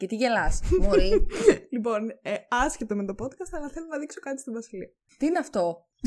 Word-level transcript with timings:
Και 0.00 0.06
τι 0.06 0.16
γελάς, 0.16 0.60
Μωρή. 0.80 1.26
Λοιπόν, 1.74 2.08
ε, 2.22 2.34
άσχετο 2.48 2.94
με 2.96 3.04
το 3.04 3.14
podcast, 3.22 3.52
αλλά 3.56 3.68
θέλω 3.68 3.86
να 3.86 3.98
δείξω 3.98 4.20
κάτι 4.20 4.40
στην 4.40 4.52
Βασιλεία. 4.52 4.88
τι 5.18 5.26
είναι 5.26 5.38
αυτό; 5.38 5.86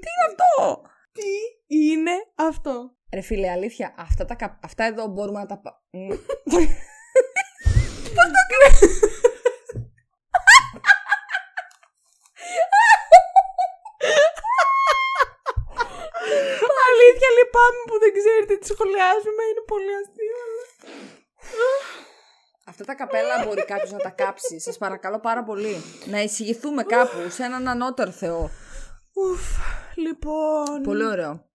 τι 0.00 0.08
είναι 0.10 0.24
αυτό; 0.28 0.82
Τι 1.12 1.76
είναι 1.90 2.10
αυτό; 2.34 2.96
Ρε 3.14 3.20
φίλε, 3.20 3.50
αλήθεια, 3.50 3.94
αυτά, 3.98 4.24
τα, 4.24 4.34
κα- 4.34 4.58
αυτά 4.62 4.84
εδώ 4.84 5.06
μπορούμε 5.06 5.38
να 5.38 5.46
τα... 5.46 5.60
πα- 5.60 5.82
Μ. 5.90 6.08
Αλήθεια, 16.88 17.28
λυπάμαι 17.38 17.80
που 17.88 17.97
δεν 18.08 18.14
ξέρετε 18.20 18.52
τι 18.60 18.66
σχολιάζουμε. 18.72 19.42
Είναι 19.50 19.64
πολύ 19.72 19.92
αστείο. 20.00 20.36
αλλά- 20.44 20.66
Αυτά 22.70 22.84
τα 22.84 22.94
καπέλα 22.94 23.34
μπορεί 23.44 23.64
κάποιος 23.64 23.90
να 23.92 23.98
τα 23.98 24.08
κάψει. 24.10 24.60
Σας 24.60 24.76
παρακαλώ 24.78 25.18
πάρα 25.20 25.42
πολύ. 25.44 25.74
Να 26.04 26.18
εισηγηθούμε 26.22 26.82
κάπου 26.82 27.16
σε 27.30 27.42
έναν 27.44 27.68
ανώτερο 27.68 28.10
Θεό. 28.10 28.50
Ουφ, 29.14 29.42
λοιπόν. 29.96 30.82
Πολύ 30.82 31.04
ωραίο. 31.04 31.46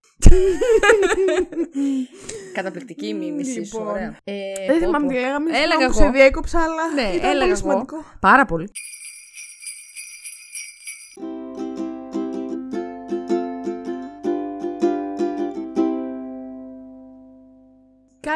Καταπληκτική 2.54 3.08
η 3.08 3.14
μίμησή 3.14 3.64
σου, 3.66 3.78
Λοιπόν. 3.78 3.92
ωραία. 3.94 4.18
Ε, 4.24 4.34
Δεν 4.68 4.80
πω, 4.80 4.86
θυμάμαι 4.86 5.06
πω. 5.08 5.14
τι 5.14 5.20
λέγαμε. 5.20 5.50
Έλεγα 5.58 5.64
συγγνώμη 5.72 5.92
που 5.94 6.00
εγώ. 6.00 6.06
Σε 6.06 6.10
διέκοψα, 6.18 6.62
αλλά 6.64 6.94
Ναι, 6.94 7.02
ήταν 7.02 7.14
έλεγα 7.14 7.32
πολύ 7.40 7.46
εγώ. 7.50 7.56
σημαντικό. 7.56 8.06
Πάρα 8.20 8.46
πολύ. 8.46 8.72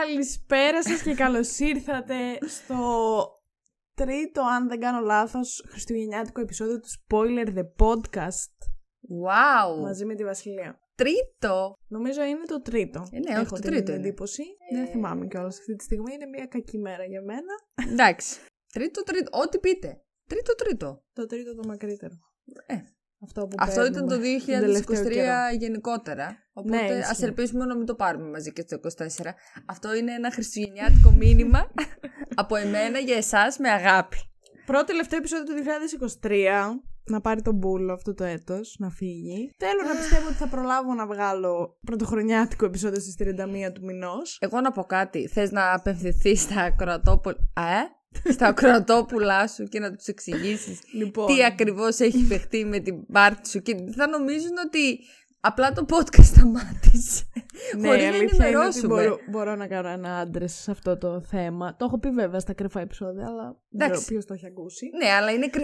Καλησπέρα 0.07 0.83
σας 0.83 1.01
και 1.01 1.13
καλώς 1.13 1.59
ήρθατε 1.59 2.15
στο 2.47 2.77
τρίτο, 3.93 4.41
αν 4.41 4.67
δεν 4.67 4.79
κάνω 4.79 4.99
λάθος, 4.99 5.65
χριστουγεννιάτικο 5.67 6.41
επεισόδιο 6.41 6.79
του 6.79 6.87
Spoiler 6.87 7.47
The 7.57 7.63
Podcast 7.85 8.55
Wow. 9.25 9.81
μαζί 9.81 10.05
με 10.05 10.15
τη 10.15 10.23
Βασιλεία. 10.23 10.79
Τρίτο. 10.95 11.73
Νομίζω 11.87 12.23
είναι 12.23 12.45
το 12.45 12.61
τρίτο. 12.61 13.07
Ε, 13.11 13.19
ναι, 13.19 13.31
όχι, 13.31 13.41
Έχω 13.45 13.55
το 13.55 13.61
την 13.61 13.71
τρίτο 13.71 13.91
είναι. 13.91 14.01
εντύπωση. 14.01 14.43
Ε. 14.71 14.75
Δεν 14.77 14.87
θυμάμαι 14.87 15.27
κιόλας 15.27 15.59
αυτή 15.59 15.75
τη 15.75 15.83
στιγμή. 15.83 16.13
Είναι 16.13 16.25
μια 16.25 16.45
κακή 16.45 16.77
μέρα 16.77 17.03
για 17.03 17.21
μένα. 17.21 17.53
Εντάξει. 17.91 18.39
Τρίτο, 18.73 19.03
τρίτο. 19.03 19.37
Ό,τι 19.37 19.59
πείτε. 19.59 20.01
Τρίτο, 20.27 20.55
τρίτο. 20.55 21.03
Το 21.13 21.25
τρίτο 21.25 21.55
το 21.55 21.67
μακρύτερο. 21.67 22.13
Ε, 22.65 22.75
Αυτό 23.23 23.41
που 23.47 23.55
Αυτό 23.59 23.85
ήταν 23.85 24.07
το 24.07 24.17
παίρνουμε 24.17 24.39
τον 24.45 24.59
τελευταίο 24.59 25.01
2023 25.03 25.09
καιρό. 25.11 25.33
γενικότερα. 25.59 26.35
Οπότε 26.53 26.75
Ναι, 26.75 26.95
ας 27.03 27.11
ισχύει. 27.11 27.23
ελπίσουμε 27.23 27.65
να 27.65 27.75
μην 27.75 27.85
το 27.85 27.95
πάρουμε 27.95 28.29
μαζί 28.29 28.53
και 28.53 28.61
στο 28.61 28.75
24. 28.75 29.33
Αυτό 29.65 29.95
είναι 29.95 30.13
ένα 30.13 30.31
χριστουγεννιάτικο 30.31 31.11
μήνυμα 31.11 31.71
από 32.41 32.55
εμένα 32.55 32.99
για 32.99 33.15
εσάς 33.15 33.57
με 33.57 33.69
αγάπη. 33.69 34.17
Πρώτο 34.65 34.83
τελευταίο 34.85 35.19
επεισόδιο 35.19 35.45
του 35.45 35.53
2023. 36.21 36.31
Να 37.09 37.21
πάρει 37.21 37.41
τον 37.41 37.55
μπούλο 37.55 37.93
αυτό 37.93 38.13
το 38.13 38.23
έτος, 38.23 38.75
να 38.79 38.89
φύγει. 38.89 39.49
Θέλω 39.57 39.81
να 39.93 39.95
πιστεύω 39.99 40.27
ότι 40.27 40.35
θα 40.35 40.47
προλάβω 40.47 40.93
να 40.93 41.07
βγάλω 41.07 41.77
πρωτοχρονιάτικο 41.85 42.65
επεισόδιο 42.65 42.99
στις 42.99 43.15
31 43.67 43.71
του 43.73 43.83
μηνός. 43.85 44.37
Εγώ 44.41 44.61
να 44.61 44.71
πω 44.71 44.83
κάτι. 44.83 45.27
Θες 45.27 45.51
να 45.51 45.73
απευθυνθείς 45.73 46.41
στα 46.41 46.61
ακροατόπουλα, 46.61 47.35
ε; 47.53 47.96
Στα 48.31 48.47
ακροατόπουλά 48.47 49.47
σου 49.47 49.63
και 49.63 49.79
να 49.79 49.95
τους 49.95 50.05
εξηγήσεις 50.07 50.79
Λοιπόν, 50.93 51.25
τι 51.25 51.43
ακριβώς 51.43 51.99
έχει 51.99 52.27
παιχτεί 52.27 52.65
με 52.65 52.79
την 52.79 53.05
πάρτι 53.05 53.49
σου 53.49 53.61
και 53.61 53.75
θα 53.95 54.07
νομίζουν 54.07 54.53
ότι 54.65 54.99
απλά 55.39 55.71
το 55.71 55.85
podcast 55.89 56.23
σταμάτησε. 56.23 57.23
ναι, 57.77 57.87
χωρίς 57.87 58.03
η 58.03 58.09
να 58.09 58.15
αλήθεια 58.15 58.19
είναι 58.19 58.25
ότι 58.25 58.43
ενημερώσουμε. 58.43 58.87
μπορώ, 58.87 59.17
μπορώ 59.29 59.55
να 59.55 59.67
κάνω 59.67 59.87
ένα 59.87 60.17
άντρες 60.17 60.53
σε 60.53 60.71
αυτό 60.71 60.97
το 60.97 61.21
θέμα. 61.21 61.75
Το 61.75 61.85
έχω 61.85 61.99
πει 61.99 62.09
βέβαια 62.09 62.39
στα 62.39 62.53
κρυφά 62.53 62.79
επεισόδια, 62.79 63.25
αλλά 63.27 63.43
δεν 63.43 63.79
ξέρω 63.79 63.85
Εντάξει. 63.91 64.07
ποιος 64.07 64.25
το 64.25 64.33
έχει 64.33 64.45
ακούσει. 64.45 64.89
ναι, 65.03 65.09
αλλά 65.11 65.31
είναι 65.31 65.47
κρυ... 65.47 65.63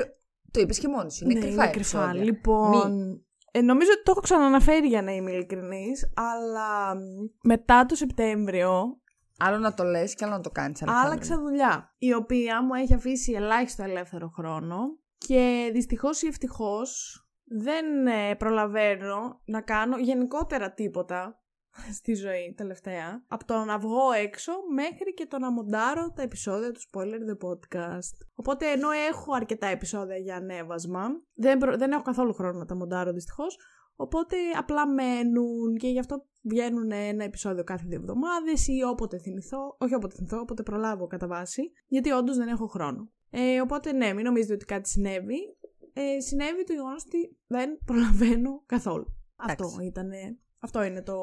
Το 0.51 0.59
είπες 0.59 0.79
και 0.79 0.87
μόνος 0.87 1.13
σου. 1.15 1.23
Είναι 1.23 1.33
ναι, 1.33 1.39
κρυφά 1.39 1.63
είναι 1.63 1.71
κρυφά. 1.71 1.99
επεισόδια. 2.03 2.23
Λοιπόν, 2.23 3.21
ε, 3.51 3.61
νομίζω 3.61 3.89
ότι 3.93 4.03
το 4.03 4.11
έχω 4.11 4.19
ξαναναφέρει 4.19 4.87
για 4.87 5.01
να 5.01 5.11
είμαι 5.11 5.31
ειλικρινής, 5.31 6.11
αλλά 6.13 6.95
μ, 6.95 6.99
μετά 7.47 7.85
το 7.85 7.95
Σεπτέμβριο 7.95 9.01
Άλλο 9.39 9.57
να 9.57 9.73
το 9.73 9.83
λες 9.83 10.15
και 10.15 10.25
άλλο 10.25 10.33
να 10.33 10.41
το 10.41 10.49
κάνεις. 10.49 10.83
άλλαξα 10.87 11.37
δουλειά, 11.39 11.93
η 11.97 12.13
οποία 12.13 12.63
μου 12.63 12.73
έχει 12.73 12.93
αφήσει 12.93 13.31
ελάχιστο 13.31 13.83
ελεύθερο 13.83 14.29
χρόνο 14.29 14.77
και 15.17 15.69
δυστυχώς 15.73 16.21
ή 16.21 16.27
ευτυχώς 16.27 17.17
δεν 17.43 18.07
ε, 18.07 18.35
προλαβαίνω 18.35 19.41
να 19.45 19.61
κάνω 19.61 19.97
γενικότερα 19.97 20.73
τίποτα 20.73 21.41
στη 21.99 22.13
ζωή 22.13 22.53
τελευταία 22.57 23.23
από 23.27 23.45
το 23.45 23.63
να 23.63 23.77
βγω 23.79 24.11
έξω 24.11 24.51
μέχρι 24.73 25.13
και 25.13 25.25
το 25.25 25.39
να 25.39 25.51
μοντάρω 25.51 26.11
τα 26.15 26.21
επεισόδια 26.21 26.71
του 26.71 26.79
Spoiler 26.81 27.19
The 27.31 27.47
Podcast. 27.49 28.27
Οπότε 28.35 28.71
ενώ 28.71 28.89
έχω 28.91 29.33
αρκετά 29.33 29.67
επεισόδια 29.67 30.17
για 30.17 30.35
ανέβασμα, 30.35 31.03
δεν, 31.33 31.57
προ- 31.57 31.77
δεν 31.77 31.91
έχω 31.91 32.01
καθόλου 32.01 32.33
χρόνο 32.33 32.57
να 32.59 32.65
τα 32.65 32.75
μοντάρω 32.75 33.11
δυστυχώς, 33.11 33.57
οπότε 33.95 34.35
απλά 34.57 34.87
μένουν 34.87 35.77
και 35.77 35.87
γι' 35.87 35.99
αυτό 35.99 36.25
βγαίνουν 36.41 36.91
ένα 36.91 37.23
επεισόδιο 37.23 37.63
κάθε 37.63 37.85
δύο 37.87 37.97
εβδομάδες 37.97 38.67
ή 38.67 38.83
όποτε 38.91 39.17
θυμηθώ, 39.17 39.75
όχι 39.79 39.95
όποτε 39.95 40.15
θυμηθώ, 40.15 40.39
όποτε 40.39 40.63
προλάβω 40.63 41.07
κατά 41.07 41.27
βάση, 41.27 41.71
γιατί 41.87 42.11
όντως 42.11 42.37
δεν 42.37 42.47
έχω 42.47 42.67
χρόνο. 42.67 43.11
Ε, 43.29 43.61
οπότε 43.61 43.91
ναι, 43.91 44.13
μην 44.13 44.25
νομίζετε 44.25 44.53
ότι 44.53 44.65
κάτι 44.65 44.89
συνέβη. 44.89 45.57
Ε, 45.93 46.19
συνέβη 46.19 46.63
το 46.63 46.73
γεγονός 46.73 47.03
ότι 47.05 47.37
δεν 47.47 47.79
προλαβαίνω 47.85 48.63
καθόλου. 48.65 49.15
Αυτό 49.35 49.63
Εντάξει. 49.63 49.85
ήταν. 49.85 50.09
Αυτό 50.59 50.83
είναι 50.83 51.01
το, 51.01 51.15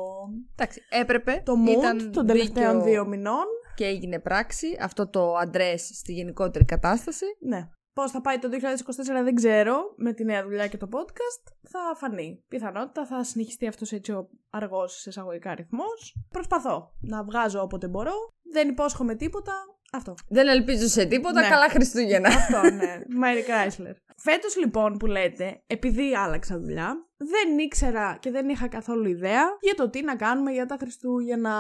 Εντάξει, 0.52 0.80
έπρεπε. 0.88 1.42
το 1.44 1.52
mood 1.66 1.78
ήταν 1.78 2.12
των 2.12 2.26
τελευταίων 2.26 2.72
δίκαιο 2.72 2.82
δύο 2.82 3.06
μηνών. 3.06 3.44
Και 3.74 3.84
έγινε 3.84 4.18
πράξη. 4.18 4.66
Αυτό 4.80 5.08
το 5.08 5.34
address 5.38 5.78
στη 5.78 6.12
γενικότερη 6.12 6.64
κατάσταση. 6.64 7.24
Ναι. 7.40 7.68
Πώς 7.92 8.10
θα 8.10 8.20
πάει 8.20 8.38
το 8.38 8.48
2024 8.52 9.22
δεν 9.22 9.34
ξέρω. 9.34 9.94
Με 9.96 10.12
τη 10.12 10.24
νέα 10.24 10.42
δουλειά 10.42 10.66
και 10.68 10.76
το 10.76 10.88
podcast 10.92 11.52
θα 11.68 11.80
φανεί. 11.96 12.44
Πιθανότητα 12.48 13.06
θα 13.06 13.24
συνεχιστεί 13.24 13.66
αυτός 13.66 13.92
έτσι 13.92 14.12
ο 14.12 14.28
αργός 14.50 15.06
εισαγωγικά 15.06 15.54
ρυθμός. 15.54 16.16
Προσπαθώ 16.30 16.94
να 17.00 17.24
βγάζω 17.24 17.60
όποτε 17.60 17.88
μπορώ. 17.88 18.12
Δεν 18.52 18.68
υπόσχομαι 18.68 19.14
τίποτα. 19.14 19.52
Αυτό. 19.92 20.14
Δεν 20.28 20.48
ελπίζω 20.48 20.86
σε 20.86 21.04
τίποτα. 21.04 21.40
Ναι. 21.40 21.48
Καλά 21.48 21.68
Χριστούγεννα. 21.68 22.28
Αυτό, 22.28 22.60
ναι. 22.62 22.98
Mary 23.22 23.48
Chrysler. 23.48 23.94
Φέτος 24.16 24.56
λοιπόν 24.56 24.96
που 24.96 25.06
λέτε, 25.06 25.62
επειδή 25.66 26.16
άλλαξα 26.16 26.58
δουλειά, 26.58 27.09
δεν 27.22 27.58
ήξερα 27.58 28.16
και 28.20 28.30
δεν 28.30 28.48
είχα 28.48 28.68
καθόλου 28.68 29.08
ιδέα 29.08 29.42
για 29.60 29.74
το 29.74 29.90
τι 29.90 30.02
να 30.02 30.16
κάνουμε 30.16 30.50
για 30.50 30.66
τα 30.66 30.76
Χριστούγεννα. 30.80 31.54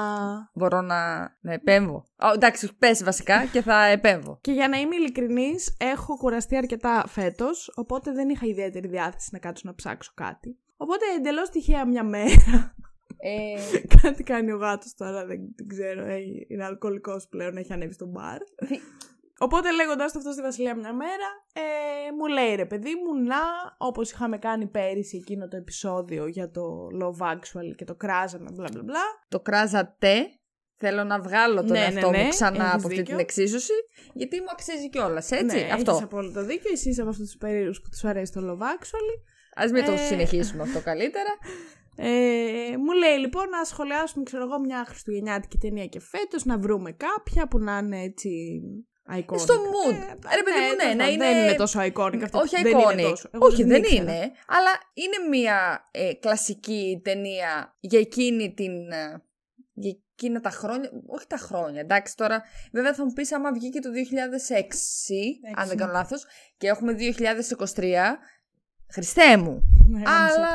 Μπορώ 0.54 0.80
να, 0.80 1.18
να 1.40 1.52
επέμβω. 1.52 2.04
Ω, 2.22 2.32
εντάξει, 2.34 2.76
πες 2.78 3.04
βασικά 3.04 3.44
και 3.44 3.62
θα 3.62 3.84
επέμβω. 3.84 4.38
Και 4.40 4.52
για 4.52 4.68
να 4.68 4.76
είμαι 4.76 4.94
ειλικρινής, 4.96 5.76
έχω 5.78 6.16
κουραστεί 6.16 6.56
αρκετά 6.56 7.04
φέτος, 7.06 7.72
οπότε 7.76 8.12
δεν 8.12 8.28
είχα 8.28 8.46
ιδιαίτερη 8.46 8.88
διάθεση 8.88 9.28
να 9.32 9.38
κάτσω 9.38 9.62
να 9.66 9.74
ψάξω 9.74 10.12
κάτι. 10.14 10.58
Οπότε 10.76 11.04
εντελώς 11.16 11.50
τυχαία 11.50 11.86
μια 11.86 12.04
μέρα. 12.04 12.74
Ε, 13.22 13.60
κάτι 14.02 14.22
κάνει 14.22 14.52
ο 14.52 14.56
γάτος 14.56 14.94
τώρα, 14.94 15.26
δεν, 15.26 15.40
δεν 15.56 15.66
ξέρω. 15.68 16.04
ε, 16.06 16.16
Είναι 16.48 16.64
αλκοολικός 16.64 17.26
πλέον, 17.28 17.56
έχει 17.56 17.72
ανέβει 17.72 17.92
στο 17.92 18.06
μπαρ. 18.06 18.38
Οπότε 19.42 19.72
λέγοντα 19.72 20.04
το 20.06 20.18
αυτό 20.18 20.32
στη 20.32 20.42
Βασιλεία 20.42 20.74
μια 20.76 20.94
μέρα, 20.94 21.28
ε, 21.52 21.62
μου 22.18 22.26
λέει 22.26 22.54
ρε 22.54 22.66
παιδί 22.66 22.90
μου 22.94 23.22
να, 23.24 23.36
όπως 23.78 24.10
είχαμε 24.10 24.38
κάνει 24.38 24.66
πέρυσι 24.66 25.16
εκείνο 25.16 25.48
το 25.48 25.56
επεισόδιο 25.56 26.26
για 26.26 26.50
το 26.50 26.86
Love 27.02 27.26
Actual 27.32 27.74
και 27.76 27.84
το 27.84 27.94
κράζαμε, 27.94 28.50
μπλα 28.52 28.68
μπλα 28.72 28.82
μπλα. 28.82 29.00
το 29.28 29.40
κράζατε. 29.40 30.14
Θέλω 30.82 31.04
να 31.04 31.20
βγάλω 31.20 31.54
τον 31.54 31.70
Ναι, 31.70 31.78
εαυτό 31.78 32.10
ναι, 32.10 32.16
ναι, 32.16 32.22
μου 32.22 32.28
ξανά 32.28 32.56
έχεις 32.56 32.66
από 32.74 32.76
αυτή 32.76 32.88
δίκιο. 32.88 33.04
την 33.04 33.18
εξίσωση. 33.18 33.72
Γιατί 34.14 34.40
μου 34.40 34.46
αξίζει 34.52 34.88
κιόλας, 34.90 35.30
έτσι. 35.30 35.56
ναι, 35.56 35.68
αυτό. 35.72 35.90
Έχεις 35.90 36.02
απόλυτο 36.02 36.44
δίκιο. 36.44 36.70
Εσύ 36.72 36.88
είσαι 36.88 37.00
από 37.00 37.10
αυτούς 37.10 37.26
τους 37.26 37.36
περίεργους 37.36 37.80
που 37.80 37.88
τους 37.90 38.04
αρέσει 38.04 38.32
το 38.32 38.40
Love 38.40 38.62
Actual. 38.62 39.06
Α 39.62 39.70
μην 39.72 39.84
το 39.84 39.92
Ε, 39.92 39.96
συνεχίσουμε 39.96 40.62
αυτό 40.62 40.80
καλύτερα. 40.80 41.30
Ε, 42.02 42.76
μου 42.76 42.92
λέει 42.92 43.18
λοιπόν 43.18 43.48
να 43.48 43.64
σχολιάσουμε, 43.64 44.24
ξέρω 44.24 44.42
εγώ, 44.42 44.60
μια 44.60 44.84
χριστουγεννιάτικη 44.88 45.58
ταινία 45.58 45.86
και 45.86 46.00
φέτος, 46.00 46.44
να 46.44 46.58
βρούμε 46.58 46.92
κάποια 46.92 47.48
που 47.48 47.58
να 47.58 47.78
είναι 47.78 48.02
έτσι. 48.02 48.30
Iconic. 49.18 49.38
Στο 49.38 49.54
mood. 49.54 49.94
Ρε 50.34 50.42
παιδί 50.42 50.58
μου, 50.60 50.74
ναι, 50.76 50.76
τέλος 50.76 50.94
να 50.94 51.04
πάντων, 51.04 51.12
είναι- 51.14 51.24
Δεν 51.26 51.36
είναι 51.42 51.54
τόσο 51.54 51.80
iconic 51.80 52.20
αυτό. 52.24 52.38
Όχι 52.38 52.62
δεν 52.62 52.72
είναι 52.78 52.82
iconic. 52.88 53.02
τόσο. 53.10 53.28
Εγώ 53.32 53.46
Όχι, 53.46 53.64
δεν 53.64 53.82
ήξερα. 53.82 54.02
είναι. 54.02 54.18
Αλλά 54.46 54.70
είναι 54.94 55.28
μια 55.30 55.88
ε, 55.90 56.12
κλασική 56.14 57.00
ταινία 57.04 57.76
για 57.80 57.98
εκείνη 57.98 58.54
την. 58.54 58.90
ε, 58.90 59.22
για 59.72 59.96
εκείνα 60.14 60.40
τα 60.40 60.50
χρόνια. 60.50 60.90
Όχι 61.06 61.26
τα 61.26 61.36
χρόνια, 61.36 61.80
εντάξει 61.80 62.16
τώρα. 62.16 62.42
Βέβαια 62.72 62.94
θα 62.94 63.04
μου 63.04 63.12
πεις 63.12 63.32
άμα 63.32 63.52
βγήκε 63.52 63.80
το 63.80 63.88
2006, 63.90 65.40
αν 65.56 65.68
δεν 65.68 65.76
κάνω 65.76 65.92
λάθος, 65.92 66.24
και 66.56 66.66
έχουμε 66.68 66.92
2023. 66.92 68.18
Χριστέ 68.92 69.36
μου. 69.36 69.62
Ναι, 69.88 70.02
γάμισε. 70.02 70.34
Αλλά 70.38 70.48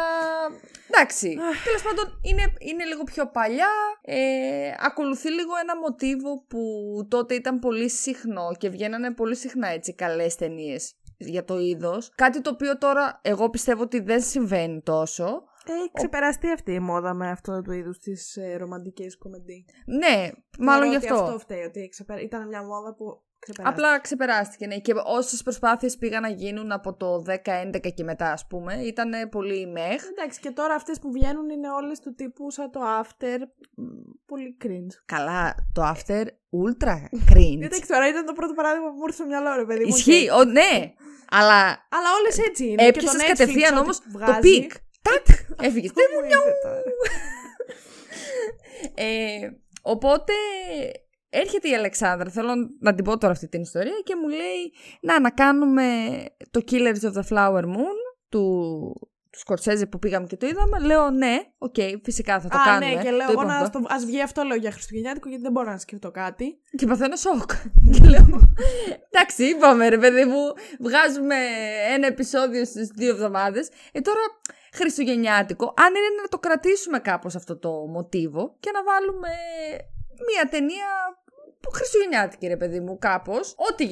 εντάξει. 0.90 1.38
Τέλος 1.64 1.84
πάντων 1.84 2.20
είναι, 2.22 2.44
είναι 2.60 2.84
λίγο 2.86 3.04
πιο 3.04 3.28
παλιά. 3.28 3.70
Ε, 4.02 4.72
ακολουθεί 4.80 5.32
λίγο 5.32 5.52
ένα 5.62 5.78
μοτίβο 5.78 6.46
που 6.48 6.62
τότε 7.08 7.34
ήταν 7.34 7.60
πολύ 7.60 7.90
συχνό 7.90 8.52
και 8.58 8.70
βγαίνανε 8.70 9.14
πολύ 9.14 9.36
συχνά 9.36 9.68
έτσι 9.68 9.94
καλές 9.94 10.36
ταινίες 10.36 10.96
για 11.18 11.44
το 11.44 11.60
είδος. 11.60 12.12
Κάτι 12.16 12.42
το 12.42 12.50
οποίο 12.50 12.78
τώρα 12.78 13.20
εγώ 13.24 13.50
πιστεύω 13.50 13.82
ότι 13.82 14.00
δεν 14.00 14.22
συμβαίνει 14.22 14.82
τόσο. 14.82 15.44
Έχει 15.68 15.92
ξεπεραστεί 15.94 16.52
αυτή 16.52 16.72
η 16.72 16.80
μόδα 16.80 17.14
με 17.14 17.30
αυτό 17.30 17.62
το 17.62 17.72
είδου 17.72 17.92
της 17.92 18.36
ε, 18.36 18.56
ρομαντικής 18.56 19.18
κομμεντή. 19.18 19.66
Ναι, 19.86 20.30
μάλλον 20.60 20.90
γι' 20.90 20.96
Ότι 20.96 21.08
αυτό. 21.08 21.24
Αυτό 21.24 21.40
φταίει, 21.40 21.64
ότι 21.64 21.88
ξεπερα... 21.88 22.22
ήταν 22.22 22.48
μια 22.48 22.64
μόδα 22.64 22.96
που 22.96 23.24
ξεπεράστηκε. 23.46 23.86
Απλά 23.86 24.00
ξεπεράστηκε, 24.00 24.68
ναι. 24.68 24.78
Και 24.78 24.94
όσες 25.06 25.44
προσπάθειες 25.44 25.98
πήγαν 25.98 26.22
να 26.22 26.30
γίνουν 26.30 26.72
από 26.72 26.94
το 26.94 27.24
10-11 27.28 27.92
και 27.94 28.04
μετά, 28.04 28.32
ας 28.32 28.48
πούμε, 28.48 28.74
ήταν 28.74 29.12
πολύ 29.30 29.68
μεχ. 29.68 30.04
Εντάξει, 30.10 30.40
και 30.40 30.52
τώρα 30.52 30.74
αυτές 30.74 31.00
που 31.00 31.12
βγαίνουν 31.12 31.50
είναι 31.50 31.70
όλες 31.72 32.00
του 32.00 32.16
τύπου 32.16 32.52
σαν 32.52 32.72
το 32.72 32.80
after. 33.02 33.38
μ, 33.76 33.84
Πολύ 34.26 34.58
cringe. 34.64 34.94
Καλά, 35.06 35.56
το 35.74 35.82
after 35.94 36.24
ultra 36.64 36.96
cringe. 37.32 37.64
Εντάξει, 37.64 37.88
τώρα 37.88 38.08
ήταν 38.08 38.26
το 38.26 38.34
πρώτο 38.34 38.54
παράδειγμα 38.54 38.88
που 38.90 38.96
μου 38.96 39.04
ήρθε 39.04 39.16
στο 39.16 39.26
μυαλό, 39.26 39.56
ρε 39.56 39.66
παιδί 39.66 39.84
μου. 39.84 39.96
Ισχύει, 39.96 40.30
ο, 40.30 40.44
ναι. 40.44 40.94
Αλλά 41.30 41.62
Αλλά 41.96 42.10
όλες 42.20 42.38
έτσι 42.48 42.66
είναι. 42.68 42.86
έπιασες 42.86 43.12
Και 43.12 43.18
το 43.18 43.24
Netflix 43.24 43.28
κατευθείαν 43.28 43.74
ό,τι 43.74 43.82
όμως 43.82 43.98
το 44.00 44.06
βγάζει, 44.12 44.40
πικ. 44.40 44.72
Τακ! 45.02 45.26
Έφυγες. 45.62 45.90
αυτό 45.90 46.02
μου 46.14 46.26
ήρθε 46.26 46.52
τώρα. 46.64 46.82
Ε, 48.96 49.50
οπότε 49.82 50.34
έρχεται 51.42 51.70
η 51.70 51.76
Αλεξάνδρα, 51.76 52.30
θέλω 52.30 52.54
να 52.80 52.96
την 52.96 53.04
πω 53.04 53.18
τώρα 53.18 53.34
αυτή 53.34 53.48
την 53.48 53.62
ιστορία 53.62 54.00
και 54.04 54.16
μου 54.16 54.28
λέει 54.28 54.74
να, 55.02 55.20
να 55.20 55.30
κάνουμε 55.30 55.86
το 56.52 56.62
Killers 56.72 57.02
of 57.02 57.14
the 57.14 57.24
Flower 57.30 57.64
Moon 57.64 57.98
του, 58.30 58.46
του 59.30 59.40
Σκορσέζε 59.40 59.86
που 59.86 60.00
πήγαμε 60.00 60.28
και 60.28 60.38
το 60.38 60.48
είδαμε. 60.48 60.80
Λέω 60.80 61.10
ναι, 61.10 61.38
οκ, 61.58 61.76
φυσικά 62.04 62.40
θα 62.40 62.48
το 62.48 62.58
Α, 62.58 62.62
κάνουμε. 62.66 62.94
ναι, 62.94 63.02
και 63.04 63.10
λέω 63.10 63.18
Το 63.26 63.32
εγώ 63.32 63.32
είπαμε 63.32 63.54
να 63.54 63.58
αυτό. 63.58 63.80
στο, 63.80 63.94
ας 63.96 64.06
βγει 64.06 64.22
αυτό 64.22 64.44
λέω 64.44 64.58
για 64.58 64.72
Χριστουγεννιάτικο 64.72 65.28
γιατί 65.30 65.44
δεν 65.44 65.52
μπορώ 65.52 65.72
να 65.72 65.78
σκεφτώ 65.78 66.12
κάτι. 66.12 66.60
Και 66.78 66.86
παθαίνω 66.86 67.16
σοκ. 67.16 67.52
και 67.96 68.04
λέω, 68.10 68.26
εντάξει, 69.10 69.44
είπαμε 69.44 69.90
ρε 69.90 69.98
παιδί 69.98 70.26
μου, 70.26 70.42
βγάζουμε 70.80 71.36
ένα 71.96 72.08
επεισόδιο 72.08 72.66
στις 72.66 72.88
δύο 72.88 73.10
εβδομάδες. 73.10 73.70
Ε, 73.92 74.02
τώρα 74.02 74.20
Χριστουγεννιάτικο, 74.74 75.74
αν 75.78 75.88
είναι 75.88 76.22
να 76.22 76.28
το 76.28 76.38
κρατήσουμε 76.38 77.00
κάπως 77.00 77.36
αυτό 77.36 77.58
το 77.58 77.72
μοτίβο 77.72 78.56
και 78.60 78.72
να 78.74 78.84
βάλουμε 78.84 79.30
μία 80.28 80.50
ταινία 80.50 80.88
που 81.25 81.25
Χριστουγεννιάτικη 81.74 82.48
ρε 82.48 82.58
παιδί 82.58 82.80
μου 82.80 82.98
κάπως, 82.98 83.56
ό,τι 83.58 83.86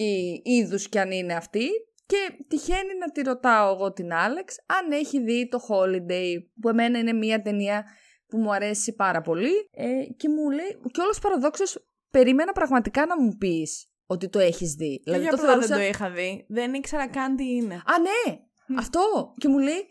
είδους 0.44 0.90
κι 0.90 1.00
αν 1.00 1.12
είναι 1.12 1.34
αυτή. 1.34 1.68
Και 2.06 2.46
τυχαίνει 2.48 2.98
να 3.00 3.12
τη 3.12 3.22
ρωτάω 3.22 3.74
εγώ 3.74 3.94
την 3.94 4.14
Άλεξ 4.14 4.56
αν 4.66 4.92
έχει 4.92 5.24
δει 5.24 5.48
το 5.48 5.60
Holiday, 5.70 6.34
που 6.62 6.70
εμένα 6.70 7.00
είναι 7.00 7.14
μία 7.14 7.42
ταινία 7.42 7.86
που 8.28 8.38
μου 8.38 8.54
αρέσει 8.54 8.96
πάρα 8.96 9.22
πολύ. 9.22 9.70
Ε, 9.72 9.86
και 10.18 10.30
μου 10.30 10.50
λέει, 10.50 10.80
και 10.92 11.02
όλος 11.02 11.20
παραδόξως 11.20 11.88
περίμενα 12.10 12.52
πραγματικά 12.52 13.06
να 13.06 13.22
μου 13.22 13.38
πεις 13.38 13.88
ότι 14.06 14.30
το 14.30 14.40
έχεις 14.40 14.74
δει. 14.74 15.02
Δηλαδή, 15.04 15.28
το 15.28 15.36
το 15.36 15.60
δεν 15.60 15.70
το 15.70 15.81
είχα 15.81 16.10
δει. 16.10 16.46
Δεν 16.50 16.74
ήξερα 16.74 17.08
καν 17.08 17.36
τι 17.36 17.44
είναι. 17.44 17.75
Α, 17.75 18.00
ναι! 18.00 18.40
Αυτό! 18.77 19.33
Και 19.38 19.48
μου 19.48 19.57
λέει, 19.60 19.81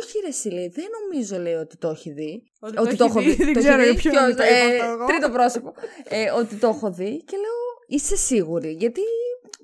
Όχι, 0.00 0.18
ρε, 0.22 0.28
εσύ, 0.28 0.48
λέει, 0.50 0.68
δεν 0.68 0.84
νομίζω, 1.00 1.38
λέει, 1.38 1.54
ότι 1.54 1.76
το 1.76 1.88
έχει 1.88 2.10
δει. 2.12 2.42
Ότι 2.60 2.96
το 2.96 3.04
έχει 3.04 3.20
δει, 3.20 3.34
δεν 3.34 3.52
Το 3.52 3.58
έχει 3.58 3.58
ξέρω 3.58 3.82
δει. 3.82 3.84
για 3.90 3.94
ποιον 3.94 4.12
Ποιος, 4.14 4.24
το 4.36 4.42
είπα 4.42 4.44
ε, 4.44 4.76
αυτό 4.78 4.84
εγώ. 4.92 5.04
Τρίτο 5.06 5.30
πρόσωπο. 5.30 5.74
ε, 6.04 6.30
ότι 6.30 6.54
το 6.56 6.68
έχω 6.68 6.90
δει. 6.90 7.24
Και 7.24 7.36
λέω, 7.36 7.60
Είσαι 7.86 8.16
σίγουρη. 8.16 8.70
Γιατί 8.72 9.00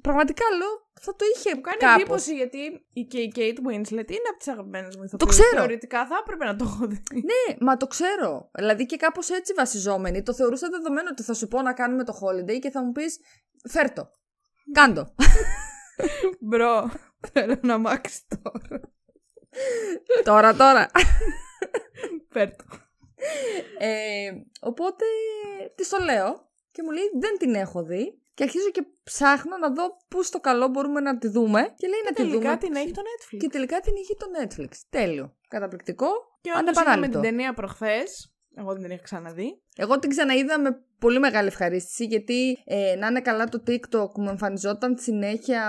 πραγματικά 0.03 0.45
λέω, 0.59 0.87
θα 1.01 1.13
το 1.17 1.25
είχε 1.35 1.55
Μου 1.55 1.61
κάνει 1.61 1.77
κάπως. 1.79 1.95
εντύπωση 2.01 2.35
γιατί 2.35 2.59
η, 2.93 3.03
και 3.05 3.19
η 3.21 3.33
Kate 3.37 3.59
Winslet 3.69 4.11
είναι 4.17 4.29
από 4.31 4.39
τις 4.39 4.49
αγαπημένες 4.49 4.97
μου 4.97 5.03
ηθοποιούς. 5.05 5.37
Το 5.37 5.43
ξέρω. 5.43 5.57
Θεωρητικά 5.57 6.07
θα 6.07 6.17
έπρεπε 6.23 6.45
να 6.45 6.57
το 6.57 6.65
έχω 6.69 6.87
δει. 6.87 7.03
Ναι, 7.15 7.57
μα 7.61 7.77
το 7.77 7.87
ξέρω. 7.87 8.51
Δηλαδή 8.55 8.87
και 8.87 8.97
κάπως 8.97 9.31
έτσι 9.31 9.53
βασιζόμενη. 9.57 10.23
Το 10.23 10.35
θεωρούσα 10.35 10.69
δεδομένο 10.69 11.09
ότι 11.13 11.23
θα 11.23 11.35
σου 11.35 11.49
πω 11.49 11.63
να 11.63 11.73
κάνουμε 11.73 12.05
το 12.05 12.13
holiday 12.23 12.59
και 12.59 12.71
θα 12.71 12.85
μου 12.85 12.93
πεις 12.93 13.19
φέρτο. 13.71 14.11
Κάντο. 14.73 15.15
Μπρο, 16.41 16.91
θέλω 17.33 17.57
να 17.63 17.79
μάξει 17.79 18.21
τώρα. 18.43 18.81
τώρα, 20.25 20.55
τώρα. 20.55 20.91
Φέρτο. 22.29 22.65
Ε, 23.79 24.31
οπότε 24.61 25.05
τη 25.75 25.89
το 25.89 25.99
λέω 26.05 26.51
και 26.71 26.83
μου 26.83 26.91
λέει 26.91 27.11
δεν 27.21 27.39
την 27.39 27.55
έχω 27.55 27.83
δει. 27.83 28.23
Και 28.35 28.45
αρχίζω 28.45 28.71
και 28.71 28.87
ψάχνω 29.03 29.57
να 29.57 29.71
δω 29.71 29.97
πού 30.09 30.23
στο 30.23 30.41
καλό 30.41 30.69
μπορούμε 30.69 31.01
να 31.01 31.19
τη 31.19 31.29
δούμε. 31.29 31.75
Και 31.77 31.87
λέει 31.87 32.01
να 32.05 32.13
τη 32.13 32.23
δούμε. 32.23 32.33
Τελικά 32.33 32.59
την 32.59 32.75
έχει 32.75 32.91
το 32.91 33.01
Netflix. 33.01 33.39
Και 33.39 33.49
τελικά 33.49 33.81
την 33.81 33.93
είχε 33.97 34.15
το 34.15 34.27
Netflix. 34.41 34.77
Τέλειο. 34.91 35.37
Καταπληκτικό. 35.49 36.07
Και 36.41 36.51
όντως 36.51 36.71
είδαμε 36.71 36.81
Ανεπανάληπτο. 36.81 37.21
την 37.21 37.31
ταινία 37.31 37.55
προχθές. 37.55 38.35
Εγώ 38.55 38.73
δεν 38.73 38.83
την 38.83 38.91
είχα 38.91 39.03
ξαναδεί. 39.03 39.63
Εγώ 39.77 39.99
την 39.99 40.11
ξαναείδα 40.11 40.61
με 40.61 40.85
πολύ 40.99 41.19
μεγάλη 41.19 41.47
ευχαρίστηση 41.47 42.05
γιατί 42.05 42.59
ε, 42.65 42.97
να 42.99 43.07
είναι 43.07 43.21
καλά 43.21 43.45
το 43.45 43.63
TikTok 43.67 44.13
μου 44.17 44.29
εμφανιζόταν 44.29 44.97
συνέχεια 44.99 45.63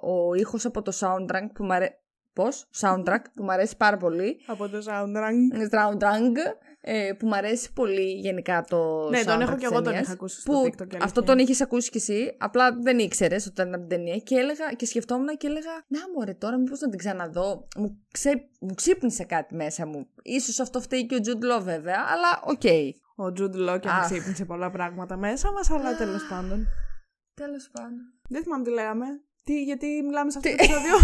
ο 0.00 0.34
ήχος 0.34 0.64
από 0.64 0.82
το 0.82 0.92
soundtrack 1.00 1.46
που 1.54 1.64
μου 1.64 1.72
αρέσει. 1.72 1.94
Πώς; 2.32 2.66
Soundtrack 2.80 3.22
που 3.34 3.42
μου 3.42 3.52
αρέσει 3.52 3.76
πάρα 3.76 3.96
πολύ. 3.96 4.40
Από 4.46 4.68
το 4.68 4.78
soundtrack. 4.78 5.68
Soundtrack 5.70 6.32
ε, 6.80 7.12
που 7.18 7.26
μου 7.26 7.34
αρέσει 7.34 7.72
πολύ 7.72 8.12
γενικά 8.12 8.64
το 8.68 9.08
Ναι, 9.10 9.24
τον 9.24 9.36
soundtrack 9.36 9.40
έχω 9.40 9.50
και 9.50 9.56
της 9.56 9.64
εγώ 9.64 9.74
τον 9.74 9.84
ταινίας, 9.84 10.02
είχα 10.02 10.12
ακούσει 10.12 10.40
στο 10.40 10.52
που 10.52 10.58
TikTok. 10.58 10.80
αλήθεια. 10.80 10.98
Αυτό 11.02 11.22
τον 11.22 11.38
είχες 11.38 11.60
ακούσει 11.60 11.90
κι 11.90 11.96
εσύ, 11.96 12.34
απλά 12.38 12.76
δεν 12.80 12.98
ήξερες 12.98 13.46
ότι 13.46 13.60
ήταν 13.60 13.74
από 13.74 13.86
την 13.86 13.88
ταινία. 13.88 14.16
Και 14.16 14.34
έλεγα 14.34 14.72
και 14.76 14.86
σκεφτόμουν 14.86 15.36
και 15.36 15.46
έλεγα, 15.46 15.84
Να 15.86 15.98
μωρέ 16.14 16.34
τώρα, 16.34 16.58
μήπως 16.58 16.80
να 16.80 16.88
την 16.88 16.98
ξαναδώ. 16.98 17.66
Μου, 17.76 18.04
ξέ, 18.12 18.48
μου 18.60 18.74
ξύπνησε 18.74 19.24
κάτι 19.24 19.54
μέσα 19.54 19.86
μου. 19.86 20.06
Ίσως 20.22 20.60
αυτό 20.60 20.80
φταίει 20.80 21.06
και 21.06 21.14
ο 21.14 21.18
Jude 21.24 21.56
Law 21.58 21.62
βέβαια, 21.62 21.96
αλλά 22.12 22.42
οκ. 22.44 22.94
Ο 23.20 23.24
Jude 23.36 23.68
Law 23.68 23.78
και 23.80 23.88
Αχ. 23.88 23.96
μας 23.96 24.06
ξύπνησε 24.10 24.44
πολλά 24.44 24.70
πράγματα 24.70 25.16
μέσα 25.16 25.52
μας, 25.52 25.70
αλλά 25.70 25.96
τέλος 25.96 26.26
πάντων. 26.28 26.66
Τέλος 27.34 27.68
πάντων. 27.72 27.98
Δεν 28.28 28.42
θυμάμαι 28.42 28.64
τι 28.64 28.70
λέγαμε. 28.70 29.04
Τι, 29.44 29.62
γιατί 29.62 29.86
μιλάμε 30.06 30.30
σε 30.30 30.38
αυτό 30.38 30.50
το 30.50 30.56
Τι- 30.56 30.64
επεισόδιο; 30.64 30.94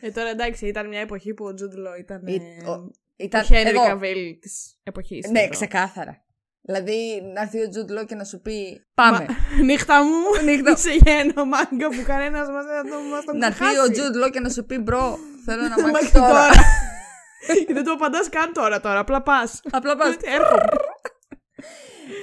ε, 0.00 0.10
τώρα 0.10 0.28
εντάξει, 0.28 0.66
ήταν 0.66 0.88
μια 0.88 1.00
εποχή 1.00 1.34
που 1.34 1.44
ο 1.44 1.48
Jude 1.48 1.78
Law 1.86 1.98
ήταν. 1.98 2.26
Ή- 2.26 2.34
Ε, 2.64 2.68
ο- 2.68 2.72
ο 2.72 2.90
Ήταν 3.16 3.42
Henry 3.48 3.64
εγώ. 3.66 3.82
Cavill 3.90 4.36
της 4.40 4.78
εποχής. 4.82 5.30
Ναι, 5.30 5.40
εδώ. 5.40 5.48
ξεκάθαρα. 5.50 6.24
Δηλαδή 6.60 7.22
να 7.34 7.40
έρθει 7.40 7.58
ο 7.58 7.68
Jude 7.74 8.00
Law 8.00 8.06
και 8.06 8.14
να 8.14 8.24
σου 8.24 8.40
πει 8.40 8.86
Πάμε. 8.94 9.26
Μα- 9.28 9.62
Νύχτα 9.68 10.02
μου, 10.04 10.44
Νύχτα. 10.44 10.70
είσαι 10.70 10.90
για 10.92 11.14
ένα 11.14 11.44
μάγκα 11.44 11.88
που 11.88 12.02
κανένας 12.06 12.48
μας 12.48 12.64
δεν 12.64 12.74
θα 12.76 12.82
το 12.96 13.02
μας 13.10 13.24
τον 13.24 13.38
να 13.38 13.46
έρθει 13.46 13.64
ξεχάσει. 13.64 13.78
ο 13.90 13.92
Jude 14.22 14.24
Law 14.26 14.30
και 14.30 14.40
να 14.40 14.48
σου 14.48 14.64
πει 14.66 14.78
Μπρο, 14.78 15.18
θέλω 15.44 15.62
να 15.68 15.68
Μάξι 15.68 15.90
μάξει 15.92 16.12
τώρα. 16.12 16.48
Και 17.66 17.72
δεν 17.76 17.84
το 17.84 17.92
απαντάς 17.92 18.28
καν 18.28 18.52
τώρα, 18.52 18.80
τώρα, 18.80 18.98
απλά 18.98 19.22
πας. 19.22 19.60
Απλά 19.70 19.96
πας. 19.96 20.16
Έρχομαι. 20.22 20.64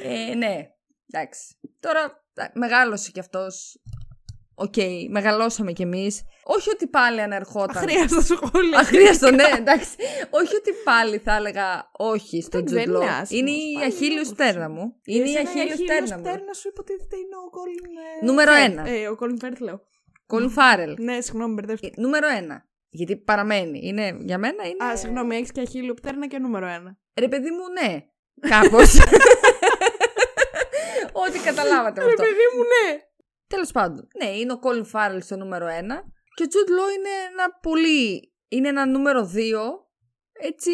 Ε, 0.04 0.36
ναι, 0.36 0.68
εντάξει. 1.12 1.56
Τώρα 1.80 2.24
ε, 2.34 2.46
μεγάλωσε 2.54 3.12
κι 3.12 3.20
αυτός. 3.20 3.82
Οκ, 4.56 4.74
μεγαλώσαμε 5.10 5.72
κι 5.72 5.82
εμείς. 5.82 6.22
Όχι 6.44 6.70
ότι 6.70 6.88
πάλι 6.88 7.22
ανερχόταν. 7.22 7.78
Αχρίαστο 7.78 8.22
σχόλιο. 8.22 8.78
Αχρίαστο, 8.78 9.32
ναι, 9.32 9.44
εντάξει. 9.58 9.90
Όχι 10.30 10.56
ότι 10.56 10.72
πάλι 10.84 11.18
θα 11.18 11.36
έλεγα 11.36 11.90
όχι 11.98 12.42
στο 12.42 12.58
Εντάξει, 12.58 12.74
δεν 12.76 12.84
Jude 12.84 12.98
Law. 12.98 13.02
είναι 13.02 13.10
άσχημος, 13.10 13.30
Είναι 13.30 13.52
η 13.52 13.74
πάλι 13.74 13.86
αχίλιος 13.86 14.26
είναι 14.28 14.36
στέρνα 14.36 14.70
μου. 14.70 14.96
Είναι 15.06 15.30
η 15.30 15.34
Εσένα 15.34 15.50
αχίλιος 15.50 15.78
στέρνα 15.78 16.18
μου. 16.18 16.24
στέρνα 16.26 16.54
σου 16.54 16.68
υποτίθεται 16.68 17.16
είναι 17.16 17.36
ο 17.36 17.50
Colin... 17.58 17.88
ε, 18.22 18.26
Νούμερο 18.26 18.52
Firth. 18.52 18.70
ένα. 18.70 18.90
Ε, 18.90 19.08
ο 19.08 19.18
Colin 19.20 19.46
Firth 19.46 19.58
λέω. 19.60 19.82
Colin 20.28 20.50
Farrell. 20.58 20.94
Ναι, 20.98 21.22
συγγνώμη, 21.22 21.54
μπερδεύτηκα. 21.54 21.94
Ε, 21.98 22.02
Νούμερο 22.02 22.28
ένα. 22.28 22.66
Γιατί 22.96 23.18
παραμένει. 23.18 23.80
Είναι, 23.84 24.18
για 24.20 24.38
μένα 24.38 24.68
είναι. 24.68 24.86
Α, 24.86 24.98
συγγνώμη, 24.98 25.36
έχεις 25.36 25.52
και 25.52 25.62
αχίλιο 25.62 25.94
πτέρνα 25.94 26.28
και 26.28 26.40
νούμερο 26.40 26.68
ένα. 26.68 26.98
Ρε 27.20 27.28
παιδί 27.28 27.50
μου, 27.52 27.64
ναι. 27.82 28.00
Κάπως. 28.54 28.94
Ό,τι 31.26 31.40
καταλάβατε 31.40 32.02
με 32.02 32.06
Ρε 32.08 32.14
αυτό. 32.14 32.24
παιδί 32.24 32.46
μου, 32.56 32.62
ναι. 32.64 33.00
Τέλος 33.48 33.72
πάντων. 33.72 34.08
Ναι, 34.24 34.30
είναι 34.30 34.54
ο 34.54 34.60
Colin 34.64 34.86
Farrell 34.92 35.18
στο 35.22 35.36
νούμερο 35.36 35.66
1 35.68 35.70
και 36.36 36.44
ο 36.44 36.48
Jude 36.52 36.70
Law 36.70 36.98
είναι 36.98 37.10
ένα 37.32 37.52
πολύ. 37.62 38.34
Είναι 38.48 38.68
ένα 38.68 38.86
νούμερο 38.86 39.22
2. 39.22 39.26
Έτσι. 40.40 40.72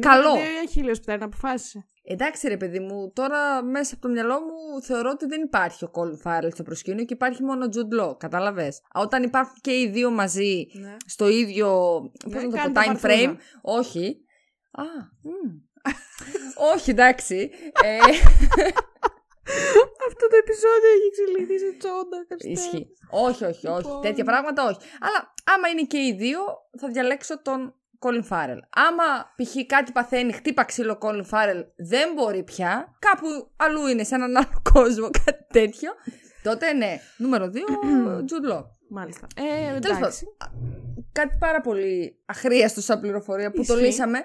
καλό. 0.00 0.34
Δεν 0.34 0.64
αχίλιο 0.64 0.92
πτέρνα, 0.92 1.24
αποφάσισε. 1.24 1.84
Εντάξει, 2.12 2.48
ρε 2.48 2.56
παιδί 2.56 2.80
μου, 2.80 3.12
τώρα 3.14 3.62
μέσα 3.62 3.94
από 3.94 4.02
το 4.02 4.08
μυαλό 4.08 4.40
μου 4.40 4.82
θεωρώ 4.82 5.10
ότι 5.10 5.26
δεν 5.26 5.42
υπάρχει 5.42 5.84
ο 5.84 5.90
Colin 5.94 6.26
Farrell 6.30 6.48
στο 6.52 6.62
προσκήνιο 6.62 7.04
και 7.04 7.14
υπάρχει 7.14 7.42
μόνο 7.42 7.64
ο 7.64 7.68
Jude 7.74 8.00
Law. 8.04 8.18
Κατάλαβες; 8.18 8.80
Όταν 8.94 9.22
υπάρχουν 9.22 9.54
και 9.60 9.80
οι 9.80 9.88
δύο 9.88 10.10
μαζί 10.10 10.66
Ναι. 10.72 10.96
στο 11.06 11.28
ίδιο. 11.28 12.00
Ναι, 12.26 12.34
Πώς 12.34 12.42
να 12.42 12.50
το 12.50 12.56
κάνει 12.56 12.72
πω, 12.72 12.74
το 12.74 12.80
time 12.80 13.00
παρτούζα. 13.00 13.30
frame. 13.30 13.36
Όχι. 13.62 14.24
Α, 14.70 14.82
μμ. 15.22 15.58
Όχι, 16.74 16.90
εντάξει. 16.90 17.50
Ε, 17.82 17.98
Αυτό 20.08 20.26
το 20.28 20.36
επεισόδιο 20.38 20.90
έχει 20.96 21.06
εξελιχθεί 21.12 21.58
σε 21.58 21.76
τσόντα. 21.78 22.26
Χριστέ. 22.28 22.48
Ισχύει. 22.50 22.86
Όχι, 23.10 23.44
όχι, 23.44 23.66
όχι. 23.66 23.82
Λοιπόν. 23.86 24.00
Τέτοια 24.00 24.24
πράγματα 24.24 24.64
όχι. 24.66 24.78
Αλλά 25.00 25.34
άμα 25.54 25.68
είναι 25.68 25.82
και 25.82 25.98
οι 25.98 26.14
δύο, 26.18 26.38
θα 26.80 26.88
διαλέξω 26.88 27.42
τον 27.42 27.74
Colin 28.02 28.28
Farrell. 28.28 28.58
Άμα 28.70 29.34
π.χ. 29.36 29.54
κάτι 29.66 29.92
παθαίνει, 29.92 30.32
χτύπα 30.32 30.64
ξύλο 30.64 30.98
Colin 31.02 31.24
Farrell, 31.30 31.64
δεν 31.76 32.12
μπορεί 32.14 32.42
πια, 32.42 32.96
κάπου 32.98 33.50
αλλού 33.56 33.86
είναι 33.86 34.04
σε 34.04 34.14
έναν 34.14 34.36
άλλο 34.36 34.62
κόσμο, 34.72 35.10
κάτι 35.24 35.46
τέτοιο, 35.52 35.90
τότε 36.42 36.72
ναι. 36.72 37.00
Νούμερο 37.16 37.50
2, 37.54 37.56
Jude 38.18 38.52
Law. 38.56 38.62
Μάλιστα. 38.88 39.26
Ε, 39.36 39.78
Τέλος 39.78 39.96
εντάξει. 39.96 40.24
πάντων, 40.38 41.04
κάτι 41.12 41.36
πάρα 41.38 41.60
πολύ 41.60 42.22
αχρίαστο 42.26 42.80
σαν 42.80 43.00
πληροφορία 43.00 43.50
που 43.50 43.64
το 43.64 43.72
Ισχύει. 43.72 43.86
λύσαμε. 43.86 44.24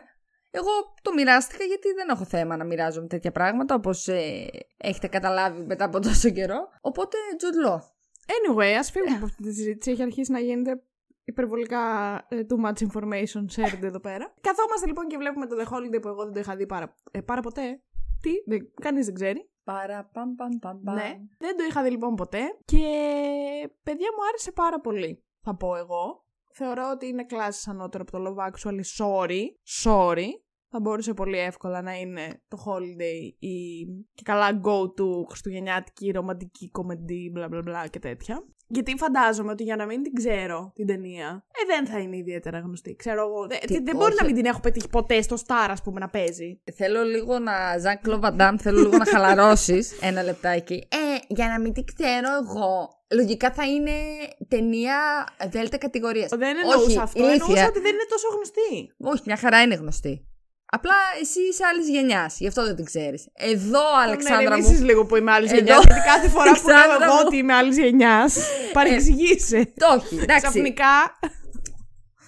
Εγώ 0.52 0.70
το 1.02 1.14
μοιράστηκα 1.14 1.64
γιατί 1.64 1.94
δεν 1.94 2.10
έχω 2.10 2.26
θέμα 2.26 2.58
να 2.58 2.64
μοιράζομαι 2.64 3.08
τέτοια 3.08 3.32
πράγματα 3.32 3.76
όπως 3.76 4.08
ε, 4.08 4.48
έχετε 4.78 5.08
καταλάβει 5.08 5.62
μετά 5.62 5.86
από 5.86 6.00
τόσο 6.00 6.30
καιρό. 6.30 6.68
Οπότε 6.82 7.18
Jude 7.40 7.70
Law. 7.70 7.78
Anyway, 8.36 8.76
ας 8.80 8.92
φύγουμε 8.92 9.16
από 9.16 9.26
αυτή 9.26 9.44
τη 9.44 9.54
συζήτηση. 9.54 9.92
Έχει 9.92 10.02
αρχίσει 10.02 10.32
να 10.32 10.40
γίνεται 10.40 10.82
υπερβολικά 11.26 12.16
ε, 12.30 12.46
too 12.50 12.66
much 12.66 12.88
information 12.88 13.46
shared 13.56 13.82
εδώ 13.82 14.00
πέρα. 14.00 14.34
Καθόμαστε 14.42 14.86
λοιπόν 14.88 15.08
και 15.08 15.18
βλέπουμε 15.18 15.46
το 15.48 15.56
The 15.60 15.74
Holiday 15.74 16.02
που 16.02 16.08
εγώ 16.08 16.24
δεν 16.24 16.34
το 16.34 16.40
είχα 16.40 16.56
δει 16.56 16.66
πάρα, 16.66 16.96
ε, 17.12 17.22
πάρα 17.22 17.42
ποτέ. 17.42 17.82
Τι, 18.22 18.32
δεν, 18.46 18.72
κανείς 18.82 19.06
δεν 19.06 19.14
ξέρει. 19.14 19.50
Παρα 19.64 20.10
παμ 20.14 20.36
παμ 20.36 20.50
παμ 20.60 20.82
παμ. 20.84 20.96
Ναι, 20.96 21.18
δεν 21.38 21.58
το 21.58 21.64
είχα 21.64 21.84
δει 21.84 21.90
λοιπόν 21.90 22.16
ποτέ 22.16 22.40
και 22.66 22.86
παιδιά 23.84 24.08
μου 24.18 24.26
άρεσε 24.30 24.52
πάρα 24.52 24.80
πολύ, 24.80 25.24
θα 25.42 25.56
πω 25.56 25.76
εγώ. 25.76 26.24
Θεωρώ 26.58 26.90
ότι 26.94 27.08
είναι 27.08 27.24
κλάση 27.24 27.70
ανώτερο 27.70 28.04
από 28.08 28.18
το 28.18 28.24
Love 28.28 28.50
Actually, 28.50 28.82
sorry, 28.98 29.44
sorry. 29.84 30.28
Θα 30.70 30.80
μπορούσε 30.80 31.14
πολύ 31.14 31.38
εύκολα 31.38 31.82
να 31.82 31.94
είναι 31.94 32.42
το 32.48 32.58
holiday 32.66 33.34
ή 33.40 33.86
και 34.14 34.24
καλά 34.24 34.62
go 34.64 34.82
to 34.82 35.26
χριστουγεννιάτικη, 35.30 36.12
ρομαντική, 36.12 36.70
κομμεντή, 36.70 37.30
μπλα 37.34 37.48
μπλα 37.48 37.62
μπλα 37.62 37.88
και 37.88 38.00
τέτοια. 38.00 38.46
Γιατί 38.68 38.96
φαντάζομαι 38.98 39.52
ότι 39.52 39.64
για 39.64 39.76
να 39.76 39.86
μην 39.86 40.04
την 40.04 40.14
ξέρω 40.14 40.72
την 40.76 40.88
ταινία, 40.88 41.44
ε, 41.62 41.66
δεν 41.76 41.88
θα 41.88 42.00
είναι 42.00 42.18
ιδιαίτερα 42.18 42.60
γνωστή. 42.60 42.96
Ξέρω 42.96 43.22
εγώ. 43.22 43.48
δε- 43.48 43.58
Τι, 43.58 43.74
δεν 43.80 43.96
μπορεί 43.96 44.12
όχι. 44.12 44.20
να 44.22 44.26
μην 44.26 44.36
την 44.36 44.46
έχω 44.46 44.60
πετύχει 44.60 44.90
ποτέ 44.90 45.22
στο 45.22 45.36
Star, 45.48 45.68
ας 45.70 45.82
πούμε, 45.82 46.00
να 46.00 46.10
παίζει. 46.10 46.62
Θέλω 46.76 47.04
λίγο 47.04 47.40
να. 47.40 47.78
Ζαν 47.80 48.00
Κλοβαντάμ, 48.02 48.56
θέλω 48.58 48.80
λίγο 48.80 48.98
να 48.98 49.06
χαλαρώσεις 49.06 49.92
ένα 50.10 50.24
λεπτάκι. 50.24 50.74
Ε, 50.92 50.98
για 51.28 51.48
να 51.48 51.60
μην 51.60 51.74
την 51.74 51.84
ξέρω 51.86 52.28
εγώ. 52.44 52.90
Λογικά 53.14 53.52
θα 53.52 53.66
είναι 53.68 53.92
ταινία 54.48 54.98
δέλτα 55.50 55.78
κατηγορίας. 55.78 56.30
Δεν 56.30 56.56
εννοούσα 56.58 57.02
αυτό. 57.02 57.24
Εννοούσα 57.26 57.66
ότι 57.68 57.80
δεν 57.80 57.94
είναι 57.94 58.06
τόσο 58.10 58.28
γνωστή. 58.36 58.94
Όχι, 58.98 59.22
μια 59.26 59.38
χαρά 59.38 59.62
είναι 59.62 59.76
γνωστή. 59.76 60.26
Απλά 60.76 60.96
εσύ 61.22 61.42
είσαι 61.42 61.66
άλλης 61.66 61.90
γενιάς, 61.90 62.40
γι' 62.40 62.48
αυτό 62.48 62.66
δεν 62.66 62.76
την 62.76 62.86
ξέρεις. 62.86 63.28
Εδώ, 63.34 63.86
Αλεξάνδρα 64.04 64.58
ναι, 64.58 64.68
μου. 64.68 64.84
λίγο 64.84 65.06
που 65.06 65.16
είμαι 65.16 65.32
άλλης 65.32 65.52
Εδώ. 65.52 65.60
γενιάς. 65.60 65.84
Γιατί 65.86 66.02
κάθε 66.02 66.28
φορά 66.30 66.52
που 66.62 66.68
λέω 66.68 66.76
Αλεξάνδρα 66.78 67.06
εγώ 67.06 67.14
μου. 67.14 67.24
ότι 67.26 67.38
είμαι 67.38 67.54
άλλης 67.54 67.78
γενιάς, 67.78 68.38
παρεξηγείσαι. 68.74 69.74
Το 69.76 69.88
όχι, 69.96 70.16
εντάξει. 70.16 70.42
Ξαφνικά. 70.42 70.94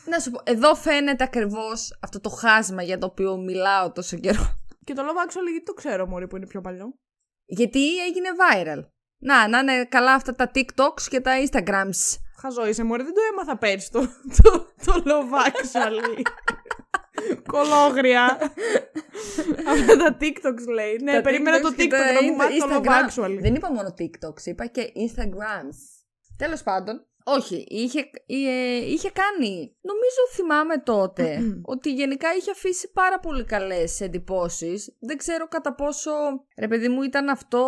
Να 0.06 0.20
σου 0.20 0.32
πω, 0.32 0.40
εδώ 0.44 0.76
φαίνεται 0.76 1.24
ακριβώς 1.24 1.98
αυτό 2.02 2.20
το 2.20 2.30
χάσμα 2.30 2.84
για 2.84 2.98
το 2.98 3.06
οποίο 3.06 3.38
μιλάω 3.38 3.92
τόσο 3.92 4.18
καιρό. 4.18 4.60
Και 4.84 4.94
το 4.94 5.02
Love 5.02 5.28
Actually, 5.30 5.50
γιατί 5.52 5.66
το 5.66 5.74
ξέρω, 5.74 6.08
Μωρή, 6.08 6.28
που 6.28 6.36
είναι 6.36 6.48
πιο 6.48 6.62
παλιό. 6.62 6.94
Γιατί 7.46 7.98
έγινε 8.06 8.28
viral. 8.42 8.80
Να, 9.18 9.48
να 9.48 9.60
είναι 9.60 9.86
καλά 9.86 10.14
αυτά 10.14 10.36
τα 10.36 10.52
TikToks 10.56 11.02
και 11.10 11.20
τα 11.20 11.32
Instagrams. 11.44 12.18
Χαζό 12.42 12.68
είσαι, 12.68 12.84
Μωρή, 12.84 13.04
δεν 13.04 13.14
το 13.14 13.22
έμαθα 13.32 13.58
πέρσι 13.58 13.92
το, 13.92 14.00
το, 14.44 14.52
το 14.86 15.04
Love 15.06 15.48
Actually. 15.48 16.22
Κολόγρια. 17.52 18.38
Αυτά 19.68 19.98
τα 19.98 20.18
TikToks 20.22 20.68
λέει. 20.74 20.98
Ναι, 21.04 21.14
Τα 21.14 21.22
περίμενα 21.22 21.60
το 21.60 21.68
TikToks 21.70 21.76
και 21.76 21.84
TikTok 21.86 21.90
τα 21.90 22.12
να 22.12 22.22
μου 22.24 22.34
Insta- 22.34 22.38
μάθει 22.38 22.60
το 22.60 22.68
Love 22.70 22.78
Instagram. 22.86 23.10
Actually. 23.26 23.38
Δεν 23.42 23.56
είπα 23.56 23.72
μόνο 23.74 23.94
TikToks, 24.00 24.46
είπα 24.46 24.66
και 24.66 24.82
Instagrams. 24.96 25.78
Τέλος 26.38 26.64
πάντων, 26.64 27.07
όχι, 27.30 27.66
είχε, 27.68 28.00
ε, 28.26 28.76
είχε 28.76 29.12
κάνει, 29.12 29.76
νομίζω 29.82 30.22
θυμάμαι 30.32 30.78
τότε, 30.78 31.40
ότι 31.64 31.94
γενικά 31.94 32.36
είχε 32.36 32.52
αφήσει 32.52 32.92
πάρα 32.92 33.20
πολύ 33.20 33.44
καλές 33.44 34.02
εντυπώσεις. 34.02 34.96
Δεν 35.00 35.18
ξέρω 35.18 35.48
κατά 35.48 35.76
πόσο, 35.76 36.12
ρε 36.58 36.68
παιδί 36.68 36.90
μου, 36.90 37.02
ήταν 37.02 37.30
αυτό 37.30 37.64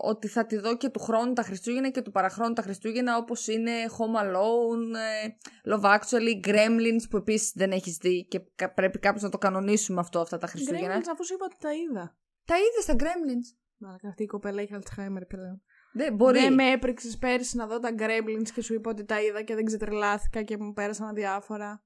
ότι 0.00 0.28
θα 0.28 0.46
τη 0.46 0.56
δω 0.56 0.76
και 0.76 0.88
του 0.88 1.00
χρόνου 1.00 1.32
τα 1.32 1.42
Χριστούγεννα 1.42 1.90
και 1.90 2.02
του 2.02 2.10
παραχρόνου 2.10 2.52
τα 2.52 2.62
Χριστούγεννα, 2.62 3.16
όπως 3.16 3.46
είναι 3.46 3.72
Home 3.98 4.22
Alone, 4.22 4.94
ε, 5.24 5.28
Love 5.74 5.98
Actually, 5.98 6.46
Gremlins, 6.48 7.02
που 7.10 7.16
επίσης 7.16 7.52
δεν 7.54 7.70
έχεις 7.70 7.96
δει 7.96 8.26
και 8.26 8.40
κα- 8.54 8.72
πρέπει 8.72 8.98
κάπως 8.98 9.22
να 9.22 9.28
το 9.28 9.38
κανονίσουμε 9.38 10.00
αυτό 10.00 10.20
αυτά 10.20 10.38
τα 10.38 10.46
Χριστούγεννα. 10.46 10.96
Gremlins, 10.96 11.08
αφού 11.12 11.24
σου 11.24 11.34
είπα 11.34 11.44
ότι 11.44 11.56
τα 11.58 11.74
είδα. 11.74 12.16
Τα 12.44 12.54
είδες 12.56 12.84
τα 12.86 12.94
Gremlins; 12.98 13.56
Μαλάκα, 13.76 14.08
αυτή 14.08 14.22
η 14.22 14.26
κοπέλα 14.26 14.60
έχει 14.62 14.72
Alzheimer 14.76 15.26
πλέον. 15.28 15.62
Δεν 15.94 16.14
μπορεί. 16.14 16.38
Δεν 16.40 16.54
με 16.54 16.70
έπρεξες 16.70 17.18
πέρυσι 17.18 17.56
να 17.56 17.66
δω 17.66 17.78
τα 17.78 17.94
Gremlins 17.98 18.48
και 18.54 18.62
σου 18.62 18.74
είπα 18.74 18.90
ότι 18.90 19.04
τα 19.04 19.22
είδα 19.22 19.42
και 19.42 19.54
δεν 19.54 19.64
ξετρελάθηκα 19.64 20.42
και 20.42 20.56
μου 20.58 20.72
πέρασαν 20.72 21.08
αδιάφορα. 21.08 21.82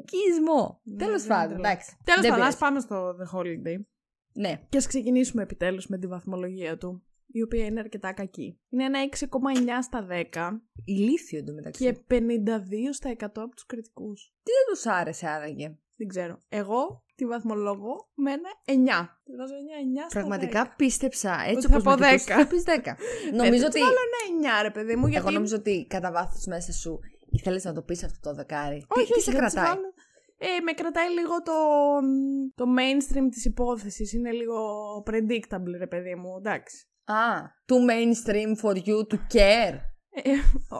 Οικισμό. 0.00 0.80
Ναι, 0.84 0.96
Τέλος 1.04 1.20
δεν 1.22 1.28
πάντων, 1.36 1.48
τρελάθηκα. 1.56 1.68
εντάξει. 1.68 1.96
Τέλος 2.04 2.20
Δεν 2.20 2.30
πάντων, 2.30 2.46
ας 2.46 2.56
πειράζει. 2.56 2.58
πάμε 2.58 2.80
στο 2.80 3.16
The 3.18 3.36
Holiday. 3.38 3.84
Ναι. 4.32 4.60
Και 4.68 4.76
ας 4.76 4.86
ξεκινήσουμε 4.86 5.42
επιτέλους 5.42 5.86
με 5.86 5.98
τη 5.98 6.06
βαθμολογία 6.06 6.76
του, 6.76 7.02
η 7.26 7.42
οποία 7.42 7.64
είναι 7.64 7.80
αρκετά 7.80 8.12
κακή. 8.12 8.60
Είναι 8.68 8.84
ένα 8.84 8.98
6,9 9.00 9.82
στα 9.82 10.06
10 10.10 10.62
Ηλίθιο 10.84 11.38
εντωμεταξύ. 11.38 11.84
και 11.84 11.98
52 12.08 12.92
στα 12.92 13.10
100 13.10 13.42
από 13.42 13.54
τους 13.54 13.66
κριτικούς. 13.66 14.34
Τι 14.42 14.50
δεν 14.50 14.74
τους 14.74 14.86
άρεσε 14.86 15.26
άραγε. 15.28 15.78
Δεν 15.96 16.08
ξέρω. 16.08 16.38
Εγώ 16.48 17.04
τη 17.20 17.26
βαθμολόγω 17.26 17.92
με 18.14 18.30
ένα 18.32 18.50
9. 18.64 19.08
Τη 19.24 19.32
βάζω 19.36 19.54
9, 19.54 19.56
9 19.56 19.58
στα 20.08 20.18
Πραγματικά 20.18 20.62
10. 20.66 20.74
πίστεψα 20.76 21.32
έτσι 21.46 21.56
Ότι 21.56 21.66
θα 21.66 21.76
όπως 21.76 21.82
πω 21.82 21.90
με 21.90 21.96
κοιτούσες, 22.06 22.24
10. 22.24 22.38
Θα 22.38 22.46
πεις 22.46 22.62
10. 22.66 22.96
νομίζω 23.32 23.62
Ε, 23.62 23.66
ότι. 23.66 23.74
της 23.74 23.82
βάλω 23.82 24.00
ένα 24.08 24.58
9, 24.60 24.62
ρε 24.62 24.70
παιδί 24.70 24.96
μου, 24.96 25.06
γιατί. 25.06 25.24
Εγώ 25.26 25.34
νομίζω 25.34 25.56
ότι 25.56 25.86
κατά 25.88 26.10
βάθος 26.12 26.44
μέσα 26.46 26.72
σου 26.72 26.98
ήθελες 27.30 27.64
να 27.64 27.72
το 27.72 27.82
πεις 27.82 28.04
αυτό 28.04 28.18
το 28.28 28.34
δεκάρι. 28.34 28.84
Όχι, 28.88 29.06
τι, 29.06 29.12
τι 29.12 29.18
όχι, 29.18 29.22
σε 29.22 29.30
δεν 29.32 29.44
της 29.44 29.52
κρατάει; 29.52 29.74
βάλω- 29.74 29.94
Ε, 30.38 30.60
με 30.66 30.72
κρατάει 30.72 31.08
λίγο 31.18 31.42
το, 31.42 31.52
το 32.54 32.64
mainstream 32.78 33.26
της 33.30 33.44
υπόθεσης. 33.44 34.12
Είναι 34.12 34.30
λίγο 34.30 34.58
predictable, 35.10 35.74
ρε 35.78 35.86
παιδί 35.86 36.14
μου. 36.14 36.36
Εντάξει. 36.38 36.86
Α, 37.04 37.14
too 37.66 37.80
mainstream 37.90 38.50
for 38.62 38.74
you 38.76 38.98
to 39.12 39.18
care. 39.36 39.74
Ε, 40.22 40.30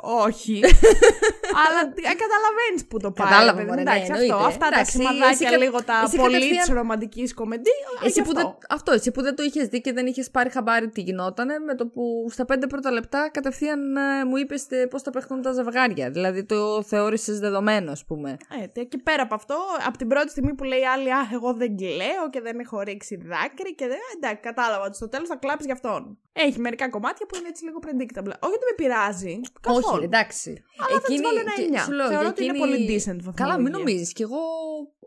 όχι. 0.03 0.61
Αλλά 1.64 1.80
καταλαβαίνεις 2.25 2.83
που 2.88 2.97
το 3.04 3.11
πάει. 3.11 3.26
Κατάλαβα, 3.28 3.61
ρε 3.61 3.66
παιδί 3.66 3.69
μου. 3.69 3.71
μωρέ, 3.71 3.83
ναι, 3.83 3.90
εντάξει, 3.90 4.11
εννοείται. 4.12 4.33
αυτό, 4.35 4.47
αυτά 4.47 4.66
τα 4.69 4.75
Εντάξει, 4.75 4.92
σημαδάκια 4.97 5.28
εσύ 5.28 5.45
κα- 5.45 5.57
λίγο 5.64 5.78
τα 5.85 5.97
εσύ 6.07 6.16
πολύ 6.16 6.35
τη 6.38 6.40
κατευθείαν- 6.49 6.76
ρομαντικής 6.78 7.35
κομμεντή. 7.35 7.71
Εσύ 8.04 8.23
που 8.23 8.30
αυτό. 8.37 8.40
δεν, 8.40 8.57
αυτό, 8.76 8.92
εσύ 8.92 9.11
που 9.11 9.23
δεν 9.23 9.35
το 9.37 9.42
είχες 9.42 9.66
δει 9.69 9.80
και 9.80 9.92
δεν 9.92 10.07
είχες 10.07 10.30
πάρει 10.30 10.50
χαμπάρι 10.50 10.88
τι 10.88 11.00
γινότανε, 11.00 11.59
με 11.59 11.75
το 11.75 11.87
που 11.87 12.02
στα 12.30 12.45
πέντε 12.45 12.66
πρώτα 12.66 12.90
λεπτά 12.90 13.28
κατευθείαν 13.33 13.97
ε, 13.97 14.25
μου 14.25 14.37
είπες 14.37 14.66
πώς 14.90 15.02
θα 15.02 15.11
παιχτούν 15.11 15.42
τα 15.42 15.52
ζευγάρια. 15.52 16.11
Δηλαδή 16.11 16.45
το 16.45 16.83
θεώρησες 16.83 17.38
δεδομένο, 17.38 17.90
ας 17.90 18.04
πούμε. 18.04 18.37
Ε, 18.62 18.66
τε- 18.66 18.88
και 18.88 18.99
πέρα 18.99 19.23
από 19.23 19.35
αυτό, 19.35 19.57
από 19.87 19.97
την 19.99 20.09
πρώτη 20.09 20.30
στιγμή 20.30 20.54
που 20.54 20.64
λέει 20.64 20.80
η 20.80 20.87
άλλη, 20.87 21.12
Α, 21.12 21.28
εγώ 21.33 21.52
δεν 21.54 21.76
κλαίω 21.76 22.25
και 22.30 22.40
δεν 22.40 22.59
έχω 22.59 22.80
ρίξει 22.80 23.16
δάκρυ 23.16 23.75
και 23.75 23.87
δεν. 23.87 23.99
Εντάξει, 24.16 24.40
κατάλαβα 24.42 24.85
ότι 24.85 24.97
στο 24.97 25.09
τέλος 25.09 25.28
θα 25.28 25.37
κλάψεις 25.37 25.66
γι' 25.66 25.73
αυτόν. 25.73 26.19
Έχει 26.33 26.59
μερικά 26.61 26.88
κομμάτια 26.90 27.26
που 27.26 27.37
είναι 27.38 27.49
έτσι 27.49 27.64
λίγο 27.64 27.78
predictable. 27.87 28.35
Όχι 28.47 28.54
ότι 28.59 28.64
με 28.71 28.75
πειράζει. 28.76 29.40
Καθόλου. 29.61 29.85
Όχι, 29.95 30.04
εντάξει. 30.04 30.50
Αλλά 30.83 31.00
θα 31.00 31.07
της 31.07 31.21
βάλω 31.23 31.40
ένα 31.41 31.55
και- 31.55 31.63
εννιά. 31.63 31.83
σου 31.83 31.93
λέω, 31.93 32.07
Θεωρώ 32.07 32.21
για 32.23 32.31
ότι 32.31 32.45
είναι 32.45 32.59
εκείνη- 32.59 32.71
πολύ 32.73 32.87
decent 33.03 33.05
Καλά, 33.35 33.57
μην 33.59 33.65
βαθμολογία. 33.65 33.79
νομίζεις. 33.79 34.13
Κι 34.13 34.23
εγώ 34.23 34.39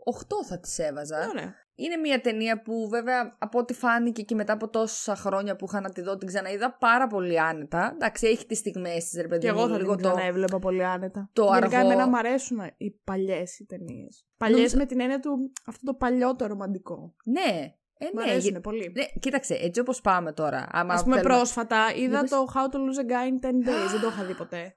8 0.04 0.44
θα 0.48 0.60
τη 0.60 0.70
έβαζα. 0.82 1.28
Ωραία. 1.28 1.54
Είναι 1.76 1.96
μια 1.96 2.20
ταινία 2.20 2.62
που 2.62 2.88
βέβαια 2.88 3.36
από 3.38 3.58
ό,τι 3.58 3.74
φάνηκε 3.74 4.22
και 4.22 4.34
μετά 4.34 4.52
από 4.52 4.68
τόσα 4.68 5.16
χρόνια 5.16 5.56
που 5.56 5.64
είχα 5.68 5.80
να 5.80 5.90
τη 5.90 6.00
δω 6.02 6.16
την 6.16 6.28
ξαναείδα 6.28 6.76
πάρα 6.80 7.06
πολύ 7.06 7.40
άνετα. 7.40 7.90
Εντάξει, 7.94 8.26
έχει 8.26 8.46
τις 8.46 8.58
στιγμές 8.58 9.08
της, 9.08 9.20
ρε 9.20 9.28
παιδί 9.28 9.46
Και 9.46 9.52
μου, 9.52 9.58
εγώ 9.58 9.68
θα 9.68 9.76
λίγο 9.78 9.94
την 9.94 10.04
το- 10.04 10.10
ξαναέβλεπα 10.10 10.58
πολύ 10.58 10.84
άνετα. 10.84 11.30
το 11.32 11.42
Γενικά 11.44 11.78
αργό- 11.78 11.90
εμένα 11.92 12.08
μου 12.08 12.16
αρέσουν 12.16 12.58
οι 12.76 12.90
παλιές 13.04 13.58
οι 13.58 13.64
ταινίες. 13.66 14.26
Παλιές 14.36 14.56
Νομίζω- 14.58 14.76
με 14.76 14.86
την 14.86 15.00
έννοια 15.00 15.20
του 15.20 15.52
αυτό 15.66 15.84
το 15.84 15.94
παλιό 15.94 16.36
το 16.36 16.46
ρομαντικό. 16.46 17.14
Ναι, 17.24 17.72
ε, 17.98 18.04
Μου 18.12 18.20
ναι, 18.24 18.30
αρέσουν 18.30 18.50
γε- 18.50 18.60
πολύ. 18.60 18.92
ναι, 18.96 19.04
κοίταξε, 19.20 19.54
έτσι 19.54 19.80
όπως 19.80 20.00
πάμε 20.00 20.32
τώρα. 20.32 20.66
Άμα 20.70 20.94
Α 20.94 21.02
πούμε, 21.02 21.14
θέλουμε- 21.16 21.34
πρόσφατα 21.36 21.94
είδα 21.96 22.20
πες. 22.20 22.30
το 22.30 22.44
How 22.54 22.74
to 22.74 22.76
Lose 22.76 23.06
a 23.06 23.10
Guy 23.12 23.28
in 23.32 23.38
10 23.40 23.56
Days. 23.68 23.90
Δεν 23.90 24.00
το 24.00 24.06
είχα 24.08 24.24
δει 24.24 24.34
ποτέ. 24.34 24.76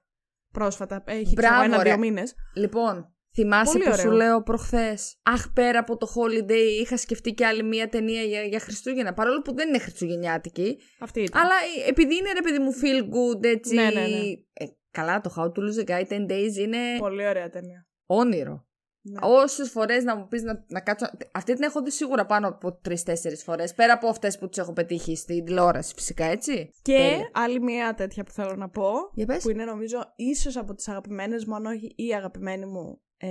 Πρόσφατα. 0.58 1.02
Έχει 1.06 1.32
Μπράβο, 1.34 1.54
ξέρω, 1.60 1.74
ένα-δύο 1.74 1.92
ρε. 1.92 1.98
μήνες. 1.98 2.34
Λοιπόν, 2.54 3.14
θυμάσαι 3.34 3.72
Πολύ 3.72 3.84
που 3.84 3.90
ωραίο. 3.92 4.04
σου 4.04 4.16
λέω 4.16 4.42
προχθές. 4.42 5.16
Αχ, 5.22 5.52
πέρα 5.52 5.78
από 5.78 5.96
το 5.96 6.06
holiday 6.14 6.80
είχα 6.80 6.96
σκεφτεί 6.96 7.32
και 7.34 7.46
άλλη 7.46 7.62
μία 7.62 7.88
ταινία 7.88 8.22
για, 8.22 8.42
για 8.42 8.58
Χριστούγεννα. 8.60 9.14
Παρόλο 9.14 9.42
που 9.42 9.54
δεν 9.54 9.68
είναι 9.68 9.78
Χριστουγεννιάτικη. 9.78 10.78
Αυτή 11.00 11.20
ήταν. 11.20 11.42
Αλλά 11.42 11.54
ε, 11.86 11.88
επειδή 11.88 12.16
είναι 12.16 12.32
ρε 12.32 12.40
παιδί 12.40 12.58
μου 12.58 12.70
feel 12.82 13.02
good, 13.02 13.44
έτσι. 13.44 13.74
Ναι, 13.74 13.82
ναι, 13.82 13.90
ναι. 13.90 14.06
Ε, 14.52 14.64
καλά, 14.90 15.20
το 15.20 15.34
How 15.36 15.44
to 15.44 15.58
Lose 15.60 15.88
a 15.88 15.90
Guy 15.90 16.12
10 16.12 16.30
Days 16.30 16.54
είναι 16.58 16.78
Πολύ 16.98 17.26
ωραία 17.28 17.48
ταινία. 17.48 17.86
όνειρο. 18.06 18.66
Ναι. 19.02 19.18
Όσες 19.22 19.70
φορές 19.70 20.04
να 20.04 20.16
μου 20.16 20.28
πεις 20.28 20.42
να, 20.42 20.64
να 20.68 20.80
κάτσω. 20.80 21.06
Αυτή 21.32 21.54
την 21.54 21.62
έχω 21.62 21.82
δει 21.82 21.90
σίγουρα 21.90 22.26
πάνω 22.26 22.48
από 22.48 22.72
τρει-τέσσερι 22.72 23.36
φορές. 23.36 23.74
Πέρα 23.74 23.92
από 23.92 24.08
αυτές 24.08 24.38
που 24.38 24.48
τις 24.48 24.58
έχω 24.58 24.72
πετύχει 24.72 25.16
στην 25.16 25.44
τηλεόραση, 25.44 25.94
φυσικά, 25.94 26.24
έτσι. 26.24 26.70
Και 26.82 26.92
Τέλεια. 26.92 27.30
άλλη 27.32 27.60
μια 27.60 27.94
τέτοια 27.94 28.24
που 28.24 28.30
θέλω 28.30 28.56
να 28.56 28.68
πω. 28.68 28.90
Για 29.14 29.26
πες. 29.26 29.42
Που 29.42 29.50
είναι 29.50 29.64
νομίζω 29.64 30.12
ίσως 30.16 30.56
από 30.56 30.74
τις 30.74 30.88
αγαπημένες 30.88 31.44
μου, 31.44 31.54
αν 31.54 31.66
όχι 31.66 31.92
η 31.96 32.14
αγαπημένη 32.14 32.66
μου 32.66 33.00
ε, 33.16 33.28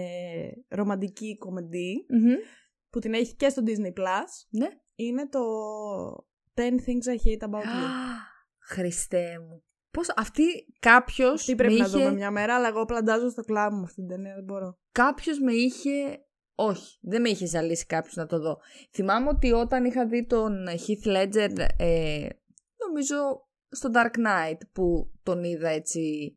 ρομαντική 0.68 1.38
κομμεντή. 1.38 2.06
Μμμ. 2.10 2.34
Που 2.90 3.00
την 3.00 3.14
έχει 3.14 3.36
και 3.36 3.50
στο 3.50 3.64
Disney 3.66 4.00
Plus. 4.00 4.30
Ναι. 4.50 4.68
Είναι 4.96 5.28
το 5.30 5.40
10 6.54 6.60
Things 6.60 7.08
I 7.08 7.28
Hate 7.28 7.50
About 7.50 7.64
You. 7.64 7.88
Χριστέ 8.60 9.40
μου. 9.40 9.64
Πώς 9.92 10.14
αυτή 10.16 10.44
κάποιος. 10.80 11.46
Τι 11.46 11.56
πρέπει 11.56 11.74
να 11.74 11.88
δούμε 11.88 12.12
μια 12.14 12.32
μέρα, 12.32 12.56
αλλά 12.56 12.68
εγώ 12.68 12.86
πλαντάζω 12.86 13.30
στο 13.30 13.44
κλάμα 13.44 13.78
μου 13.78 13.84
αυτή 13.84 13.96
την 13.96 14.08
ταινία, 14.08 14.36
δεν 14.36 14.44
μπορώ. 14.44 14.78
Κάποιος 14.92 15.40
με 15.40 15.54
είχε. 15.54 16.22
Όχι, 16.56 16.98
δεν 17.02 17.22
με 17.22 17.30
είχε 17.30 17.46
ζαλίσει 17.46 17.86
κάποιος 17.86 18.16
να 18.16 18.26
το 18.26 18.40
δω. 18.40 18.58
Θυμάμαι 18.92 19.30
ότι 19.30 19.52
όταν 19.52 19.86
είχα 19.86 20.08
δει 20.08 20.26
τον 20.26 20.68
Heath 20.68 21.08
Ledger, 21.08 21.66
ε, 21.78 22.28
νομίζω 22.88 23.48
στο 23.70 23.90
Dark 23.94 24.18
Knight 24.18 24.58
που 24.74 25.12
τον 25.24 25.44
είδα 25.44 25.70
έτσι. 25.70 26.36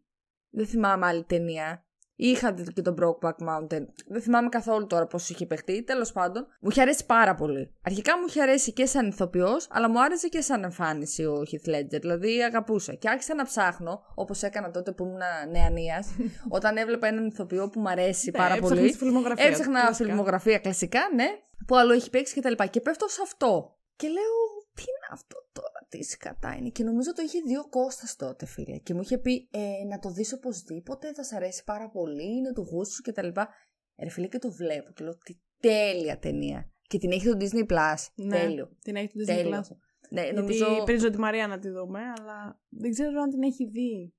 Δεν 0.50 0.66
θυμάμαι 0.66 1.06
άλλη 1.06 1.24
ταινία. 1.24 1.84
Είχα 2.22 2.52
δει 2.52 2.72
και 2.72 2.82
τον 2.82 2.96
Brokeback 3.00 3.30
Mountain. 3.48 3.86
Δεν 4.08 4.20
θυμάμαι 4.22 4.48
καθόλου 4.48 4.86
τώρα 4.86 5.06
πώς 5.06 5.28
είχε 5.28 5.46
παιχτεί. 5.46 5.82
Τέλος 5.82 6.12
πάντων, 6.12 6.46
μου 6.60 6.68
είχε 6.70 6.80
αρέσει 6.80 7.06
πάρα 7.06 7.34
πολύ. 7.34 7.70
Αρχικά 7.82 8.18
μου 8.18 8.24
είχε 8.28 8.42
αρέσει 8.42 8.72
και 8.72 8.86
σαν 8.86 9.08
ηθοποιός, 9.08 9.66
αλλά 9.70 9.88
μου 9.90 10.02
άρεσε 10.02 10.28
και 10.28 10.40
σαν 10.40 10.64
εμφάνιση 10.64 11.24
ο 11.24 11.42
Heath 11.50 11.68
Ledger. 11.70 12.00
Δηλαδή 12.00 12.42
αγαπούσα. 12.42 12.94
Και 12.94 13.08
άρχισα 13.08 13.34
να 13.34 13.44
ψάχνω, 13.44 14.02
όπως 14.14 14.42
έκανα 14.42 14.70
τότε 14.70 14.92
που 14.92 15.04
ήμουν 15.04 15.20
νεανίας, 15.50 16.08
όταν 16.56 16.76
έβλεπα 16.76 17.06
έναν 17.06 17.26
ηθοποιό 17.26 17.68
που 17.68 17.80
μου 17.80 17.88
αρέσει 17.88 18.30
Ναι, 18.30 18.38
πάρα 18.38 18.54
έψαχνες 18.54 18.78
πολύ. 18.78 18.90
τη 18.90 18.96
φιλμογραφία 18.98 19.44
του, 19.44 19.50
Έψαχνα 19.50 19.80
κλασικά. 19.80 20.08
φιλμογραφία 20.08 20.58
κλασικά, 20.58 21.00
ναι. 21.14 21.26
Που 21.66 21.76
άλλο 21.76 21.92
έχει 21.92 22.10
παίξει 22.10 22.34
και 22.34 22.40
τα 22.40 22.50
λοιπά. 22.50 22.66
Και 22.66 22.80
πέφτω 22.80 23.08
σε 23.08 23.20
αυτό. 23.22 23.76
Και 23.96 24.08
λέω, 24.08 24.34
τι 24.80 24.90
είναι 24.90 25.08
αυτό 25.10 25.36
τώρα, 25.52 25.86
τι 25.88 26.02
σκατά 26.02 26.54
είναι. 26.56 26.68
Και 26.68 26.84
νομίζω 26.84 27.12
το 27.12 27.22
είχε 27.22 27.40
δει 27.46 27.56
ο 27.56 27.68
Κώστας 27.68 28.16
τότε, 28.16 28.46
φίλε. 28.46 28.76
Και 28.78 28.94
μου 28.94 29.00
είχε 29.00 29.18
πει, 29.18 29.48
ε, 29.50 29.84
να 29.88 29.98
το 29.98 30.10
δεις 30.10 30.32
οπωσδήποτε, 30.32 31.12
θα 31.12 31.24
σ' 31.24 31.32
αρέσει 31.32 31.64
πάρα 31.64 31.90
πολύ, 31.90 32.36
είναι 32.36 32.52
του 32.52 32.62
γούστου 32.70 32.94
σου 32.94 33.02
κτλ. 33.02 33.26
Ε, 33.26 34.02
ρε 34.02 34.08
φίλε, 34.08 34.26
και 34.26 34.38
το 34.38 34.50
βλέπω. 34.50 34.92
Και 34.92 35.04
λέω, 35.04 35.18
τι 35.18 35.40
τέλεια 35.60 36.18
ταινία. 36.18 36.72
Και 36.82 36.98
την 36.98 37.10
έχει 37.10 37.24
το 37.24 37.36
Disney 37.40 37.66
Plus. 37.72 38.06
Ναι, 38.14 38.38
Τέλειο. 38.38 38.76
Την 38.82 38.96
έχει 38.96 39.08
το 39.08 39.20
Disney 39.22 39.26
Τέλειο. 39.26 39.58
Plus. 39.60 39.76
Ναι, 40.10 40.22
Γιατί 40.22 40.36
νομίζω. 40.36 40.82
πρίζω 40.84 41.10
τη 41.10 41.18
Μαρία 41.18 41.46
να 41.46 41.58
τη 41.58 41.68
δούμε, 41.68 42.00
αλλά 42.18 42.60
δεν 42.68 42.90
ξέρω 42.90 43.20
αν 43.22 43.30
την 43.30 43.42
έχει 43.42 43.64
δει. 43.66 44.14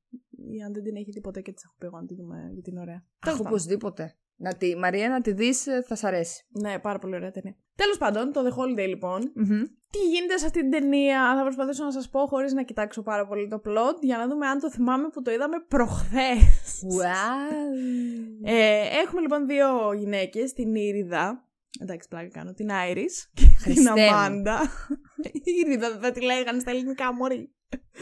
Ή 0.56 0.62
αν 0.66 0.74
δεν 0.74 0.84
την 0.84 0.96
έχει 0.96 1.12
δει 1.12 1.22
ποτέ 1.22 1.42
και 1.42 1.52
της 1.52 1.64
έχω 1.64 1.76
πει 1.78 1.86
εγώ 1.86 2.00
να 2.00 2.06
τη 2.06 2.16
δούμε 2.16 2.50
γιατί 2.54 2.70
είναι 2.70 2.80
ωραία. 2.80 2.96
Αχ, 2.96 3.04
Τέλος 3.20 3.38
πάντων. 3.38 3.52
οπωσδήποτε. 3.52 4.16
Να 4.36 4.56
τη, 4.56 4.76
Μαρία, 4.76 5.10
να 5.10 5.22
τη 5.22 5.32
δεις, 5.32 5.68
ε, 5.68 5.82
θα 5.82 5.96
σ' 5.96 6.04
αρέσει. 6.04 6.46
Ναι, 6.50 6.80
πάρα 6.80 7.00
πολύ 7.00 7.16
ωραία 7.16 7.32
ταινία. 7.32 7.58
Τέλος 7.76 7.98
πάντων, 7.98 8.32
το 8.32 8.42
The 8.48 8.50
Holiday 8.58 8.88
λοιπόν. 8.88 9.32
Μμμ. 9.36 9.62
Τι 9.92 10.00
γίνεται 10.00 10.38
σε 10.38 10.46
αυτή 10.46 10.60
την 10.60 10.72
ταινία, 10.72 11.36
θα 11.36 11.42
προσπαθήσω 11.42 11.84
να 11.84 11.92
σας 11.92 12.10
πω 12.10 12.28
χωρίς 12.28 12.54
να 12.54 12.64
κοιτάξω 12.64 13.02
πάρα 13.02 13.28
πολύ 13.28 13.48
το 13.48 13.62
plot, 13.66 13.96
για 14.02 14.18
να 14.18 14.28
δούμε 14.28 14.48
αν 14.48 14.60
το 14.60 14.72
θυμάμαι 14.72 15.10
που 15.10 15.22
το 15.22 15.32
είδαμε 15.32 15.60
προχθές. 15.68 16.84
Wow. 17.00 18.44
Ε, 18.44 18.82
έχουμε 19.04 19.22
λοιπόν 19.22 19.48
δύο 19.48 19.94
γυναίκες, 19.94 20.54
την 20.54 20.76
Ήριδα. 20.76 21.46
Εντάξει, 21.80 22.08
πλάκα 22.08 22.28
κάνω. 22.28 22.54
Την 22.54 22.72
Άιρις 22.72 23.32
και 23.34 23.42
την 23.42 23.58
Χριστέ 23.58 23.92
μου. 23.92 24.02
Αμάντα. 24.02 24.70
Ήριδα 25.64 25.98
δεν 25.98 26.14
τη 26.14 26.22
λέγανε 26.22 26.60
στα 26.60 26.72
ελληνικά, 26.72 27.14
μωρή. 27.14 27.54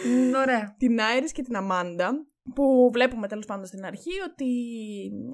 Μ, 0.06 0.36
Ωραία. 0.36 0.76
την 0.78 1.02
Άιρις 1.02 1.32
και 1.32 1.44
την 1.44 1.56
Αμάντα 1.56 2.26
που 2.56 2.90
βλέπουμε 2.94 3.28
τέλος 3.28 3.46
πάντων 3.46 3.66
στην 3.66 3.86
αρχή 3.86 4.12
ότι 4.32 4.46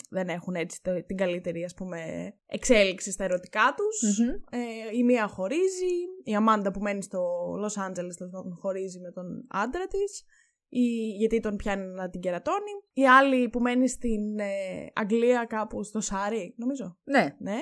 δεν 0.10 0.28
έχουν 0.28 0.56
έτσι 0.56 0.82
το- 0.84 1.04
την 1.06 1.18
καλύτερη 1.18 1.64
ας 1.64 1.74
πούμε 1.74 1.98
εξέλιξη 2.46 3.12
στα 3.12 3.24
ερωτικά 3.24 3.74
τους. 3.78 4.20
Μμμ. 4.20 4.30
Ε, 4.62 4.98
η 4.98 5.04
μία 5.04 5.28
χωρίζει, 5.28 5.94
η 6.24 6.36
Αμάντα 6.36 6.72
που 6.72 6.80
μένει 6.80 7.04
στο 7.04 7.22
Λος 7.60 7.78
Άντζελες 7.78 8.16
τέλος 8.16 8.32
πάντων 8.32 8.56
χωρίζει 8.62 9.00
με 9.00 9.12
τον 9.12 9.46
άντρα 9.50 9.88
της 9.88 10.24
η, 10.70 10.80
γιατί 11.18 11.40
τον 11.40 11.56
πιάνει 11.56 11.86
να 11.86 12.10
την 12.10 12.22
κερατώνει. 12.22 12.72
Η 12.94 13.08
άλλη 13.08 13.50
που 13.50 13.60
μένει 13.60 13.88
στην 13.88 14.40
ε, 14.40 14.46
Αγγλία 14.94 15.46
κάπου 15.50 15.84
στο 15.84 16.00
Σάρι, 16.02 16.54
νομίζω. 16.58 16.98
Ναι. 17.04 17.36
Ναι. 17.40 17.58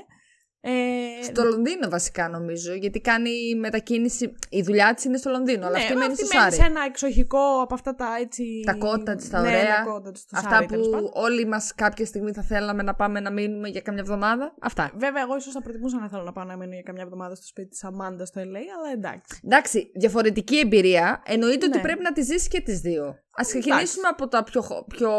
Ε, 0.66 1.24
Στο 1.24 1.44
Λονδίνο 1.44 1.90
βασικά 1.90 2.30
νομίζω, 2.30 2.74
γιατί 2.74 3.00
κάνει 3.00 3.30
μετακίνηση. 3.60 4.34
Η 4.50 4.62
δουλειά 4.62 4.94
της 4.94 5.04
είναι 5.04 5.18
στο 5.18 5.30
Λονδίνο, 5.30 5.66
αλλά 5.68 5.78
ναι, 5.78 5.84
αυτή 5.84 5.96
μένει 5.96 6.16
στο 6.16 6.28
μένει 6.34 6.42
Σάρι. 6.44 6.56
σε 6.56 6.64
ένα 6.70 6.82
εξοχικό 6.88 7.40
από 7.62 7.74
αυτά 7.74 7.96
τα 7.96 8.08
έτσι. 8.22 8.44
Τα 8.66 8.78
cottage, 8.82 9.24
τα 9.32 9.42
ναι, 9.42 9.48
ωραία. 9.48 9.60
ένα 9.60 9.86
cottage 9.96 10.16
στο 10.18 10.38
Αυτά 10.38 10.50
Σάρι, 10.50 10.66
που 10.66 10.72
τέλος 10.72 10.90
πάντων. 10.90 11.12
όλοι 11.14 11.46
μας 11.46 11.72
κάποια 11.76 12.06
στιγμή 12.06 12.32
θα 12.32 12.42
θέλαμε 12.42 12.84
να 12.84 12.94
πάμε 12.96 13.20
να 13.20 13.32
μείνουμε 13.32 13.68
για 13.68 13.82
καμιά 13.82 14.02
εβδομάδα. 14.02 14.54
Αυτά. 14.62 14.92
Βέβαια, 14.98 15.22
εγώ 15.22 15.36
ίσως 15.36 15.54
θα 15.54 15.62
προτιμούσα 15.62 16.00
να 16.00 16.10
θέλω 16.10 16.24
να 16.24 16.32
πάω 16.32 16.44
να 16.44 16.58
μείνω 16.58 16.74
για 16.74 16.82
καμιά 16.82 17.04
εβδομάδα 17.04 17.36
στο 17.36 17.46
σπίτι 17.46 17.68
της 17.70 17.84
Αμάντας 17.84 18.28
στο 18.28 18.42
LA, 18.42 18.46
αλλά 18.46 18.92
εντάξει. 18.94 19.40
Εντάξει, 19.44 19.92
διαφορετική 19.96 20.58
εμπειρία. 20.60 21.22
Εννοείται 21.26 21.66
ότι 21.66 21.78
Ναι. 21.78 21.84
πρέπει 21.84 22.02
να 22.04 22.12
τη 22.14 22.22
ζήσει 22.22 22.48
και 22.48 22.62
τις 22.62 22.80
δύο. 22.80 23.06
Α 23.36 23.42
ξεκινήσουμε 23.46 24.08
από 24.12 24.28
τα 24.28 24.44
πιο, 24.44 24.62
χο- 24.62 24.86
πιο 24.88 25.12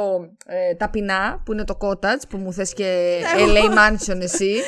ε, 0.47 0.75
ταπεινά, 0.75 1.43
που 1.45 1.53
είναι 1.53 1.65
το 1.65 1.77
cottage, 1.81 2.29
που 2.29 2.37
μου 2.37 2.53
θες 2.53 2.73
και 2.75 3.19
Εγώ- 3.37 3.53
LA 3.53 3.65
Mansion 3.79 4.21
εσύ. 4.21 4.55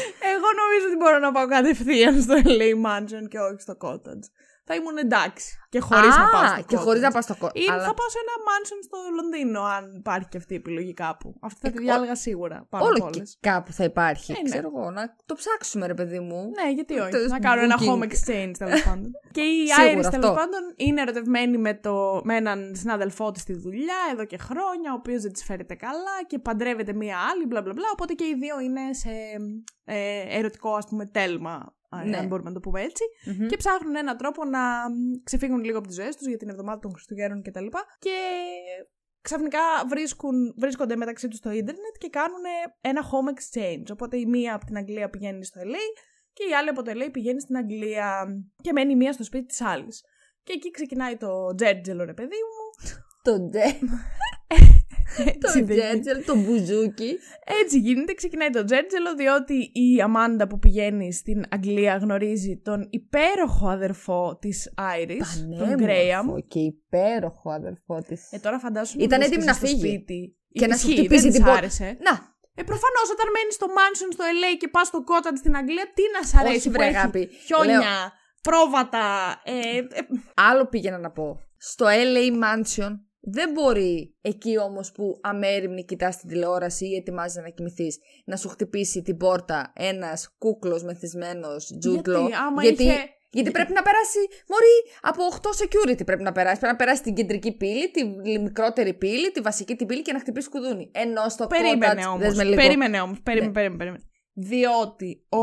Εγώ 0.47 0.55
νομίζω 0.63 0.87
ότι 0.87 0.97
μπορώ 0.97 1.19
να 1.19 1.33
πάω 1.33 1.47
κατευθείαν 1.47 2.23
στο 2.23 2.35
LA 2.45 2.71
Mansion 2.87 3.29
και 3.29 3.39
όχι 3.39 3.61
στο 3.61 3.77
cottage. 3.81 4.27
Θα 4.69 4.75
ήμουν 4.75 4.97
εντάξει. 4.97 5.59
Και 5.69 5.81
χωρίς 5.81 6.15
Α, 6.17 6.19
να 6.21 6.29
πάω 6.29 6.47
στο 6.47 6.63
και 6.63 6.77
cottage. 6.77 6.81
χωρίς 6.83 7.01
να 7.03 7.11
πα 7.11 7.21
στο 7.21 7.35
cottage. 7.41 7.55
Ή 7.55 7.65
Αλλά... 7.71 7.83
θα 7.85 7.95
πάω 7.95 8.09
σε 8.09 8.19
ένα 8.25 8.35
mansion 8.49 8.79
στο 8.85 8.99
Λονδίνο, 9.15 9.63
αν 9.63 9.95
υπάρχει 9.97 10.29
και 10.29 10.37
αυτή 10.37 10.53
η 10.53 10.57
επιλογή 10.57 10.95
κάπου. 10.95 11.35
Αυτή 11.41 11.61
θα 11.63 11.71
τη 11.71 11.77
Ε, 11.79 11.81
διάλεγα 11.81 12.15
σίγουρα. 12.15 12.67
Πάνω 12.71 12.85
από 12.85 12.95
Όλο 12.95 13.11
και 13.11 13.17
όλες. 13.19 13.37
κάπου 13.41 13.73
θα 13.73 13.85
υπάρχει. 13.85 14.33
Ε, 14.33 14.35
ναι. 14.43 14.51
Ξέρω 14.51 14.71
εγώ, 14.75 14.91
να 14.91 15.15
το 15.27 15.35
ψάξουμε, 15.35 15.87
ρε 15.87 15.95
παιδί 15.95 16.21
μου. 16.21 16.51
Ναι, 16.63 16.73
γιατί 16.73 16.99
όχι. 16.99 17.11
Το 17.11 17.19
να 17.29 17.39
κάνω 17.39 17.63
ένα 17.63 17.77
booking. 17.79 17.89
home 17.89 18.03
exchange 18.03 18.53
τέλος 18.59 18.83
πάντων. 18.89 19.11
και 19.33 19.41
η 19.41 19.67
Σίγουρα 19.67 19.85
Iris 19.85 19.91
τέλος 19.91 20.07
αυτό. 20.07 20.29
πάντων 20.41 20.61
είναι 20.77 21.01
ερωτευμένη 21.01 21.59
με, 21.59 21.75
το, 21.75 22.21
με 22.25 22.37
έναν 22.37 22.73
συνάδελφό 22.77 23.31
τη 23.31 23.41
στη 23.41 23.53
δουλειά 23.53 24.01
εδώ 24.13 24.25
και 24.25 24.37
χρόνια, 24.37 24.93
ο 24.93 24.95
οποίος 24.95 25.23
δεν 25.23 25.33
τη 25.33 25.45
φέρεται 25.45 25.75
καλά 25.75 26.17
και 26.27 26.39
παντρεύεται 26.39 26.93
μία 26.93 27.17
άλλη, 27.33 27.47
μπλα 27.47 27.63
μπλα 27.63 27.73
μπλα. 27.73 27.87
Οπότε 27.93 28.13
και 28.13 28.25
οι 28.25 28.35
δύο 28.35 28.61
είναι 28.61 28.81
σε 28.93 29.11
ε, 29.85 30.39
ερωτικό, 30.39 30.75
ας 30.75 30.87
πούμε, 30.87 31.07
τέλμα. 31.07 31.75
Αν- 31.89 32.09
Ναι. 32.09 32.17
Αν 32.17 32.27
μπορούμε 32.27 32.49
να 32.49 32.55
το 32.55 32.61
πούμε 32.61 32.83
έτσι. 32.83 33.05
Μμμ. 33.25 33.47
Και 33.47 33.57
ψάχνουν 33.57 33.97
έναν 33.97 34.17
τρόπο 34.17 34.45
να 34.45 34.91
μ, 34.91 34.95
ξεφύγουν 35.25 35.65
λίγο 35.65 35.79
από 35.79 35.87
τις 35.87 35.97
ζωές 35.97 36.17
τους 36.17 36.27
για 36.27 36.37
την 36.37 36.49
εβδομάδα 36.49 36.79
των 36.79 36.91
Χριστουγέννων 36.93 37.43
κτλ. 37.43 37.65
Και, 37.67 37.69
και 37.99 38.17
ξαφνικά 39.21 39.61
βρίσκουν, 39.89 40.55
βρίσκονται 40.57 40.97
μεταξύ 40.97 41.29
τους 41.29 41.39
στο 41.39 41.51
ίντερνετ 41.51 41.95
και 41.99 42.09
κάνουν 42.09 42.43
ένα 42.81 43.03
home 43.03 43.31
exchange. 43.35 43.85
Οπότε 43.93 44.17
η 44.17 44.27
μία 44.27 44.55
από 44.55 44.65
την 44.65 44.77
Αγγλία 44.77 45.11
πηγαίνει 45.11 45.45
στο 45.45 45.61
LA 45.65 46.01
και 46.33 46.45
η 46.51 46.55
άλλη 46.55 46.69
από 46.69 46.83
το 46.83 46.93
LA 46.95 47.09
πηγαίνει 47.13 47.41
στην 47.41 47.57
Αγγλία 47.57 48.27
και 48.63 48.73
μένει 48.73 48.93
η 48.93 48.97
μία 48.97 49.13
στο 49.13 49.25
σπίτι 49.25 49.47
της 49.47 49.61
άλλης. 49.61 50.03
Και 50.43 50.53
εκεί 50.53 50.71
ξεκινάει 50.71 51.17
το 51.17 51.55
τζέρτζελο, 51.55 52.05
ρε 52.05 52.15
παιδί 52.15 52.37
μου. 52.37 52.97
Το 53.27 53.41
ντε. 53.41 53.65
Έτσι, 55.19 55.39
Το 55.41 55.53
δεν 55.53 55.63
γίνεται. 55.65 55.75
τζέτζελ, 56.01 56.25
το 56.25 56.37
μπουζούκι. 56.37 57.19
Έτσι 57.63 57.79
γίνεται, 57.79 58.13
ξεκινάει 58.15 58.51
το 58.51 58.65
τζέρτζελο, 58.65 59.15
διότι 59.15 59.55
η 59.73 60.01
Αμάντα 60.03 60.47
που 60.47 60.59
πηγαίνει 60.59 61.13
στην 61.13 61.45
Αγγλία 61.51 61.97
γνωρίζει 61.97 62.61
τον 62.65 62.87
υπέροχο 62.91 63.69
αδερφό 63.69 64.37
της 64.41 64.73
Άιρις, 64.77 65.47
τον 65.59 65.75
Γκρέαμ. 65.75 66.07
Πανέμορφο 66.17 66.41
και 66.49 66.59
υπέροχο 66.61 67.51
αδερφό 67.51 68.03
της. 68.09 68.33
Ε, 68.33 68.39
τώρα 68.39 68.59
φαντάσου 68.59 68.97
Ήταν 69.01 69.19
να 69.19 69.25
έτοιμη 69.25 69.43
βρίσκεσαι 69.45 69.61
να 69.63 69.69
στο 69.69 69.77
φύγει. 69.79 69.95
σπίτι. 69.95 70.37
Και 70.53 70.67
να 70.67 70.77
σου 70.77 70.87
Ισχύει, 70.89 70.99
χτυπήσει 70.99 71.23
δεν 71.23 71.31
την 71.33 71.41
της 71.41 71.49
πόρτα. 71.51 71.59
άρεσε. 71.59 71.85
Να, 72.09 72.35
Ε, 72.59 72.63
προφανώς 72.71 73.07
όταν 73.15 73.27
μένεις 73.35 73.55
στο 73.55 73.67
mansion 73.79 74.09
στο 74.17 74.25
LA 74.41 74.51
και 74.61 74.69
πας 74.69 74.87
στο 74.87 74.99
cottage 75.11 75.39
στην 75.43 75.57
Αγγλία, 75.57 75.87
τι 75.95 76.03
να 76.15 76.21
σ' 76.29 76.35
αρέσει 76.41 76.57
Όχι, 76.57 76.67
που 76.67 76.73
βρε, 76.73 76.85
έχει 76.87 76.97
αγάπη. 76.97 77.29
χιόνια, 77.47 77.79
Λέω- 77.79 78.13
πρόβατα. 78.43 79.05
Ε, 79.45 79.77
ε, 79.79 80.01
άλλο 80.35 80.67
πήγαινα 80.67 80.99
να 80.99 81.11
πω. 81.11 81.41
Στο 81.59 81.87
LA 81.89 82.27
Mansion 82.45 82.93
δεν 83.29 83.51
μπορεί 83.53 84.15
εκεί 84.21 84.59
όμως 84.59 84.93
που 84.93 85.19
αμέριμνη 85.23 85.85
κοιτάς 85.85 86.17
την 86.17 86.29
τηλεόραση 86.29 86.87
ή 86.87 86.95
ετοιμάζεις 86.95 87.43
να 87.43 87.49
κοιμηθεί 87.49 87.87
να 88.25 88.37
σου 88.37 88.49
χτυπήσει 88.49 89.03
την 89.03 89.17
πόρτα 89.17 89.73
ένας 89.77 90.35
κούκλος 90.39 90.83
μεθυσμένος 90.83 91.77
τζούτλο. 91.81 92.19
Γιατί, 92.21 92.35
άμα 92.35 92.63
γιατί, 92.63 92.83
είχε- 92.83 93.09
γιατί 93.31 93.51
πρέπει 93.51 93.73
να 93.73 93.83
περάσει. 93.83 94.19
Μωρή, 94.49 94.77
από 95.01 95.23
8 95.25 95.51
security 95.63 96.05
πρέπει 96.07 96.23
να 96.23 96.33
περάσει. 96.33 96.59
Πρέπει 96.61 96.73
να 96.73 96.79
περάσει 96.79 97.03
την 97.03 97.15
κεντρική 97.15 97.53
πύλη, 97.53 97.91
τη 97.91 98.05
μικρότερη 98.41 98.95
πύλη, 98.95 99.31
τη 99.33 99.41
βασική 99.41 99.75
την 99.77 99.87
πύλη 99.87 100.03
και 100.03 100.13
να 100.13 100.19
χτυπήσει 100.19 100.49
κουδούνι. 100.49 100.91
Ενώ 100.95 101.29
στο 101.29 101.47
περίμενε 101.47 102.03
cottage, 102.03 102.09
όμω. 102.09 102.19
δες 102.19 102.35
με 102.37 102.45
λίγο. 102.45 102.57
Περίμενε 102.57 103.01
όμως. 103.01 103.21
Περίμενε, 103.23 103.47
Ναι. 103.47 103.53
περίμενε, 103.53 103.79
περίμενε. 103.79 104.05
Διότι 104.39 105.27
ο, 105.29 105.39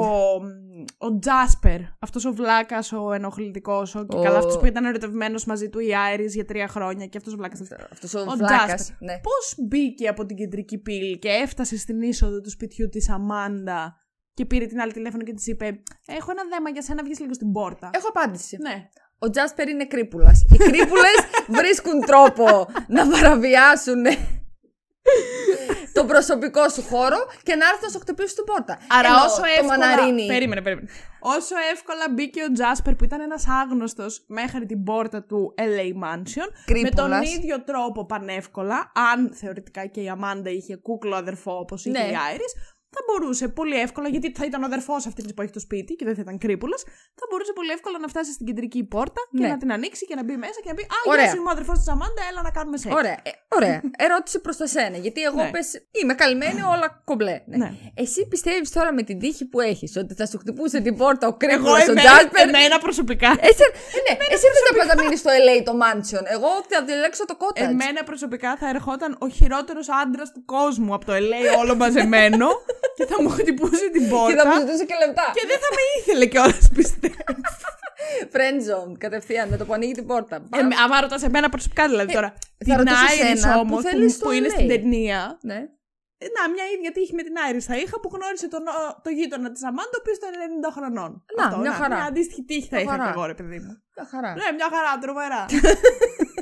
ο 0.97 1.19
Τζάσπερ, 1.19 1.79
αυτός 1.99 2.25
ο 2.25 2.33
βλάκας, 2.33 2.91
ο 2.91 3.11
ενοχλητικός, 3.13 3.95
ο, 3.95 4.05
και 4.05 4.17
Ο- 4.17 4.21
καλά 4.21 4.37
αυτός 4.37 4.57
που 4.59 4.65
ήταν 4.65 4.85
ερωτευμένος 4.85 5.45
μαζί 5.45 5.69
του 5.69 5.79
η 5.79 5.95
Άιρη 5.95 6.25
για 6.25 6.45
τρία 6.45 6.67
χρόνια 6.67 7.05
και 7.05 7.17
αυτός 7.17 7.33
ο 7.33 7.35
βλάκας. 7.37 7.61
Αυτός 7.91 8.13
ο, 8.13 8.19
Ο 8.19 8.23
βλάκας. 8.37 8.65
Τζάσπερ. 8.65 8.95
Ναι. 9.01 9.13
Πώς 9.23 9.55
μπήκε 9.67 10.07
από 10.07 10.25
την 10.25 10.35
κεντρική 10.35 10.77
πύλη 10.77 11.19
και 11.19 11.29
έφτασε 11.29 11.77
στην 11.77 12.01
είσοδο 12.01 12.41
του 12.41 12.49
σπιτιού 12.49 12.89
της 12.89 13.09
Αμάντα 13.09 13.95
και 14.33 14.45
πήρε 14.45 14.65
την 14.65 14.79
άλλη 14.79 14.91
τηλέφωνο 14.91 15.23
και 15.23 15.33
της 15.33 15.47
είπε: 15.47 15.65
Έχω 16.05 16.31
ένα 16.31 16.43
δέμα 16.49 16.69
για 16.69 16.81
σένα, 16.81 17.03
βγεις 17.03 17.19
λίγο 17.19 17.33
στην 17.33 17.51
πόρτα. 17.51 17.89
Έχω 17.93 18.07
απάντηση. 18.07 18.57
Ναι. 18.61 18.89
Ο 19.19 19.29
Τζάσπερ 19.29 19.67
είναι 19.69 19.85
κρύπουλας. 19.85 20.41
Οι 20.41 20.57
κρύπουλες 20.57 21.17
βρίσκουν 21.59 21.99
τρόπο 21.99 22.45
να 22.87 23.07
παραβιάσουν 23.09 24.03
τον 25.93 26.07
προσωπικό 26.07 26.69
σου 26.69 26.81
χώρο 26.81 27.17
και 27.43 27.55
να 27.55 27.65
έρθουν 27.65 27.81
να 27.85 27.89
σου 27.89 27.99
χτυπήσουν 27.99 28.35
την 28.35 28.43
πόρτα. 28.43 28.77
Άρα 28.89 29.07
Ενώ 29.07 29.17
όσο 29.25 29.35
το 29.41 29.43
εύκολα. 29.59 29.77
μαναρίνι. 29.77 30.25
Περίμενε, 30.25 30.61
περίμενε. 30.61 30.87
Όσο 31.19 31.55
εύκολα 31.73 32.05
μπήκε 32.11 32.43
ο 32.43 32.51
Τζάσπερ 32.51 32.95
που 32.95 33.03
ήταν 33.03 33.21
ένας 33.21 33.43
άγνωστος 33.61 34.23
μέχρι 34.27 34.65
την 34.65 34.83
πόρτα 34.83 35.23
του 35.23 35.53
LA 35.57 35.87
Mansion. 36.05 36.47
Με 36.67 36.89
τον 36.89 36.91
Κρύπουλας. 36.91 37.33
ίδιο 37.35 37.63
τρόπο 37.63 38.05
πανεύκολα, 38.05 38.91
αν 39.11 39.31
θεωρητικά 39.33 39.85
και 39.85 40.01
η 40.01 40.09
Αμάντα 40.09 40.49
είχε 40.49 40.75
κούκλο 40.75 41.15
αδερφό 41.15 41.57
όπως 41.57 41.85
είχε 41.85 41.99
Ναι. 41.99 42.09
η 42.11 42.15
Άιρις, 42.29 42.53
θα 42.95 43.01
μπορούσε 43.07 43.45
πολύ 43.59 43.75
εύκολα, 43.85 44.07
γιατί 44.13 44.31
θα 44.39 44.45
ήταν 44.45 44.59
ο 44.63 44.65
αδερφός 44.65 45.05
αυτής 45.09 45.33
που 45.33 45.41
έχει 45.41 45.51
το 45.51 45.59
σπίτι 45.67 45.93
και 45.95 46.05
δεν 46.05 46.15
θα 46.15 46.21
ήταν 46.25 46.37
κρύπουλας, 46.37 46.81
θα 47.19 47.25
μπορούσε 47.29 47.51
πολύ 47.53 47.71
εύκολα 47.77 47.97
να 47.99 48.07
φτάσει 48.07 48.31
στην 48.31 48.45
κεντρική 48.45 48.83
πόρτα 48.83 49.21
και 49.37 49.43
Ναι. 49.43 49.47
να 49.47 49.57
την 49.57 49.71
ανοίξει 49.71 50.05
και 50.05 50.15
να 50.15 50.23
μπει 50.23 50.35
μέσα 50.45 50.57
και 50.63 50.69
να 50.71 50.75
πει 50.77 50.83
Α, 50.83 50.97
Ωραία. 51.11 51.21
γεια 51.23 51.31
σου, 51.31 51.37
είμαι 51.39 51.49
ο 51.51 51.51
αδερφός 51.57 51.77
της 51.77 51.87
Αμάντα, 51.87 52.21
έλα 52.29 52.41
να 52.41 52.51
κάνουμε 52.57 52.77
σεξ. 52.77 52.95
Ωραία, 52.95 53.17
ε, 53.29 53.31
ωραία. 53.57 53.81
Ερώτηση 54.05 54.37
προς 54.45 54.57
τα 54.57 54.67
σένα. 54.67 54.97
Γιατί 54.97 55.21
εγώ 55.21 55.41
Ναι. 55.43 55.49
πες, 55.49 55.67
είμαι 56.01 56.13
καλυμμένη, 56.13 56.61
όλα 56.61 56.87
κομπλέ. 57.09 57.35
Ναι. 57.45 57.57
Ναι. 57.57 57.69
Εσύ 58.03 58.27
πιστεύεις 58.27 58.69
τώρα 58.71 58.93
με 58.93 59.03
την 59.03 59.19
τύχη 59.19 59.45
που 59.45 59.59
έχεις 59.59 59.95
ότι 59.97 60.13
θα 60.13 60.25
σου 60.25 60.37
χτυπούσε 60.37 60.79
την 60.81 60.95
πόρτα 60.97 61.27
ο 61.27 61.29
Εγώ 61.29 61.37
κρύπουλα 61.43 61.71
ο 61.71 61.91
εμένα, 61.91 62.01
Τζάσπερ; 62.01 62.47
εμένα 62.47 62.79
προσωπικά. 62.79 63.29
Εσύ, 63.49 63.65
ε, 64.09 64.11
ναι, 64.19 64.25
εσύ 64.35 64.47
δεν 64.55 64.61
θα 64.67 64.71
πας 64.77 64.87
να 64.95 64.95
μείνει 65.03 65.17
στο 65.17 65.29
LA 65.45 65.55
το 65.69 65.73
mansion. 65.83 66.23
Εγώ 66.35 66.49
θα 66.69 66.83
διαλέξω 66.83 67.25
το 67.25 67.35
cottage. 67.39 67.61
Εμένα 67.61 68.03
προσωπικά 68.03 68.57
θα 68.57 68.69
ερχόταν 68.69 69.15
ο 69.19 69.27
χειρότερος 69.27 69.87
άντρας 70.03 70.31
του 70.31 70.45
κόσμου 70.45 70.93
από 70.93 71.05
το 71.05 71.13
LA 71.13 71.59
όλο 71.59 71.75
μαζεμένο 71.75 72.47
και 72.97 73.05
θα 73.05 73.21
μου 73.21 73.29
χτυπούσε 73.29 73.89
την 73.95 74.01
Και 74.03 74.09
θα 74.09 74.15
πόρτα. 74.15 74.47
μου 74.47 74.59
ζητούσε 74.59 74.85
και 74.85 74.95
λεπτά. 75.05 75.25
Και 75.37 75.43
δεν 75.47 75.57
θα 75.63 75.69
με 75.77 75.81
ήθελε 75.97 76.25
κιόλας, 76.25 76.65
πιστεύω. 76.77 77.15
Friend 78.33 78.59
zone, 78.69 78.93
κατευθείαν 78.97 79.49
με 79.49 79.57
το 79.57 79.65
που 79.65 79.73
ανοίγει 79.73 79.91
την 79.99 80.05
πόρτα. 80.07 80.35
Ε, 80.35 80.59
άμα 80.83 81.01
ρωτάς 81.01 81.23
εμένα 81.23 81.49
προσωπικά 81.49 81.87
δηλαδή 81.87 82.13
τώρα. 82.13 82.29
θα 82.67 82.75
την 82.75 82.77
ρωτήσω 82.77 83.05
Iris 83.05 83.33
εσένα, 83.33 83.59
όμω 83.59 83.69
που 83.75 83.81
που, 83.81 83.81
θέλεις 83.89 84.17
που 84.17 84.23
το 84.25 84.31
είναι 84.31 84.47
LA. 84.47 84.51
στην 84.55 84.67
ταινία. 84.67 85.37
Ναι. 85.41 85.59
ε, 86.23 86.25
Να, 86.35 86.41
μια 86.55 86.65
ίδια 86.75 86.91
τύχη 86.91 87.13
με 87.19 87.23
την 87.27 87.33
Iris 87.49 87.65
θα 87.69 87.75
είχα 87.81 87.99
που 87.99 88.09
γνώρισε 88.15 88.47
τον, 88.47 88.63
ο- 88.67 88.93
το 89.03 89.09
γείτονα 89.17 89.51
της 89.51 89.63
Αμάντα, 89.69 89.95
ο 89.97 89.99
οποίος 90.01 90.17
ήταν 90.17 90.31
90 90.33 90.69
χρονών. 90.77 91.11
Να, 91.37 91.57
μια 91.57 91.73
χαρά. 91.73 91.95
Μια 91.95 92.05
αντίστοιχη 92.05 92.43
τύχη 92.49 92.67
θα 92.67 92.75
Μια 92.75 92.81
είχα 92.83 92.91
χαρά. 92.91 93.03
κι 93.05 93.11
εγώ, 93.17 93.25
ρε 93.31 93.33
παιδί 93.39 93.59
μου. 93.63 93.73
Μια 93.95 94.05
χαρά. 94.11 94.29
Ναι, 94.39 94.47
μια 94.59 94.69
χαρά, 94.73 94.91
τρομερά. 95.03 95.41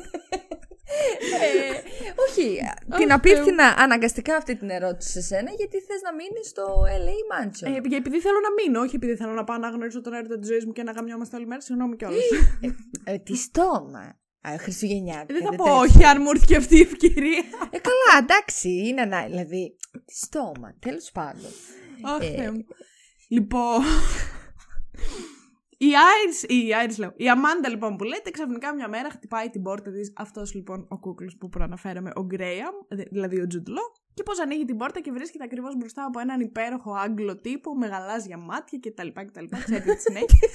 Ε, 1.45 1.81
όχι, 2.29 2.59
Αχ, 2.89 2.97
την 2.99 3.07
Θεέ 3.07 3.15
απίφθηνα 3.15 3.75
αναγκαστικά 3.77 4.35
αυτή 4.35 4.55
την 4.55 4.69
ερώτηση 4.69 5.11
σε 5.11 5.21
σένα 5.21 5.51
γιατί 5.57 5.77
θες 5.79 6.01
να 6.01 6.13
μείνεις 6.13 6.47
στο 6.47 6.83
LA 7.05 7.19
Mansion. 7.33 7.67
ε, 7.91 7.95
επειδή 7.95 8.19
θέλω 8.19 8.39
να 8.47 8.51
μείνω, 8.63 8.79
όχι 8.81 8.95
επειδή 8.95 9.15
θέλω 9.15 9.31
να 9.31 9.43
πάω 9.43 9.57
να 9.57 9.69
γνωρίσω 9.69 10.01
τον 10.01 10.13
έρωτα 10.13 10.39
της 10.39 10.47
ζωής 10.47 10.65
μου 10.65 10.71
και 10.71 10.83
να 10.83 10.91
γαμιόμαστε 10.91 11.35
όλη 11.35 11.45
μέρα. 11.47 11.61
Συγγνώμη 11.61 11.95
κιόλας. 11.95 12.23
Ε, 13.03 13.17
τι 13.17 13.35
στόμα. 13.35 14.19
Α, 14.47 14.55
Χριστουγεννιάτικα. 14.59 15.33
δεν 15.33 15.41
θα 15.43 15.49
δεν 15.49 15.57
πω 15.57 15.63
τέτοια. 15.63 15.79
όχι 15.79 16.03
αν 16.05 16.21
μου 16.21 16.29
έρθει 16.29 16.45
και 16.45 16.55
αυτή 16.55 16.77
η 16.77 16.81
ευκαιρία. 16.81 17.43
Ε, 17.69 17.77
καλά, 17.79 18.13
εντάξει, 18.23 18.69
είναι 18.87 19.05
να, 19.05 19.25
δηλαδή, 19.25 19.75
τι 20.05 20.15
στόμα, 20.15 20.75
τέλος 20.79 21.11
πάντων. 21.13 21.51
Αχ, 22.03 22.21
Ε, 22.27 22.35
Θεέ 22.35 22.51
μου. 22.51 22.65
Λοιπόν. 23.29 23.81
Η 25.87 25.89
Iris, 26.13 26.49
η 26.49 26.59
Iris 26.83 26.95
λέω, 26.97 27.13
η 27.15 27.29
Αμάντα 27.29 27.69
λοιπόν 27.69 27.95
που 27.95 28.03
λέτε, 28.03 28.29
ξαφνικά 28.31 28.75
μια 28.75 28.87
μέρα 28.87 29.09
χτυπάει 29.09 29.49
την 29.49 29.61
πόρτα 29.61 29.91
της 29.91 30.13
αυτός 30.15 30.53
λοιπόν 30.53 30.85
ο 30.89 30.99
κούκλος 30.99 31.37
που 31.39 31.49
προαναφέραμε, 31.49 32.11
ο 32.15 32.23
Γκρέαμ, 32.25 32.75
δηλαδή 33.09 33.41
ο 33.41 33.47
Τζουντλό, 33.47 33.81
και 34.13 34.23
πώς 34.23 34.39
ανοίγει 34.39 34.65
την 34.65 34.77
πόρτα 34.77 34.99
και 34.99 35.11
βρίσκεται 35.11 35.43
ακριβώς 35.43 35.77
μπροστά 35.77 36.05
από 36.05 36.19
έναν 36.19 36.39
υπέροχο 36.39 36.91
Άγγλο 36.93 37.37
τύπο 37.37 37.75
με 37.75 37.87
γαλάζια 37.87 38.37
μάτια 38.37 38.79
κτλ. 38.83 39.07
κτλ. 39.07 39.45
Ξέρετε 39.63 39.93
τη 39.93 40.01
συνέχεια. 40.01 40.37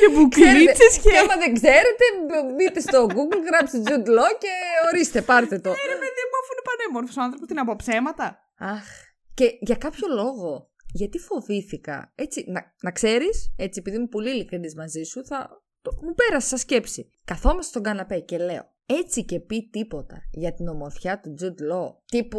και 0.00 0.08
μπουκλίτσες 0.12 0.98
Και 1.02 1.10
και... 1.10 1.18
άμα 1.18 1.36
δεν 1.42 1.54
ξέρετε, 1.54 2.04
μπ- 2.26 2.54
μπείτε 2.54 2.80
στο 2.80 3.06
Google, 3.08 3.42
γράψτε 3.50 3.78
Jude 3.86 4.08
Law 4.18 4.30
και 4.42 4.52
ορίστε, 4.92 5.22
πάρτε 5.22 5.58
το. 5.58 5.70
Ε, 5.70 5.72
ρε 5.92 5.98
παιδί 6.02 6.22
μου, 6.28 6.36
αφού 6.40 6.50
είναι 6.52 6.64
πανέμορφος 6.68 7.16
ο 7.16 7.20
άνθρωπος, 7.22 7.48
τι 7.48 7.54
να 7.54 7.64
πω 7.64 7.76
ψέματα. 7.76 8.38
Αχ. 8.58 8.86
Και 9.34 9.46
για 9.60 9.76
κάποιο 9.76 10.06
λόγο, 10.14 10.69
γιατί 10.92 11.18
φοβήθηκα. 11.18 12.12
Έτσι, 12.14 12.44
να, 12.48 12.74
να 12.82 12.90
ξέρεις, 12.90 13.54
έτσι, 13.56 13.80
επειδή 13.80 13.96
είμαι 13.96 14.06
πολύ 14.06 14.30
ειλικρινής 14.30 14.74
μαζί 14.74 15.02
σου, 15.02 15.24
θα, 15.26 15.62
το, 15.82 15.90
μου 16.02 16.14
πέρασε 16.14 16.48
σαν 16.48 16.58
σκέψη. 16.58 17.10
Καθόμαστε 17.24 17.70
στον 17.70 17.82
καναπέ 17.82 18.18
και 18.18 18.38
λέω, 18.38 18.74
έτσι 18.86 19.24
και 19.24 19.40
πει 19.40 19.68
τίποτα 19.72 20.22
για 20.30 20.54
την 20.54 20.68
ομορφιά 20.68 21.20
του 21.20 21.34
Jude 21.40 21.72
Law. 21.72 21.94
Τύπου, 22.06 22.38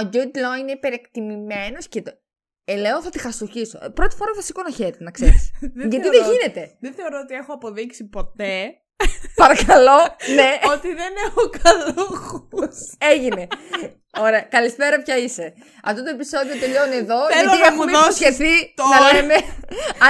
ο 0.00 0.08
Jude 0.12 0.36
Law 0.36 0.60
είναι 0.60 0.72
υπερεκτιμημένος 0.72 1.88
και 1.88 2.02
το... 2.02 2.12
Ε, 2.64 2.76
λέω, 2.76 3.02
θα 3.02 3.10
τη 3.10 3.18
χαστοχίσω. 3.18 3.78
Ε, 3.82 3.88
πρώτη 3.88 4.16
φορά 4.16 4.34
θα 4.34 4.42
σηκώνω 4.42 4.70
χέρι, 4.70 4.96
να 4.98 5.10
ξέρεις. 5.10 5.50
γιατί 5.74 5.88
δεν 5.88 6.12
θεωρώ- 6.12 6.32
γίνεται. 6.32 6.76
Δεν 6.80 6.92
θεωρώ 6.92 7.20
ότι 7.22 7.34
έχω 7.34 7.52
αποδείξει 7.52 8.08
ποτέ 8.08 8.74
Παρακαλώ, 9.34 9.98
ναι. 10.34 10.50
ότι 10.72 10.88
δεν 10.94 11.12
έχω 11.26 11.50
καλό 11.62 12.06
γούστο. 12.50 12.96
Έγινε. 12.98 13.46
Ωραία. 14.20 14.40
Καλησπέρα, 14.40 15.02
ποια 15.02 15.16
είσαι. 15.16 15.52
Αυτό 15.84 16.02
το 16.02 16.10
επεισόδιο 16.10 16.54
τελειώνει 16.60 16.96
εδώ. 16.96 17.18
Θέλω 17.30 17.50
γιατί 17.50 17.60
να 17.60 17.66
έχουμε 17.66 17.84
μου 17.84 17.90
δώσεις 17.98 18.20
υποσχεθεί 18.20 18.74
τώρα. 18.74 18.98
να 19.00 19.12
λέμε 19.12 19.34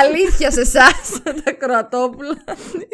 αλήθεια 0.01 0.51
σε 0.51 0.61
εσάς, 0.61 1.03
τα 1.45 1.53
Κροατόπουλα. 1.53 2.37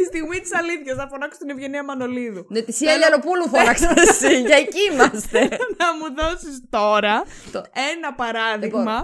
Η 0.00 0.04
στιγμή 0.10 0.40
της 0.40 0.54
αλήθειας 0.54 0.96
θα 0.96 1.08
φωνάξω 1.10 1.38
την 1.38 1.50
Ευγενία 1.50 1.84
Μανολίδου. 1.84 2.46
Ναι, 2.48 2.60
τη 2.60 2.72
Σία 2.72 2.96
Λιανοπούλου 2.96 3.48
φώναξα 3.48 3.94
εσύ. 4.08 4.40
Για 4.40 4.56
εκεί 4.56 4.82
είμαστε. 4.92 5.38
να 5.80 5.86
μου 5.98 6.06
δώσεις 6.18 6.56
τώρα 6.70 7.24
Το- 7.52 7.64
ένα 7.92 8.14
παράδειγμα 8.14 8.96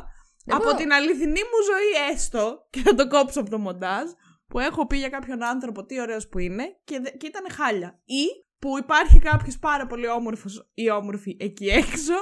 Δεν 0.45 0.55
από 0.57 0.65
μπορώ. 0.65 0.77
την 0.77 0.93
αληθινή 0.93 1.43
μου 1.51 1.59
ζωή 1.71 2.13
έστω 2.13 2.67
και 2.71 2.81
θα 2.85 2.95
το 2.95 3.09
κόψω 3.09 3.41
από 3.41 3.51
το 3.51 3.59
μοντάζ 3.59 4.07
που 4.51 4.59
έχω 4.59 4.87
πει 4.87 4.97
για 4.97 5.09
κάποιον 5.09 5.43
άνθρωπο 5.45 5.85
τι 5.85 6.01
ωραίος 6.01 6.29
που 6.29 6.39
είναι 6.39 6.65
και, 6.85 7.01
δε- 7.01 7.11
και 7.11 7.27
ήταν 7.27 7.51
χάλια. 7.51 8.01
Ή 8.05 8.25
που 8.59 8.79
υπάρχει 8.79 9.19
κάποιος 9.19 9.59
πάρα 9.59 9.87
πολύ 9.87 10.09
όμορφος 10.09 10.71
ή 10.75 10.91
όμορφη 10.91 11.37
εκεί 11.41 11.67
έξω 11.67 12.15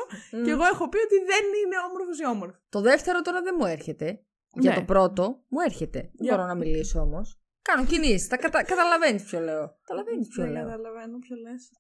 και 0.45 0.51
εγώ 0.51 0.64
έχω 0.64 0.88
πει 0.88 0.97
ότι 0.99 1.14
δεν 1.31 1.45
είναι 1.64 1.77
όμορφος 1.88 2.19
ή 2.21 2.27
όμορφη. 2.27 2.57
Το 2.69 2.81
δεύτερο 2.81 3.21
τώρα 3.23 3.43
δεν 3.43 3.55
μου 3.59 3.67
έρχεται. 3.67 4.23
Για 4.53 4.71
Ναι. 4.71 4.77
το 4.77 4.85
πρώτο 4.85 5.43
μου 5.49 5.61
έρχεται. 5.64 5.99
Δεν 6.01 6.11
Για- 6.14 6.35
μπορώ 6.37 6.47
να 6.49 6.55
μιλήσω 6.55 7.01
όμως. 7.01 7.41
Κάνω 7.62 7.85
κινήσεις. 7.85 8.27
Κατα... 8.27 8.64
Καταλαβαίνεις 8.64 9.23
ποιο 9.25 9.41
λέω. 9.41 9.77
Καταλαβαίνεις 9.83 10.29
ποιο 10.29 10.43
Δεν 10.45 10.53
λέω. 10.53 10.62
καταλαβαίνω 10.64 11.19
ποιο 11.19 11.37
λες. 11.37 11.71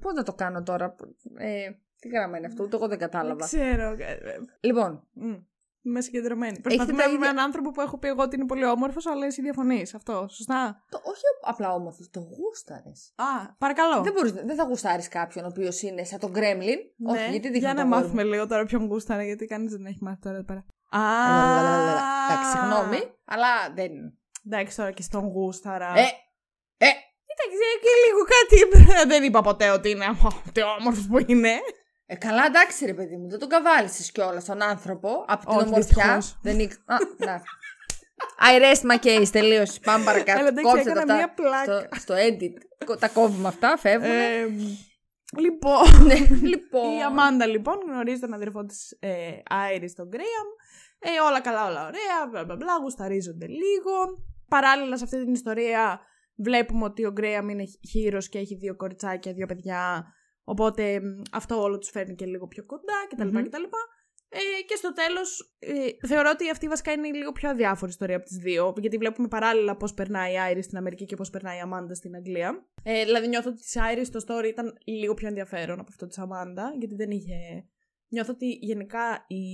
Πώς 0.00 0.12
να 0.14 0.22
το 0.22 0.32
κάνω 0.34 0.62
τώρα; 0.62 0.94
Ε, 1.38 1.70
τι 2.00 2.08
γράμμα 2.08 2.36
είναι 2.36 2.46
αυτό, 2.46 2.62
ούτε 2.64 2.76
εγώ 2.76 2.88
δεν 2.88 2.98
Δεν 2.98 3.08
κατάλαβα. 3.08 3.44
ξέρω. 3.44 3.90
ε, 3.98 4.12
ε, 4.12 4.38
Λοιπόν, 4.60 5.08
μ, 5.12 5.32
Είμαι 5.84 6.00
συγκεντρωμένη. 6.00 6.60
Προσπαθούμε 6.60 6.96
τα 6.96 7.02
να 7.02 7.08
βρούμε 7.08 7.18
ίδια- 7.26 7.30
έναν 7.30 7.44
άνθρωπο 7.44 7.70
που 7.70 7.80
έχω 7.80 7.98
πει 7.98 8.08
εγώ 8.08 8.22
ότι 8.22 8.36
είναι 8.36 8.46
πολύ 8.46 8.64
όμορφος, 8.64 9.06
αλλά 9.06 9.26
εσύ 9.26 9.42
διαφωνείς. 9.42 9.94
Αυτό. 9.94 10.26
Σωστά; 10.30 10.82
το, 10.90 11.00
όχι 11.04 11.22
απλά 11.40 11.72
όμορφος, 11.74 12.10
το 12.10 12.20
γούσταρες. 12.20 13.12
Α, 13.16 13.54
παρακαλώ. 13.58 14.02
Δεν, 14.02 14.12
μπορείς, 14.12 14.32
δεν 14.32 14.56
θα 14.56 14.64
γουστάρεις 14.64 15.08
κάποιον 15.08 15.44
ο 15.44 15.48
οποίος 15.48 15.82
είναι 15.82 16.04
σαν 16.04 16.18
τον 16.18 16.30
Γκρέμλιν. 16.30 16.78
Ναι, 16.96 17.12
Όχι, 17.12 17.30
γιατί 17.30 17.40
δείχνει 17.48 17.58
Για 17.58 17.74
να 17.74 17.80
τον 17.80 17.90
κόσμο. 17.90 18.02
μάθουμε 18.04 18.22
λίγο 18.24 18.46
τώρα 18.46 18.64
ποιον 18.64 18.86
γούσταρα, 18.86 19.24
γιατί 19.24 19.44
κανείς 19.46 19.72
δεν 19.72 19.86
έχει 19.86 19.98
μάθει 20.00 20.18
τώρα 20.20 20.36
εδώ 20.36 20.44
πέρα. 20.44 20.64
Α, 20.90 21.02
Εντάξει, 22.30 22.50
συγγνώμη, 22.50 22.98
αλλά 23.24 23.48
δεν. 23.74 23.90
Εντάξει, 24.46 24.76
τώρα 24.76 24.90
και 24.90 25.02
στον 25.02 25.24
γούσταρα. 25.26 25.92
Ε, 25.96 26.02
ε, 26.76 26.90
Εντάξει, 27.32 27.56
και 27.82 27.92
λίγο 28.06 28.22
κάτι. 28.34 28.84
δεν 29.12 29.22
είπα 29.22 29.40
ποτέ 29.42 29.70
ότι 29.70 29.90
είναι 29.90 30.04
ότι 30.48 30.60
όμορφος 30.80 31.06
που 31.06 31.18
είναι. 31.26 31.52
Ε, 32.12 32.16
καλά, 32.16 32.44
εντάξει, 32.46 32.84
ρε 32.86 32.94
παιδί 32.94 33.16
μου, 33.16 33.28
δεν 33.30 33.38
τον 33.38 33.48
καβάλισες 33.48 34.12
κιόλας 34.12 34.44
τον 34.44 34.62
άνθρωπο 34.62 35.24
από 35.28 35.46
την 35.46 35.56
Όχι, 35.58 35.66
ομορφιά. 35.66 36.14
δυστυχώς. 36.14 36.38
Δεν 36.42 36.58
ήξ- 36.58 36.78
Α, 36.86 36.96
να. 37.16 37.42
I 38.50 38.60
rest 38.62 38.90
my 38.90 39.04
case, 39.06 39.28
τελείωσε. 39.32 39.80
Πάμε 39.84 40.04
παρακάτω. 40.04 40.38
Αλλά 40.38 40.48
εντάξει, 40.48 40.70
Κόψτε 40.70 40.90
έκανα 40.90 41.06
τα 41.06 41.14
μία 41.14 41.34
πλάκα. 41.34 41.88
Στο, 41.90 42.00
στο 42.00 42.14
edit. 42.14 42.84
Κο- 42.84 42.96
Τα 42.96 43.08
κόβουμε 43.08 43.48
αυτά, 43.48 43.76
φεύγουν. 43.76 44.10
Ε, 44.10 44.46
λοιπόν, 45.40 45.82
ναι, 46.06 46.14
λοιπόν. 46.42 46.96
η 46.98 47.02
Αμάντα 47.02 47.46
λοιπόν 47.46 47.76
γνωρίζει 47.88 48.20
τον 48.20 48.32
αδερφό 48.34 48.64
της 48.64 48.96
ε, 49.00 49.32
Άιρη, 49.48 49.92
τον 49.92 50.08
Γκρέαμ. 50.08 50.48
Ε, 50.98 51.08
όλα 51.28 51.40
καλά, 51.40 51.66
όλα 51.66 51.80
ωραία, 51.86 52.26
μπλα 52.30 52.44
μπλα 52.44 52.56
μπλα, 52.56 52.72
γουσταρίζονται 52.82 53.46
λίγο. 53.46 54.24
Παράλληλα 54.48 54.96
σε 54.96 55.04
αυτή 55.04 55.24
την 55.24 55.32
ιστορία 55.32 56.00
βλέπουμε 56.36 56.84
ότι 56.84 57.04
ο 57.04 57.10
Γκρέαμ 57.10 57.48
είναι 57.48 57.64
χείρος 57.90 58.28
και 58.28 58.38
έχει 58.38 58.54
δύο 58.54 58.76
κοριτσάκια, 58.76 59.32
δύο 59.32 59.46
παιδιά. 59.46 60.06
Οπότε 60.44 61.00
μ, 61.00 61.22
αυτό 61.32 61.62
όλο 61.62 61.78
τους 61.78 61.90
φέρνει 61.90 62.14
και 62.14 62.26
λίγο 62.26 62.46
πιο 62.46 62.64
κοντά 62.64 63.06
κτλ. 63.08 63.26
Μμμ. 63.26 63.44
κτλ. 63.44 63.62
Ε, 64.34 64.62
και 64.66 64.76
στο 64.76 64.92
τέλος 64.92 65.56
ε, 65.58 66.06
θεωρώ 66.06 66.30
ότι 66.32 66.50
αυτή 66.50 66.68
βασικά 66.68 66.92
είναι 66.92 67.08
η 67.08 67.12
λίγο 67.12 67.32
πιο 67.32 67.48
αδιάφορη 67.50 67.90
ιστορία 67.90 68.16
από 68.16 68.24
τις 68.24 68.36
δύο. 68.36 68.74
Γιατί 68.76 68.96
βλέπουμε 68.96 69.28
παράλληλα 69.28 69.76
πώς 69.76 69.94
περνάει 69.94 70.32
η 70.32 70.38
Άιρη 70.38 70.62
στην 70.62 70.76
Αμερική 70.76 71.04
και 71.04 71.16
πώς 71.16 71.30
περνάει 71.30 71.56
η 71.56 71.60
Αμάντα 71.60 71.94
στην 71.94 72.14
Αγγλία. 72.14 72.66
Ε, 72.82 73.04
δηλαδή 73.04 73.28
νιώθω 73.28 73.50
ότι 73.50 73.60
της 73.60 73.76
Άιρη 73.76 74.08
το 74.08 74.24
story 74.28 74.44
ήταν 74.44 74.78
λίγο 74.84 75.14
πιο 75.14 75.28
ενδιαφέρον 75.28 75.78
από 75.78 75.88
αυτό 75.88 76.06
της 76.06 76.18
Αμάντα. 76.18 76.74
Γιατί 76.78 76.94
δεν 76.94 77.10
είχε... 77.10 77.34
Νιώθω 78.12 78.32
ότι 78.32 78.58
γενικά 78.60 79.24
η 79.26 79.44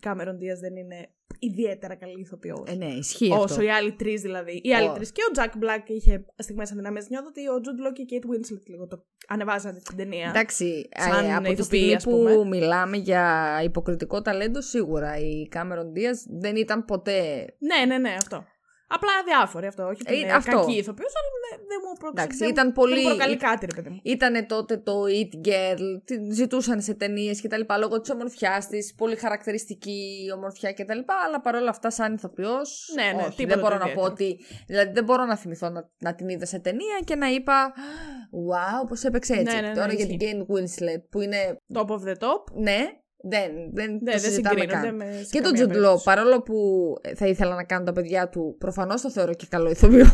Κάμερον 0.00 0.36
Diaz 0.36 0.60
δεν 0.60 0.76
είναι 0.76 1.10
ιδιαίτερα 1.38 1.94
καλή 1.94 2.20
ηθοποιός. 2.20 2.62
Ε, 2.66 2.74
ναι, 2.74 2.86
ισχύει 2.86 3.30
Όσο 3.32 3.42
αυτό. 3.44 3.62
οι 3.62 3.70
άλλοι 3.70 3.92
τρεις 3.92 4.20
δηλαδή. 4.20 4.60
Οι 4.64 4.74
άλλοι 4.74 4.88
Ω. 4.88 4.92
τρεις. 4.92 5.12
Και 5.12 5.22
ο 5.22 5.30
Jack 5.40 5.64
Black 5.64 5.82
είχε 5.86 6.24
στιγμές 6.36 6.72
αδυναμίε. 6.72 7.02
Νιώθω 7.08 7.26
ότι 7.28 7.48
ο 7.48 7.54
Jude 7.64 7.88
Law 7.88 7.92
και 7.92 8.02
η 8.02 8.06
Kate 8.10 8.24
Winslet 8.26 8.62
λίγο 8.66 8.86
το 8.86 9.04
ανεβάζανε 9.28 9.80
την 9.84 9.96
ταινία. 9.96 10.28
Εντάξει, 10.28 10.88
Σαν 10.96 11.24
ε, 11.24 11.34
από 11.34 11.44
τη 11.44 11.50
ηθοποιοί, 11.50 11.64
στιγμή 11.80 11.94
ας 11.94 12.04
που 12.04 12.10
πούμε. 12.10 12.44
μιλάμε 12.44 12.96
για 12.96 13.60
υποκριτικό 13.64 14.22
ταλέντο, 14.22 14.60
σίγουρα 14.60 15.18
η 15.18 15.48
Cameron 15.54 15.98
Diaz 15.98 16.18
δεν 16.40 16.56
ήταν 16.56 16.84
ποτέ. 16.84 17.46
Ναι, 17.58 17.84
ναι, 17.86 17.98
ναι, 17.98 18.10
αυτό. 18.10 18.44
Απλά 18.88 19.10
αδιάφοροι 19.20 19.66
αυτό. 19.66 19.82
Όχι 19.86 20.00
ότι 20.06 20.14
Ε, 20.14 20.18
είναι 20.18 20.32
αυτό. 20.32 20.56
κακή 20.56 20.76
ηθοποιό, 20.76 21.06
αλλά 21.18 21.30
δεν, 21.50 21.66
δεν 21.68 21.78
μου 21.84 21.92
προξε... 21.98 22.22
Εντάξει, 22.22 22.38
δεν- 22.38 22.48
ήταν 22.48 22.72
πολύ- 22.72 22.94
Δεν 22.94 23.02
μου 23.02 23.08
προκαλεί 23.08 23.36
κάτι, 23.36 23.66
ρε 23.66 23.74
παιδί 23.76 23.88
μου. 23.88 24.00
Ήτανε 24.02 24.42
τότε 24.46 24.76
το 24.76 25.02
It 25.02 25.48
Girl, 25.48 25.80
τη 26.04 26.32
ζητούσαν 26.32 26.80
σε 26.80 26.94
ταινίες 26.94 27.42
κτλ. 27.42 27.60
λόγω 27.78 28.00
της 28.00 28.10
ομορφιάς 28.10 28.66
της, 28.66 28.94
πολύ 28.94 29.16
χαρακτηριστική 29.16 30.24
η 30.26 30.32
ομορφιά 30.32 30.72
κτλ. 30.72 30.98
Αλλά 31.26 31.40
παρόλα 31.40 31.70
αυτά, 31.70 31.90
σαν 31.90 32.14
ηθοποιός. 32.14 32.92
Ναι, 32.94 33.02
ναι, 33.16 33.22
όχι, 33.26 33.36
τίποτα 33.36 33.54
δεν 33.54 33.58
μπορώ 33.64 33.78
το 33.78 33.84
να 33.86 33.92
πω 33.92 34.06
ιδιαίτερο. 34.06 34.12
ότι. 34.12 34.44
Δηλαδή, 34.66 34.92
δεν 34.92 35.04
μπορώ 35.04 35.24
να 35.24 35.36
θυμηθώ 35.36 35.68
να, 35.68 35.90
να 35.98 36.14
την 36.14 36.28
είδα 36.28 36.46
σε 36.46 36.58
ταινία 36.58 36.98
και 37.04 37.14
να 37.16 37.28
είπα. 37.28 37.72
Wow, 38.50 38.88
πώς 38.88 39.04
έπαιξε 39.04 39.32
έτσι. 39.32 39.54
Ναι, 39.54 39.60
ναι, 39.60 39.68
ναι, 39.68 39.74
Τώρα 39.74 39.92
για 39.92 40.04
ισχύει. 40.04 40.16
την 40.16 40.46
Kate 40.46 40.52
Winslet 40.52 41.02
που 41.10 41.20
είναι. 41.20 41.60
Top 41.74 41.86
of 41.86 42.00
the 42.08 42.12
top. 42.18 42.42
Ναι, 42.54 42.78
Δεν, 43.28 43.50
δεν, 43.72 43.90
Ναι, 43.92 43.98
το 43.98 44.04
δεν 44.04 44.20
συζητάμε 44.20 44.60
συγκρίνονται 44.60 44.86
καν. 44.86 44.96
με 44.96 45.04
σε 45.12 45.28
Και 45.30 45.40
τον 45.40 45.42
καμία 45.42 45.52
Τζοντλό, 45.60 45.74
περίπτωση. 45.80 46.04
παρόλο 46.04 46.42
που 46.42 46.56
θα 47.14 47.26
ήθελα 47.26 47.54
να 47.54 47.64
κάνω 47.64 47.84
τα 47.84 47.92
παιδιά 47.92 48.28
του, 48.28 48.56
προφανώς 48.58 49.00
το 49.00 49.10
θεωρώ 49.10 49.34
και 49.34 49.46
καλό 49.50 49.70
ηθοποιό. 49.70 50.06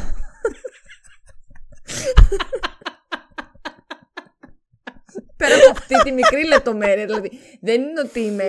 Πέρα 5.36 5.54
από 5.54 5.70
αυτή 5.78 5.94
τη 6.06 6.10
μικρή 6.20 6.42
λεπτομέρεια. 6.46 7.04
Δηλαδή, 7.06 7.30
δεν 7.60 7.78
είναι 7.82 8.00
ότι 8.00 8.20
είμαι. 8.20 8.48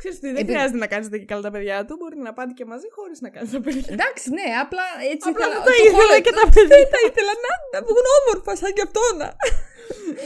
Ξέρεις 0.00 0.18
τι, 0.20 0.26
δεν 0.26 0.36
Επειδή- 0.36 0.52
χρειάζεται 0.52 0.78
να 0.84 0.86
κάνετε 0.94 1.18
και 1.18 1.24
καλά 1.24 1.42
τα 1.48 1.50
παιδιά 1.54 1.76
του. 1.86 1.92
Μπορεί 2.00 2.16
να 2.28 2.32
πάτε 2.32 2.52
και 2.58 2.64
μαζί 2.72 2.86
χωρίς 2.96 3.18
να 3.24 3.28
κάνετε 3.34 3.52
τα 3.56 3.60
παιδιά. 3.66 3.84
Εντάξει, 3.96 4.26
ναι, 4.38 4.46
απλά 4.64 4.84
έτσι 5.12 5.26
Απλά 5.28 5.46
ήθελα. 5.46 5.52
δεν 5.54 5.62
τα 5.64 5.68
το 5.68 5.72
ήθελα 5.86 6.14
whole- 6.16 6.22
και 6.26 6.32
το- 6.36 6.40
τα 6.40 6.46
παιδιά. 6.54 6.76
Δεν 6.76 6.86
τα 6.94 7.00
ήθελα 7.08 7.32
να, 7.46 7.52
να 7.72 7.78
βγουν 7.86 8.06
όμορφα 8.18 8.52
σαν 8.60 8.70
κι 8.76 8.84
αυτό 8.88 9.02
να. 9.20 9.28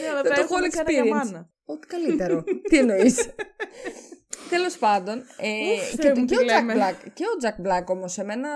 Ναι, 0.03 0.09
αλλά 0.11 0.23
Το 0.23 0.29
τα 0.29 0.35
whole 0.37 0.41
έχουμε 0.41 0.69
ξανά 0.69 0.91
για 0.93 1.03
experience. 1.03 1.09
μάνα. 1.09 1.51
Ό,τι 1.65 1.87
καλύτερο. 1.87 2.45
Τι 2.69 2.79
εννοείς; 2.79 3.17
Τέλος 4.51 4.79
πάντων. 4.79 5.17
Ε, 5.39 5.73
Ουφ, 5.73 5.91
και, 5.91 5.97
Θεέ 6.03 6.13
το- 6.13 6.21
μου, 6.21 6.27
και, 6.27 6.37
τι 6.37 6.43
ο 6.43 6.45
Jack 6.45 6.47
λέμε. 6.47 6.75
Black, 6.77 7.11
και 7.15 7.25
ο 7.25 7.35
Jack 7.43 7.67
Black 7.67 7.85
όμως, 7.87 8.19
εμένα. 8.19 8.49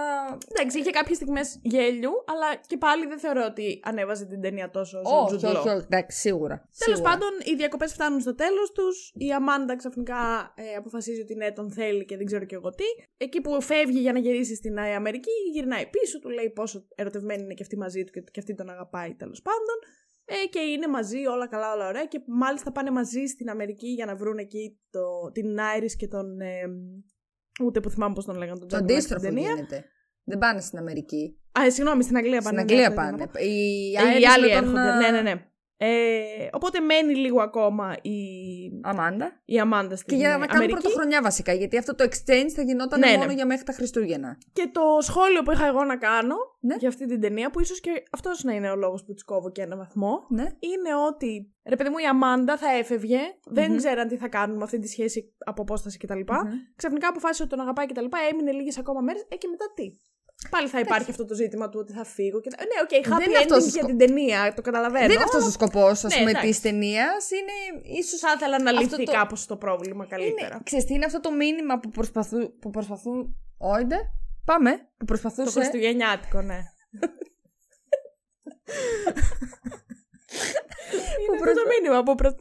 Εντάξει, 0.55 0.79
είχε 0.79 0.91
κάποιες 0.91 1.17
στιγμές 1.17 1.59
γέλιου, 1.63 2.11
αλλά 2.27 2.49
και 2.67 2.77
πάλι 2.77 3.07
δεν 3.07 3.19
θεωρώ 3.19 3.45
ότι 3.45 3.81
ανέβαζε 3.85 4.25
την 4.25 4.41
ταινία 4.41 4.71
τόσο 4.71 4.99
όσο 5.05 5.15
ο 5.17 5.23
Όχι, 5.23 5.35
Jude 5.35 5.49
Law. 5.51 5.59
όχι, 5.59 5.69
όχι. 5.69 5.85
Εντάξει, 5.91 6.19
σίγουρα. 6.19 6.57
Τέλος 6.57 6.99
Σίγουρα. 6.99 7.03
πάντων, 7.19 7.31
οι 7.45 7.55
διακοπές 7.55 7.93
φτάνουν 7.93 8.21
στο 8.21 8.35
τέλος 8.35 8.73
τους. 8.73 9.13
Η 9.15 9.33
Αμάντα 9.33 9.77
ξαφνικά 9.77 10.53
ε, 10.57 10.75
αποφασίζει 10.77 11.21
ότι 11.21 11.35
ναι, 11.35 11.53
τον 11.53 11.73
θέλει 11.73 12.05
και 12.05 12.17
δεν 12.17 12.27
ξέρω 12.27 12.45
και 12.45 12.55
εγώ 12.55 12.71
τι. 12.71 12.85
Εκεί 13.17 13.41
που 13.41 13.63
φεύγει 13.63 13.99
για 14.01 14.13
να 14.13 14.19
γυρίσει 14.19 14.55
στην 14.55 14.77
ε, 14.77 14.95
Αμερική, 14.95 15.31
γυρνάει 15.53 15.87
πίσω, 15.87 16.19
του 16.19 16.29
λέει 16.29 16.51
πόσο 16.51 16.87
ερωτευμένη 16.95 17.43
είναι 17.43 17.55
και 17.55 17.63
αυτή 17.63 17.77
μαζί 17.77 18.05
του 18.05 18.13
και, 18.13 18.21
και 18.21 18.41
αυτή 18.41 18.55
τον 18.55 18.71
αγαπάει 18.71 19.15
τέλος 19.15 19.43
πάντων. 19.43 19.77
Ε, 20.33 20.47
και 20.51 20.59
είναι 20.61 20.89
μαζί, 20.89 21.27
όλα 21.27 21.49
καλά, 21.49 21.73
όλα 21.73 21.89
ωραία. 21.89 22.05
Και 22.07 22.21
μάλιστα 22.27 22.73
πάνε 22.73 22.91
μαζί 22.91 23.25
στην 23.27 23.51
Αμερική 23.51 23.89
για 23.89 24.07
να 24.07 24.17
βρουν 24.17 24.39
εκεί 24.39 24.79
το, 24.91 25.31
την 25.33 25.61
Άιρις 25.61 25.97
και 25.97 26.09
τον. 26.09 26.41
Ε, 26.41 26.63
ούτε 27.65 27.81
που 27.81 27.91
θυμάμαι 27.91 28.15
πώς 28.15 28.25
τον 28.25 28.37
λέγανε 28.37 28.59
τον 28.59 28.69
Το 28.69 28.77
Jack 28.77 28.81
Black 28.81 28.83
στην 28.85 28.95
αντίστροφο 28.97 29.25
ταινία. 29.27 29.53
γίνεται. 29.55 29.85
Δεν 30.25 30.39
πάνε 30.39 30.61
στην 30.61 30.79
Αμερική. 30.79 31.39
Α, 31.59 31.65
ε, 31.65 31.71
συγγνώμη, 31.71 32.03
στην 32.03 32.17
Αγγλία 32.17 32.41
Στην 32.41 32.55
πάνε. 32.57 32.65
ναι, 32.65 32.73
Αγγλία 32.73 32.89
αυτό 32.89 33.01
ήθελα 33.01 33.11
να 33.11 33.17
πάνε. 33.17 33.31
πω. 33.33 33.39
Οι, 33.45 33.93
Ε, 34.15 34.19
Οι 34.19 34.23
Iris 34.23 34.27
άλλοι 34.35 34.47
με 34.47 34.55
τον, 34.55 34.63
έρχονται. 34.63 34.81
α, 34.81 34.97
Ναι, 34.97 35.11
ναι, 35.11 35.21
ναι. 35.21 35.45
Ε, 35.83 36.49
οπότε 36.53 36.81
μένει 36.81 37.15
λίγο 37.15 37.41
ακόμα 37.41 37.95
η, 38.03 38.19
Αμάντα. 38.83 39.41
η 39.45 39.59
Αμάντα 39.61 39.97
στην 39.97 40.09
Και 40.09 40.15
για 40.17 40.29
να 40.29 40.35
κάνουμε 40.35 40.55
Αμερική. 40.55 40.81
πρωτοχρονιά 40.81 41.23
βασικά. 41.23 41.53
Γιατί 41.53 41.79
αυτό 41.79 41.95
το 41.95 42.05
exchange 42.05 42.49
θα 42.57 42.63
γινόταν 42.63 42.99
Ναι, 43.01 43.11
ναι. 43.11 43.17
μόνο 43.17 43.33
για 43.33 43.47
μέχρι 43.47 43.65
τα 43.65 43.73
Χριστούγεννα. 43.73 44.39
Και 44.53 44.71
το 44.73 44.81
σχόλιο 45.01 45.43
που 45.43 45.51
είχα 45.53 45.67
εγώ 45.67 45.85
να 45.85 45.97
κάνω 45.97 46.35
Ναι. 46.61 46.75
για 46.79 46.89
αυτή 46.89 47.07
την 47.07 47.21
ταινία, 47.21 47.51
που 47.51 47.61
ίσως 47.61 47.81
και 47.81 48.03
αυτός 48.11 48.45
να 48.45 48.53
είναι 48.53 48.71
ο 48.71 48.77
λόγος 48.77 49.05
που 49.05 49.15
τη 49.15 49.25
κόβω 49.25 49.51
και 49.51 49.63
ένα 49.63 49.77
βαθμό, 49.77 50.27
Ναι. 50.29 50.43
είναι 50.43 50.95
ότι 51.09 51.55
ρε 51.69 51.77
παιδί 51.77 51.91
μου 51.91 51.99
η 51.99 52.07
Αμάντα 52.07 52.57
θα 52.57 52.71
έφευγε, 52.77 53.19
δεν 53.45 53.71
Μμμ. 53.71 53.77
ξέραν 53.77 54.09
τι 54.09 54.17
θα 54.17 54.29
κάνουν 54.29 54.57
με 54.57 54.63
αυτή 54.65 54.79
τη 54.79 54.89
σχέση 54.89 55.35
από 55.39 55.63
απόσταση 55.63 55.99
κτλ. 55.99 56.19
Μμμ. 56.19 56.51
Ξαφνικά 56.77 57.09
αποφάσισε 57.09 57.43
ότι 57.43 57.51
τον 57.51 57.61
αγαπάει 57.61 57.87
κτλ. 57.87 58.05
Έμεινε 58.33 58.53
λίγες 58.53 58.79
ακόμα 58.79 59.01
μέρες. 59.01 59.27
Ε, 59.29 59.37
και 59.37 59.49
μετά 59.51 59.65
τι; 59.75 59.85
Πάλι 60.51 60.69
θα 60.69 60.79
υπάρχει 60.81 61.11
αυτό 61.11 61.25
το 61.25 61.35
ζήτημα 61.35 61.69
του 61.69 61.79
ότι 61.83 61.93
θα 61.93 62.05
φύγω. 62.05 62.41
Και... 62.41 62.51
τα- 62.51 62.57
Ναι, 62.65 62.81
οκ, 62.83 62.89
Δεν 63.07 63.19
happy 63.19 63.27
είναι 63.29 63.39
αυτός 63.39 63.59
ending 63.59 63.67
ο 63.67 63.71
για 63.71 63.81
σκο- 63.83 63.87
την 63.87 63.99
ταινία, 63.99 64.53
το 64.57 64.63
καταλαβαίνω. 64.63 65.07
Δεν 65.07 65.15
είναι 65.15 65.25
αυτός 65.25 65.47
ο 65.47 65.51
σκοπός, 65.51 66.05
ας 66.05 66.13
Ναι, 66.13 66.19
πούμε, 66.19 66.31
εντάξει. 66.31 66.49
της 66.49 66.61
ταινίας. 66.61 67.31
Είναι 67.31 67.53
ίσως. 67.99 68.21
Θα 68.21 68.33
ήθελα 68.37 68.63
να 68.63 68.71
Αυτό 68.71 68.83
λυθεί 68.83 69.05
το- 69.05 69.13
κάπως 69.13 69.47
το 69.47 69.57
πρόβλημα 69.57 70.07
καλύτερα. 70.07 70.49
Είναι, 70.55 70.61
ξέρεις 70.65 70.85
τι 70.85 70.95
είναι 70.95 71.05
αυτό 71.05 71.21
το 71.21 71.33
μήνυμα 71.33 71.79
που 71.81 71.89
προσπαθούν. 71.89 72.59
Που 72.59 72.71
προσπαθούν 72.71 73.37
όιντε. 73.59 73.97
Πάμε. 74.45 74.71
Που 74.77 74.85
Το 74.99 75.05
προσπαθούσε. 75.05 75.51
Χριστουγεννιάτικο, 75.51 76.43
ναι. 76.43 76.59
Είναι 81.21 81.37
αυτό 81.41 81.53
το 81.55 81.67
μήνυμα 81.69 82.03
που 82.03 82.15
προ... 82.15 82.37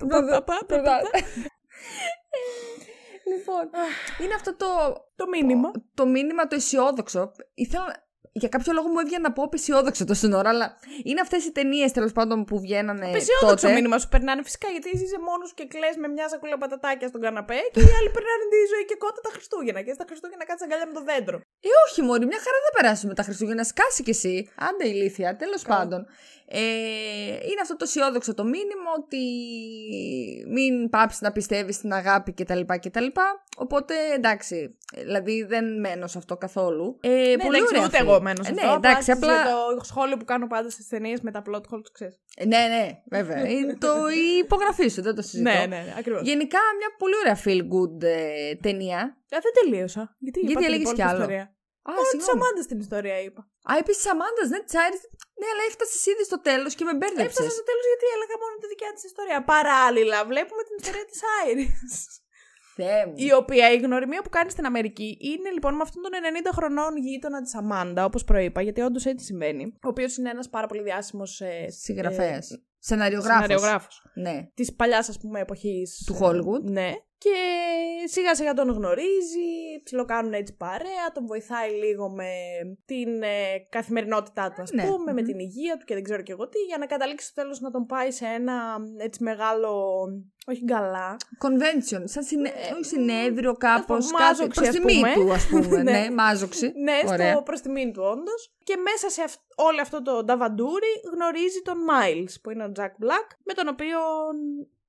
πα- 3.45 3.51
πα- 3.53 3.53
πα- 3.53 3.69
πα- 3.69 3.69
πα- 3.71 3.77
Λοιπόν, 3.79 4.25
είναι 4.25 4.33
αυτό 4.39 4.51
το, 4.55 4.67
Το 5.15 5.27
μήνυμα. 5.27 5.71
το 5.93 6.05
μήνυμα 6.05 6.47
το 6.47 6.55
αισιόδοξο. 6.55 7.31
Ήθελα. 7.53 8.07
Για 8.31 8.49
κάποιο 8.55 8.73
λόγο 8.73 8.87
μου 8.93 8.99
έβγαινε 8.99 9.21
να 9.27 9.31
πω 9.33 9.49
αισιόδοξο 9.53 10.05
το 10.05 10.13
σύνορα, 10.13 10.49
αλλά 10.49 10.67
είναι 11.03 11.21
αυτές 11.25 11.45
οι 11.45 11.51
ταινίες 11.51 11.91
τέλος 11.91 12.11
πάντων 12.11 12.37
που 12.45 12.59
βγαίνανε 12.59 13.05
Απεσιόδοξο 13.07 13.55
τότε. 13.65 13.73
μήνυμα 13.73 13.97
σου 13.99 14.09
περνάνε 14.13 14.41
φυσικά 14.43 14.67
γιατί 14.69 14.89
εσύ 14.93 15.03
είσαι 15.03 15.19
μόνος 15.29 15.53
και 15.53 15.65
κλε 15.73 15.89
με 16.01 16.07
μια 16.07 16.27
σακούλα 16.29 16.57
πατατάκια 16.57 17.07
στον 17.07 17.21
καναπέ 17.21 17.59
και 17.73 17.79
οι 17.79 17.91
άλλοι 17.99 18.09
περνάνε 18.15 18.43
τη 18.53 18.57
ζωή 18.73 18.85
και 18.89 18.95
κότα 19.03 19.21
τα 19.25 19.29
Χριστούγεννα. 19.35 19.81
Και 19.81 19.93
στα 19.93 20.05
Χριστούγεννα 20.09 20.45
κάτσε 20.45 20.63
αγκαλιά 20.65 20.85
με 20.87 20.93
το 20.93 21.03
δέντρο. 21.09 21.37
Ε, 21.67 21.69
όχι, 21.85 22.01
Μωρή, 22.01 22.25
μια 22.31 22.39
χαρά 22.45 22.57
θα 22.65 22.71
περάσουμε 22.81 23.13
τα 23.19 23.23
Χριστούγεννα. 23.27 23.63
Σκάσει 23.63 24.03
κι 24.03 24.13
εσύ. 24.17 24.35
Άντε 24.67 24.87
ηλίθεια, 24.93 25.35
τέλος 25.35 25.61
Καλά. 25.61 25.77
πάντων. 25.77 26.01
Ε, 26.51 26.59
είναι 27.31 27.61
αυτό 27.61 27.75
το 27.75 27.83
αισιόδοξο 27.83 28.33
το 28.33 28.43
μήνυμα 28.43 28.91
ότι 28.97 29.17
μην 30.47 30.89
πάψεις 30.89 31.21
να 31.21 31.31
πιστεύεις 31.31 31.75
στην 31.75 31.93
αγάπη 31.93 32.33
κτλ. 32.33 32.59
κτλ. 32.81 33.05
Οπότε 33.57 33.93
εντάξει, 34.15 34.77
δηλαδή 34.95 35.43
δεν 35.43 35.79
μένω 35.79 36.07
σε 36.07 36.17
αυτό 36.17 36.37
καθόλου. 36.37 36.97
Ε, 37.01 37.09
ναι, 37.09 37.15
πολύ 37.43 37.57
εντάξει, 37.57 37.75
ωραία 37.75 37.85
ούτε 37.85 37.97
αυτή. 37.97 38.09
εγώ 38.09 38.21
μένω 38.21 38.43
σε 38.43 38.49
Ε, 38.49 38.53
αυτό. 38.53 38.67
Ναι, 38.67 38.75
εντάξει, 38.75 39.11
απλά... 39.11 39.39
απλά. 39.41 39.51
Το 39.77 39.83
σχόλιο 39.83 40.17
που 40.17 40.25
κάνω 40.25 40.47
πάντα 40.47 40.69
στις 40.69 40.87
ταινίες 40.87 41.21
με 41.21 41.31
τα 41.31 41.41
plot 41.49 41.55
holes, 41.61 41.89
ξέρεις. 41.93 42.15
Ε, 42.35 42.45
Ναι, 42.45 42.57
ναι, 42.57 43.01
βέβαια. 43.17 43.47
Είναι 43.49 43.75
το, 43.77 43.87
η 44.09 44.37
υπογραφή 44.43 44.87
σου, 44.87 45.01
δεν 45.01 45.15
το 45.15 45.21
συζητώ. 45.27 45.49
ναι, 45.49 45.59
ναι, 45.59 45.65
ναι, 45.65 45.93
ακριβώς. 45.97 46.21
Γενικά 46.21 46.59
μια 46.77 46.87
πολύ 46.97 47.13
ωραία 47.21 47.37
feel 47.45 47.61
good 47.73 48.03
ε, 48.03 48.55
ταινία. 48.55 49.17
δεν 49.29 49.41
τελείωσα. 49.63 50.15
Γιατί, 50.19 50.39
Γιατί 50.39 50.51
είπα 50.51 50.61
την 50.61 50.73
έλεγες 50.73 50.91
υπόλοιπη 50.91 51.03
κι 51.03 51.09
άλλο; 51.09 51.19
Ιστορία; 51.21 51.43
Α, 51.89 51.91
Μόνο 51.91 52.01
της 52.01 52.09
συγγνώμη. 52.09 52.39
Αμάντα 52.41 52.61
την 52.71 52.79
ιστορία 52.79 53.17
είπα. 53.25 53.41
Α, 53.69 53.71
επίση 53.83 54.09
Αμάντα, 54.13 54.43
ναι, 54.51 54.59
της 54.65 54.75
Άιρις. 54.81 55.01
Ναι, 55.39 55.47
αλλά 55.53 55.63
έφτασες 55.69 56.03
ήδη 56.11 56.23
στο 56.29 56.39
τέλος 56.47 56.71
και 56.77 56.85
με 56.89 56.93
μπέρδεψες. 56.97 57.31
Έφτασα 57.31 57.51
στο 57.57 57.65
τέλος 57.69 57.85
γιατί 57.91 58.05
έλεγα 58.15 58.35
μόνο 58.43 58.55
τη 58.61 58.67
δικιά 58.73 58.91
της 58.95 59.03
ιστορία. 59.11 59.37
Παράλληλα, 59.53 60.17
βλέπουμε 60.31 60.61
την 60.67 60.75
ιστορία 60.81 61.05
της 61.11 61.19
Άιρης. 61.37 61.97
Θεέ 62.79 63.05
μου. 63.05 63.13
Η 63.27 63.29
οποία 63.41 63.65
η 63.75 63.77
γνωριμία 63.85 64.21
που 64.21 64.31
κάνει 64.37 64.49
στην 64.55 64.65
Αμερική 64.65 65.17
είναι 65.19 65.49
λοιπόν 65.55 65.73
με 65.75 65.83
αυτόν 65.87 66.01
τον 66.03 66.11
90 66.11 66.49
χρονών 66.57 66.97
γείτονα 66.97 67.41
της 67.41 67.55
Αμάντα, 67.55 68.05
όπως 68.05 68.23
προείπα, 68.23 68.61
γιατί 68.61 68.81
όντως 68.81 69.05
έτσι 69.05 69.25
συμβαίνει. 69.25 69.63
Ο 69.65 69.87
οποίος 69.93 70.17
είναι 70.17 70.29
ένας 70.29 70.49
πάρα 70.49 70.67
πολύ 70.67 70.81
διάσημος 70.81 71.41
ε, 71.41 71.69
Συγγραφέας. 71.69 72.47
Σεναριογράφος. 72.79 73.45
Σεναριογράφος. 73.45 73.95
Ναι. 74.13 74.49
Της 74.53 74.75
παλιάς, 74.75 75.09
ας 75.09 75.17
πούμε, 75.19 75.39
εποχής. 75.39 76.03
Του 76.05 76.17
Hollywood. 76.21 76.61
Ναι. 76.61 76.91
Και 77.21 77.35
σιγά 78.05 78.35
σιγά 78.35 78.53
τον 78.53 78.69
γνωρίζει, 78.69 79.49
ψιλοκάνουν 79.83 80.33
έτσι 80.33 80.55
παρέα, 80.57 81.11
τον 81.13 81.25
βοηθάει 81.25 81.71
λίγο 81.71 82.09
με 82.09 82.31
την 82.85 83.21
ε, 83.23 83.59
καθημερινότητά 83.69 84.51
του, 84.55 84.61
ας 84.61 84.71
Ναι. 84.71 84.83
πούμε, 84.87 85.13
με 85.13 85.21
Μμμ. 85.21 85.27
την 85.27 85.39
υγεία 85.39 85.77
του 85.77 85.85
και 85.85 85.93
δεν 85.93 86.03
ξέρω 86.03 86.21
και 86.21 86.31
εγώ 86.31 86.47
τι, 86.49 86.59
για 86.59 86.77
να 86.77 86.85
καταλήξει 86.85 87.25
στο 87.27 87.41
τέλος 87.41 87.59
να 87.59 87.71
τον 87.71 87.85
πάει 87.85 88.11
σε 88.11 88.25
ένα 88.25 88.77
έτσι 88.97 89.23
μεγάλο. 89.23 90.03
Όχι 90.47 90.63
γκαλά. 90.63 91.17
Convention. 91.45 92.01
Σαν 92.03 92.23
συνε... 92.23 92.49
Ε, 92.49 92.73
όχι 92.73 92.83
συνέδριο 92.85 93.53
κάπως. 93.53 94.11
μάζοξη, 94.11 94.59
Προ 94.61 94.67
ας 94.69 94.75
τιμή 94.75 94.93
πούμε. 94.93 95.13
του, 95.13 95.33
ας 95.33 95.47
πούμε. 95.47 95.77
Ναι. 95.83 95.91
ναι, 95.91 96.09
μάζοξη. 96.11 96.71
Ναι, 96.75 96.97
Ωραία. 97.11 97.31
στο 97.33 97.41
προς 97.41 97.61
τιμήν 97.61 97.93
του 97.93 98.01
όντως. 98.03 98.53
Και 98.63 98.75
μέσα 98.75 99.09
σε 99.09 99.21
αυ- 99.21 99.41
όλο 99.55 99.81
αυτό 99.81 100.01
το 100.01 100.23
νταβαντούρι 100.23 100.93
γνωρίζει 101.13 101.61
τον 101.61 101.77
Miles, 101.89 102.33
που 102.43 102.49
είναι 102.51 102.63
ο 102.63 102.71
Jack 102.79 102.93
Black, 103.05 103.27
με 103.43 103.53
τον 103.53 103.67
οποίο 103.67 103.97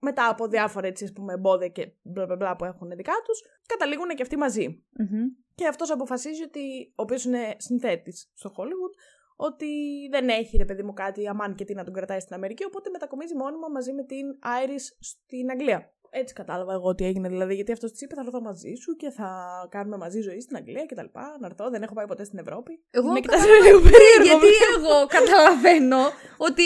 μετά 0.00 0.28
από 0.28 0.46
διάφορα 0.46 0.86
έτσι, 0.86 1.04
ας 1.04 1.12
πούμε, 1.12 1.32
εμπόδια 1.32 1.68
και 1.68 1.92
μπλα 2.02 2.26
μπλα 2.26 2.36
μπλα 2.36 2.56
που 2.56 2.64
έχουν 2.64 2.90
δικά 2.90 3.12
τους, 3.24 3.42
καταλήγουν 3.66 4.08
και 4.08 4.22
αυτοί 4.22 4.36
μαζί. 4.36 4.84
Μμμ. 4.98 5.24
Και 5.54 5.66
αυτός 5.66 5.90
αποφασίζει 5.90 6.42
ότι, 6.42 6.92
ο 6.96 7.02
οποίος 7.02 7.24
είναι 7.24 7.54
συνθέτης 7.56 8.30
στο 8.34 8.50
Hollywood, 8.56 8.94
ότι 9.36 9.66
δεν 10.10 10.28
έχει 10.28 10.56
ρε 10.56 10.64
παιδί 10.64 10.82
μου 10.82 10.92
κάτι 10.92 11.28
αμάν 11.28 11.54
και 11.54 11.64
τι 11.64 11.74
να 11.74 11.84
τον 11.84 11.94
κρατάει 11.94 12.20
στην 12.20 12.34
Αμερική, 12.34 12.64
οπότε 12.64 12.90
μετακομίζει 12.90 13.36
μόνιμα 13.36 13.68
μαζί 13.68 13.92
με 13.92 14.04
την 14.04 14.26
Iris 14.42 14.96
στην 14.98 15.50
Αγγλία. 15.50 15.92
Έτσι 16.12 16.34
κατάλαβα 16.34 16.72
εγώ 16.72 16.94
τι 16.94 17.04
έγινε 17.04 17.28
δηλαδή, 17.28 17.54
γιατί 17.54 17.72
αυτός 17.72 17.90
της 17.92 18.00
είπε: 18.00 18.14
Θα 18.14 18.22
έρθω 18.26 18.40
μαζί 18.40 18.74
σου 18.82 18.96
και 18.96 19.10
θα 19.10 19.30
κάνουμε 19.70 19.96
μαζί 19.96 20.20
ζωή 20.20 20.40
στην 20.40 20.56
Αγγλία 20.56 20.86
κτλ. 20.86 21.04
Να 21.40 21.46
έρθω, 21.46 21.70
δεν 21.70 21.82
έχω 21.82 21.94
πάει 21.94 22.06
ποτέ 22.06 22.24
στην 22.24 22.38
Ευρώπη. 22.38 22.82
Εγώ 22.90 23.12
με 23.12 23.20
κατάλαβα- 23.20 23.48
κοιτάζει 23.48 23.68
λίγο 23.68 23.80
περίεργο. 23.90 24.24
Γιατί 24.24 24.46
εγώ 24.76 25.06
καταλαβαίνω 25.16 25.98
ότι 26.36 26.62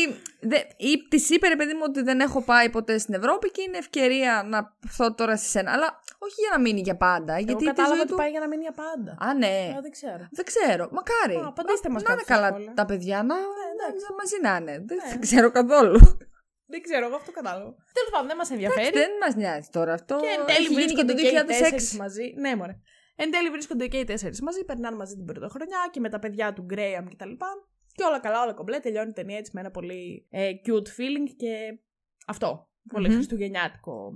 της 1.09 1.31
είπε 1.31 1.49
ρε 1.49 1.57
παιδί 1.57 1.75
μου 1.75 1.81
ότι 1.89 2.03
δεν 2.03 2.21
έχω 2.21 2.43
πάει 2.43 2.71
ποτέ 2.71 2.99
στην 2.99 3.15
Ευρώπη 3.15 3.51
και 3.51 3.63
είναι 3.63 3.79
ευκαιρία 3.79 4.43
να 4.47 4.77
έρθω 4.85 5.15
τώρα 5.15 5.37
σε 5.37 5.45
σένα. 5.49 5.73
Αλλά 5.73 6.01
όχι 6.19 6.35
για 6.41 6.51
να 6.53 6.61
μείνει 6.61 6.81
για 6.81 6.97
πάντα. 6.97 7.33
Εγώ 7.35 7.45
γιατί 7.45 7.59
τη 7.61 7.65
κατάλαβα 7.67 7.95
ζωή 7.95 8.01
ότι 8.03 8.11
του. 8.11 8.17
πάει 8.17 8.31
για 8.31 8.41
να 8.41 8.49
μείνει 8.49 8.63
για 8.63 8.75
πάντα. 8.85 9.17
Α, 9.31 9.35
ναι. 9.35 9.75
Α, 9.79 9.81
δεν 9.81 9.91
ξέρω. 9.91 10.23
Δεν 10.31 10.45
ξέρω. 10.45 10.89
Μακάρι. 10.99 11.37
Α, 11.45 11.47
απαντήστε 11.49 11.89
μας 11.89 12.03
να 12.03 12.13
είναι 12.13 12.23
κάτι 12.23 12.25
στα 12.25 12.35
καλά 12.35 12.49
σχόλια. 12.49 12.73
τα 12.75 12.85
παιδιά 12.87 13.23
να, 13.23 13.35
εντάξει. 13.73 14.05
να 14.09 14.15
μαζί 14.21 14.37
να 14.47 14.53
είναι. 14.61 14.85
Δεν 14.87 14.99
Ναι. 15.11 15.19
ξέρω 15.19 15.51
καθόλου. 15.51 15.99
Δεν 16.75 16.83
ξέρω, 16.83 17.07
εγώ 17.07 17.17
αυτό 17.17 17.31
κατάλαβα. 17.33 17.71
Τέλος 17.99 18.11
πάντων, 18.13 18.27
δεν 18.27 18.37
μας 18.37 18.51
ενδιαφέρει. 18.51 18.91
Δεν 19.03 19.11
μας 19.23 19.35
νοιάζει 19.35 19.69
τώρα 19.73 19.93
αυτό. 19.93 20.15
Και 20.21 20.27
εν 20.39 20.47
τέλει 20.47 20.59
Έχει 20.59 20.75
γίνει 20.75 20.93
και 20.93 21.05
το 21.05 21.15
βρίσκονται 21.15 21.15
και 21.15 21.29
οι 21.29 21.45
τέσσερις 21.45 21.93
2006. 21.95 21.99
μαζί. 21.99 22.35
Ναι, 22.37 22.57
μωρέ. 22.57 22.75
Εν 23.17 23.31
τέλει 23.31 23.51
βρίσκονται 23.51 23.87
και 23.87 23.99
οι 23.99 24.05
τέσσερις 24.05 24.41
μαζί, 24.43 24.65
περνάνε 24.65 24.97
μαζί 24.97 25.15
την 25.15 25.25
πρωτοχρονιά 25.25 25.89
και 25.91 26.01
με 26.01 26.09
τα 26.09 26.19
παιδιά 26.19 26.53
του 26.53 26.63
Γκρέαμ 26.63 27.07
κτλ. 27.09 27.33
Και 27.97 28.05
όλα 28.05 28.21
καλά, 28.21 28.43
όλα 28.43 28.53
κομπλέ. 28.53 28.79
Τελειώνει 28.79 29.09
η 29.09 29.13
ταινία 29.13 29.39
έτσι 29.39 29.51
με 29.55 29.61
ένα 29.61 29.71
πολύ 29.71 30.27
ε, 30.31 30.51
cute 30.67 30.89
feeling 30.97 31.29
και 31.37 31.79
αυτό. 32.27 32.69
Πολύ 32.93 33.09
Μμμ. 33.09 33.15
χριστουγεννιάτικο 33.15 34.13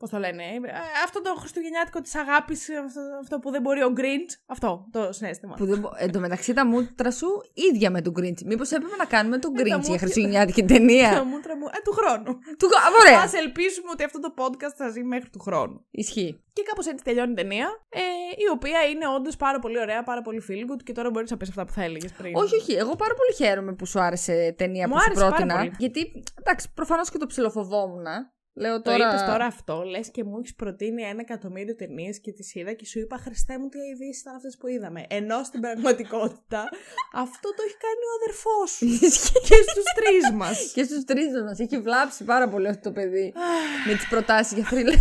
Πώς 0.00 0.10
το 0.10 0.18
λένε, 0.18 0.42
ε, 0.42 0.58
αυτό 1.04 1.20
το 1.22 1.34
χριστουγεννιάτικο 1.38 2.00
της 2.00 2.14
αγάπης, 2.14 2.68
αυτό, 2.86 3.00
αυτό 3.22 3.38
που 3.38 3.50
δεν 3.50 3.60
μπορεί 3.62 3.82
ο 3.82 3.92
Grinch. 3.96 4.32
Αυτό 4.46 4.86
το 4.90 5.12
συνέστημα. 5.12 5.54
Που 5.56 5.64
δεν... 5.66 5.78
μπο- 5.78 5.90
Εν 5.96 6.12
τω 6.12 6.20
μεταξύ 6.20 6.52
τα 6.52 6.66
μούτρα 6.66 7.10
σου 7.10 7.26
ίδια 7.54 7.90
με 7.90 8.00
τον 8.02 8.12
Grinch. 8.18 8.42
Μήπως 8.44 8.70
έπρεπε 8.70 8.96
να 8.96 9.04
κάνουμε 9.04 9.38
τον 9.38 9.52
Ε, 9.52 9.56
τα 9.56 9.62
Grinch 9.62 9.66
για 9.66 9.76
μούτρα- 9.78 9.98
χριστουγεννιάτικη 9.98 10.60
Τα 10.60 10.66
ταινία. 10.66 11.24
μούτρα 11.24 11.56
μου. 11.56 11.66
Ε, 11.66 11.80
του 11.84 11.92
χρόνου. 11.92 12.38
του... 12.58 12.66
Α, 12.66 12.80
Ωραία. 13.00 13.18
Α 13.20 13.28
ελπίσουμε 13.44 13.88
ότι 13.92 14.04
αυτό 14.04 14.18
το 14.20 14.34
podcast 14.36 14.74
θα 14.76 14.88
ζει 14.88 15.02
μέχρι 15.04 15.28
του 15.30 15.38
χρόνου. 15.38 15.86
Ισχύει. 15.90 16.44
Και 16.52 16.62
κάπως 16.62 16.86
έτσι 16.86 17.04
τελειώνει 17.04 17.30
η 17.32 17.34
ταινία, 17.34 17.66
ε, 17.88 18.00
η 18.36 18.46
οποία 18.52 18.82
είναι 18.90 19.06
όντως 19.16 19.36
πάρα 19.36 19.58
πολύ 19.58 19.78
ωραία, 19.80 20.02
πάρα 20.02 20.22
πολύ 20.22 20.42
feel 20.48 20.72
good 20.72 20.82
και 20.84 20.92
τώρα 20.92 21.10
μπορείς 21.10 21.30
να 21.30 21.36
πεις 21.36 21.48
αυτά 21.48 21.64
που 21.64 21.72
θα 21.72 21.82
έλεγες 21.82 22.12
πριν. 22.12 22.34
Όχι, 22.36 22.54
όχι. 22.56 22.72
Εγώ 22.72 22.96
πάρα 22.96 23.14
πολύ 23.14 23.32
χαίρομαι 23.36 23.72
που 23.72 23.86
σου 23.86 24.00
άρεσε 24.00 24.54
ταινία 24.58 24.88
Μου 24.88 24.94
που 24.94 25.00
σου 25.00 25.04
άρεσε 25.06 25.20
πάρα 25.20 25.34
πρότεινα. 25.34 25.56
πολύ. 25.56 25.72
Γιατί, 25.78 26.22
εντάξει, 26.38 26.70
προφανώς 26.74 27.10
και 27.10 27.18
το 27.18 27.26
ψιλοφοβόμουν. 27.26 28.04
Λέω 28.60 28.76
Το 28.82 28.90
τώρα. 28.90 29.08
είπες 29.08 29.22
τώρα 29.24 29.44
αυτό, 29.44 29.82
λες 29.82 30.10
και 30.10 30.24
μου 30.24 30.38
έχεις 30.38 30.54
προτείνει 30.54 31.02
ένα 31.02 31.20
εκατομμύριο 31.20 31.74
ταινίες 31.76 32.20
και 32.20 32.32
τις 32.32 32.54
είδα 32.54 32.72
και 32.72 32.86
σου 32.86 32.98
είπα 32.98 33.16
Χριστέ 33.16 33.58
μου 33.58 33.68
τι 33.68 33.78
ειδήσεις 33.78 34.20
ήταν 34.20 34.34
αυτές 34.34 34.56
που 34.56 34.66
είδαμε. 34.66 35.04
Ενώ 35.08 35.42
στην 35.44 35.60
πραγματικότητα 35.60 36.64
αυτό 37.24 37.48
το 37.56 37.62
έχει 37.66 37.76
κάνει 37.86 38.02
ο 38.10 38.12
αδερφός 38.20 38.70
σου. 38.76 38.86
και 39.48 39.54
στους 39.68 39.84
τρεις 39.98 40.32
μας. 40.34 40.56
και 40.74 40.82
στους 40.84 41.04
τρεις 41.04 41.26
μας 41.44 41.58
έχει 41.58 41.78
βλάψει 41.80 42.24
πάρα 42.24 42.48
πολύ 42.48 42.68
αυτό 42.68 42.82
το 42.88 42.92
παιδί. 42.94 43.32
με 43.86 43.94
τις 43.94 44.08
προτάσεις 44.08 44.52
για 44.52 44.64
θρύλε. 44.64 44.94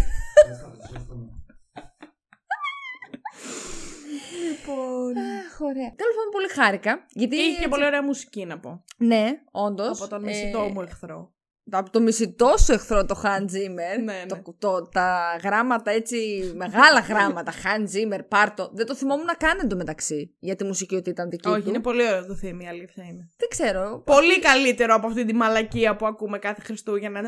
λοιπόν. 4.50 5.17
Αχ, 5.17 5.60
ωραία. 5.60 5.91
Τέλος 5.95 6.15
πάντων, 6.15 6.32
πολύ 6.32 6.48
χάρηκα. 6.50 7.06
Γιατί. 7.13 7.36
Και 7.36 7.41
είχε 7.41 7.50
και 7.52 7.58
έτσι- 7.58 7.69
πολύ 7.69 7.86
ωραία 7.86 8.04
μουσική 8.04 8.45
να 8.45 8.60
πω. 8.60 8.84
Ναι, 8.98 9.26
όντως. 9.52 10.02
Από 10.02 10.10
τον 10.10 10.24
μισητό 10.24 10.60
μου 10.60 10.82
εχθρό. 10.82 11.34
Από 11.71 11.89
το 11.89 11.99
μισητό 12.01 12.53
σου 12.58 12.71
εχθρό 12.73 13.05
το 13.05 13.21
Hans 13.23 13.41
Zimmer. 13.55 13.97
Ναι, 14.03 14.13
ναι. 14.13 14.25
Το, 14.27 14.55
το, 14.60 14.82
τα 14.91 15.39
γράμματα 15.43 15.91
έτσι, 15.91 16.51
μεγάλα 16.55 16.99
γράμματα. 16.99 17.51
Hans 17.51 17.84
Zimmer, 17.95 18.19
πάρτο. 18.27 18.69
Δεν 18.73 18.86
το 18.86 18.95
θυμόμουν 18.95 19.25
να 19.25 19.34
κάνει 19.34 19.60
εντωμεταξύ 19.63 20.36
για 20.39 20.55
τη 20.55 20.63
μουσική 20.63 20.95
ότι 20.95 21.10
ήταν 21.10 21.29
δική 21.29 21.47
Όχι, 21.49 21.62
του. 21.62 21.69
είναι 21.69 21.79
πολύ 21.79 22.08
ωραίο 22.08 22.25
το 22.25 22.36
θύμη, 22.36 22.63
η 22.63 22.67
αλήθεια 22.67 23.03
είναι. 23.03 23.29
Δεν 23.38 23.49
ξέρω. 23.49 24.01
Πολύ 24.05 24.39
καλύτερο 24.39 24.95
από 24.95 25.08
αυτή 25.08 25.25
τη 25.25 25.34
μαλακία 25.34 25.95
που 25.95 26.05
ακούμε 26.05 26.38
κάθε 26.39 26.62
Χριστούγεννα. 26.62 27.19
Ε, 27.19 27.21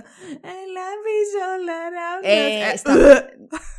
love 0.75 1.05
is 1.21 1.31
all 1.47 1.67
around 1.69 2.25
us. 2.25 2.73
Ε, 2.73 2.77
στα- 2.77 3.25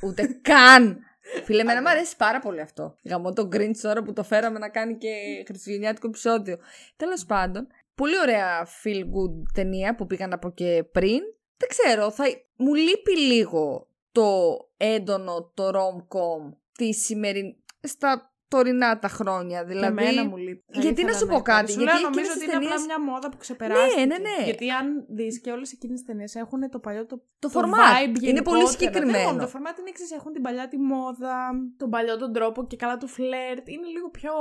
Ούτε 0.03 0.39
καν. 0.43 0.99
Φίλε, 1.45 1.61
εμένα 1.61 1.81
μου 1.83 1.89
αρέσει 1.89 2.17
πάρα 2.17 2.39
πολύ 2.39 2.61
αυτό. 2.61 2.97
Γαμώ 3.05 3.33
τον 3.33 3.49
Grinch 3.53 3.77
τώρα 3.83 4.03
που 4.03 4.13
το 4.13 4.23
φέραμε 4.23 4.59
να 4.59 4.69
κάνει 4.69 4.97
και 4.97 5.09
χριστουγεννιάτικο 5.47 6.07
επεισόδιο. 6.07 6.57
Τέλος 6.97 7.25
πάντων, 7.25 7.67
πολύ 7.95 8.19
ωραία 8.19 8.67
feel 8.85 9.01
good 9.01 9.43
ταινία 9.55 9.95
που 9.95 10.07
πήγα 10.07 10.27
να 10.27 10.39
πω 10.39 10.51
και 10.51 10.85
πριν. 10.93 11.21
Δεν 11.57 11.69
ξέρω, 11.69 12.11
θα... 12.11 12.25
μου 12.57 12.75
λείπει 12.75 13.19
λίγο 13.19 13.89
το 14.13 14.57
έντονο, 14.77 15.53
το 15.55 15.69
rom-com 15.69 16.57
της 16.73 17.05
σημερινή. 17.05 17.65
στα 17.81 18.32
τωρινά 18.55 18.91
τα 19.05 19.09
χρόνια. 19.19 19.59
Και 19.61 19.67
Δηλαδή. 19.73 19.93
εμένα 20.05 20.23
μου 20.29 20.37
λείπει. 20.47 20.65
Θα 20.75 20.81
γιατί 20.87 21.01
να 21.03 21.11
ήθελα 21.11 21.19
σου 21.21 21.27
πω 21.33 21.39
υπάρχει. 21.43 21.51
κάτι, 21.53 21.73
Σου 21.73 21.81
γιατί 21.83 21.93
λέω, 21.99 22.03
νομίζω 22.09 22.19
εκείνες 22.21 22.31
ότι 22.37 22.39
τις 22.45 22.47
είναι 22.49 22.57
απλά 22.61 22.69
ταινίες- 22.77 22.87
μια 22.91 23.01
μόδα 23.09 23.27
που 23.31 23.39
ξεπεράστηκε. 23.45 24.01
Ναι, 24.01 24.07
ναι, 24.13 24.19
ναι. 24.29 24.37
Γιατί 24.51 24.67
αν 24.81 24.87
δεις 25.19 25.35
και 25.43 25.51
όλες 25.57 25.69
εκείνες 25.77 25.97
τις 25.99 26.07
ταινίες 26.09 26.33
έχουν 26.43 26.61
το 26.75 26.79
παλιό 26.87 27.05
το. 27.11 27.17
Το 27.45 27.49
format 27.57 27.85
vibe 27.93 28.17
είναι 28.31 28.43
πολύ 28.51 28.63
γενικότερα. 28.63 28.67
συγκεκριμένο. 28.75 29.29
Δεν, 29.35 29.39
το 29.45 29.49
format 29.55 29.75
είναι 29.81 29.91
εξή. 29.95 30.07
Έχουν 30.19 30.31
την 30.37 30.43
παλιά 30.47 30.65
τη 30.73 30.79
μόδα, 30.93 31.35
τον 31.81 31.89
παλιό 31.95 32.15
τον 32.23 32.31
τρόπο 32.37 32.59
και 32.71 32.77
καλά 32.83 32.97
του 33.03 33.09
φλερτ. 33.17 33.65
Είναι 33.75 33.89
λίγο 33.97 34.09
πιο. 34.19 34.35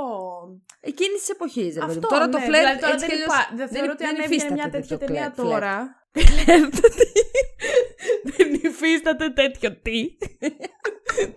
Εκείνης 0.90 1.18
της 1.22 1.30
εποχής, 1.36 1.72
ρε 1.74 1.80
παιδί 1.86 1.98
μου. 1.98 2.02
Αυτό, 2.02 2.08
Τώρα 2.14 2.26
το 2.34 2.38
ναι. 2.38 2.44
φλερτ 2.46 2.62
Δηλαδή, 2.64 2.80
τώρα 2.84 2.92
έτσι 2.96 3.06
δεν, 3.06 3.16
κι 3.16 3.22
αλλιώς 3.22 3.34
υπά... 3.34 3.56
δεν 3.60 3.66
θεωρώ 3.74 3.90
ότι 3.96 4.04
αν 4.04 4.14
έβγαινε 4.14 4.28
υφίσταται 4.30 4.54
μια 4.60 4.68
τέτοια 4.74 4.96
τέτοιο 4.98 5.06
ταινία 5.06 5.28
φλερτ. 5.36 5.94
τώρα. 8.02 8.34
δεν 8.36 8.60
υφίσταται 8.62 9.30
τέτοιο 9.30 9.70
τι. 9.82 9.98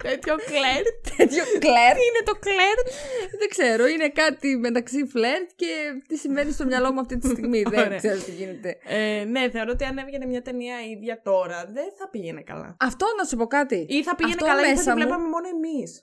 τέτοιο 0.08 0.36
κλέρτ. 0.36 0.88
τέτοιο 1.17 1.43
κλέρ. 1.60 1.93
Τι 1.97 2.04
είναι 2.10 2.23
το 2.25 2.36
κλέρτ. 2.45 2.86
Δεν 3.39 3.49
ξέρω, 3.49 3.88
είναι 3.88 4.10
κάτι 4.10 4.58
μεταξύ 4.58 5.06
φλερτ 5.13 5.49
και 5.56 5.71
τι 6.08 6.17
συμβαίνει 6.17 6.51
στο 6.51 6.65
μυαλό 6.65 6.91
μου 6.93 6.99
αυτή 6.99 7.17
τη 7.17 7.28
στιγμή. 7.28 7.62
δεν 7.69 7.86
Ωραία. 7.86 7.97
ξέρω 7.97 8.17
τι 8.19 8.32
γίνεται. 8.32 8.78
Ε, 8.88 9.23
ναι, 9.23 9.49
θεωρώ 9.49 9.71
ότι 9.73 9.84
αν 9.84 9.97
έβγαινε 9.97 10.25
μια 10.25 10.41
ταινία 10.41 10.75
ίδια 10.93 11.21
τώρα, 11.23 11.69
δεν 11.73 11.88
θα 11.97 12.10
πήγαινε 12.10 12.41
καλά. 12.41 12.75
Αυτό 12.80 13.06
να 13.17 13.23
σου 13.23 13.36
πω 13.38 13.45
κάτι. 13.47 13.86
Ή 13.89 14.04
θα 14.04 14.15
πήγαινε 14.15 14.36
Αυτό 14.36 14.45
καλά 14.45 14.62
ή 14.62 14.63
θα 14.65 14.69
μέσα 14.69 14.84
τη 14.84 14.89
μου- 14.89 14.95
βλέπαμε 14.95 15.28
μόνο 15.28 15.47
εμείς. 15.56 16.01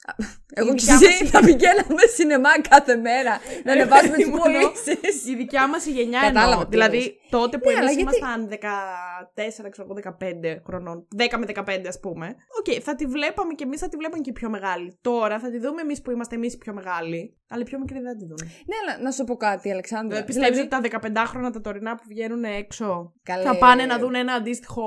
Εγώ 0.55 0.70
η 0.70 0.75
και 0.75 0.81
δικιά 0.81 1.09
εσύ 1.09 1.22
μας- 1.22 1.31
θα 1.33 1.40
πηγαίναμε 1.40 2.03
σινεμά 2.16 2.61
κάθε 2.61 2.96
μέρα 2.96 3.40
να 3.64 3.72
ανεβάζουμε 3.72 4.16
τις 4.16 4.25
παιδί 4.31 4.37
μου, 4.37 4.42
πωλήσεις. 4.42 5.27
Η 5.27 5.35
δικιά 5.35 5.68
μας 5.68 5.87
η 5.87 5.90
γενιά 5.90 6.20
Κατάλαβα 6.20 6.51
εννοώ. 6.51 6.62
τι 6.64 6.70
Δηλαδή 6.70 6.96
λες. 6.96 7.14
τότε 7.31 7.59
που 7.59 7.68
Ναι, 7.70 7.77
αλλά 7.79 7.90
εμείς 7.90 8.03
γιατί- 8.03 8.16
ήμασταν 8.18 8.48
14, 8.48 9.70
ξέρω 9.70 9.87
εγώ, 9.88 9.94
15 9.94 10.52
χρονών. 10.67 11.07
10 11.17 11.38
με 11.38 11.47
15, 11.47 11.87
ας 11.88 12.01
πούμε. 12.01 12.27
Οκ, 12.59 12.83
θα 12.83 12.95
τη 12.95 13.07
βλέπαμε 13.07 13.55
και 13.55 13.65
εμείς 13.65 13.81
θα 13.81 13.88
τη 13.88 13.97
βλέπαμε 13.97 14.23
και 14.23 14.31
οι 14.31 14.33
πιο 14.33 14.51
μεγάλοι. 14.51 14.99
Τώρα 15.01 15.38
θα 15.38 15.51
τη 15.51 15.59
δούμε 15.59 15.81
εμείς 15.81 16.03
που 16.03 16.11
είμαστε 16.11 16.35
εμείς 16.35 16.55
οι 16.55 16.59
πιο 16.59 16.73
μεγάλοι. 16.73 17.37
Αλλά 17.49 17.61
οι 17.61 17.65
πιο 17.65 17.79
μικροί 17.79 17.99
δεν 18.01 18.09
θα 18.12 18.17
τη 18.17 18.25
δουν. 18.27 18.38
Ναι, 18.43 18.75
αλλά 18.83 19.03
να 19.03 19.11
σου 19.11 19.25
πω 19.25 19.37
κάτι, 19.37 19.71
Αλεξάνδρα. 19.73 20.09
Δηλαδή 20.09 20.27
πιστεύεις 20.27 20.59
ότι 20.59 20.69
τα 20.69 20.81
15χρονα 21.25 21.51
τα 21.51 21.61
τωρινά 21.61 21.95
που 21.95 22.03
βγαίνουν 22.09 22.45
έξω 22.45 23.12
Καλέ. 23.23 23.43
θα 23.43 23.57
πάνε 23.59 23.87
να 23.87 23.99
δουν 23.99 24.15
ένα 24.15 24.33
αντίστοιχο 24.33 24.85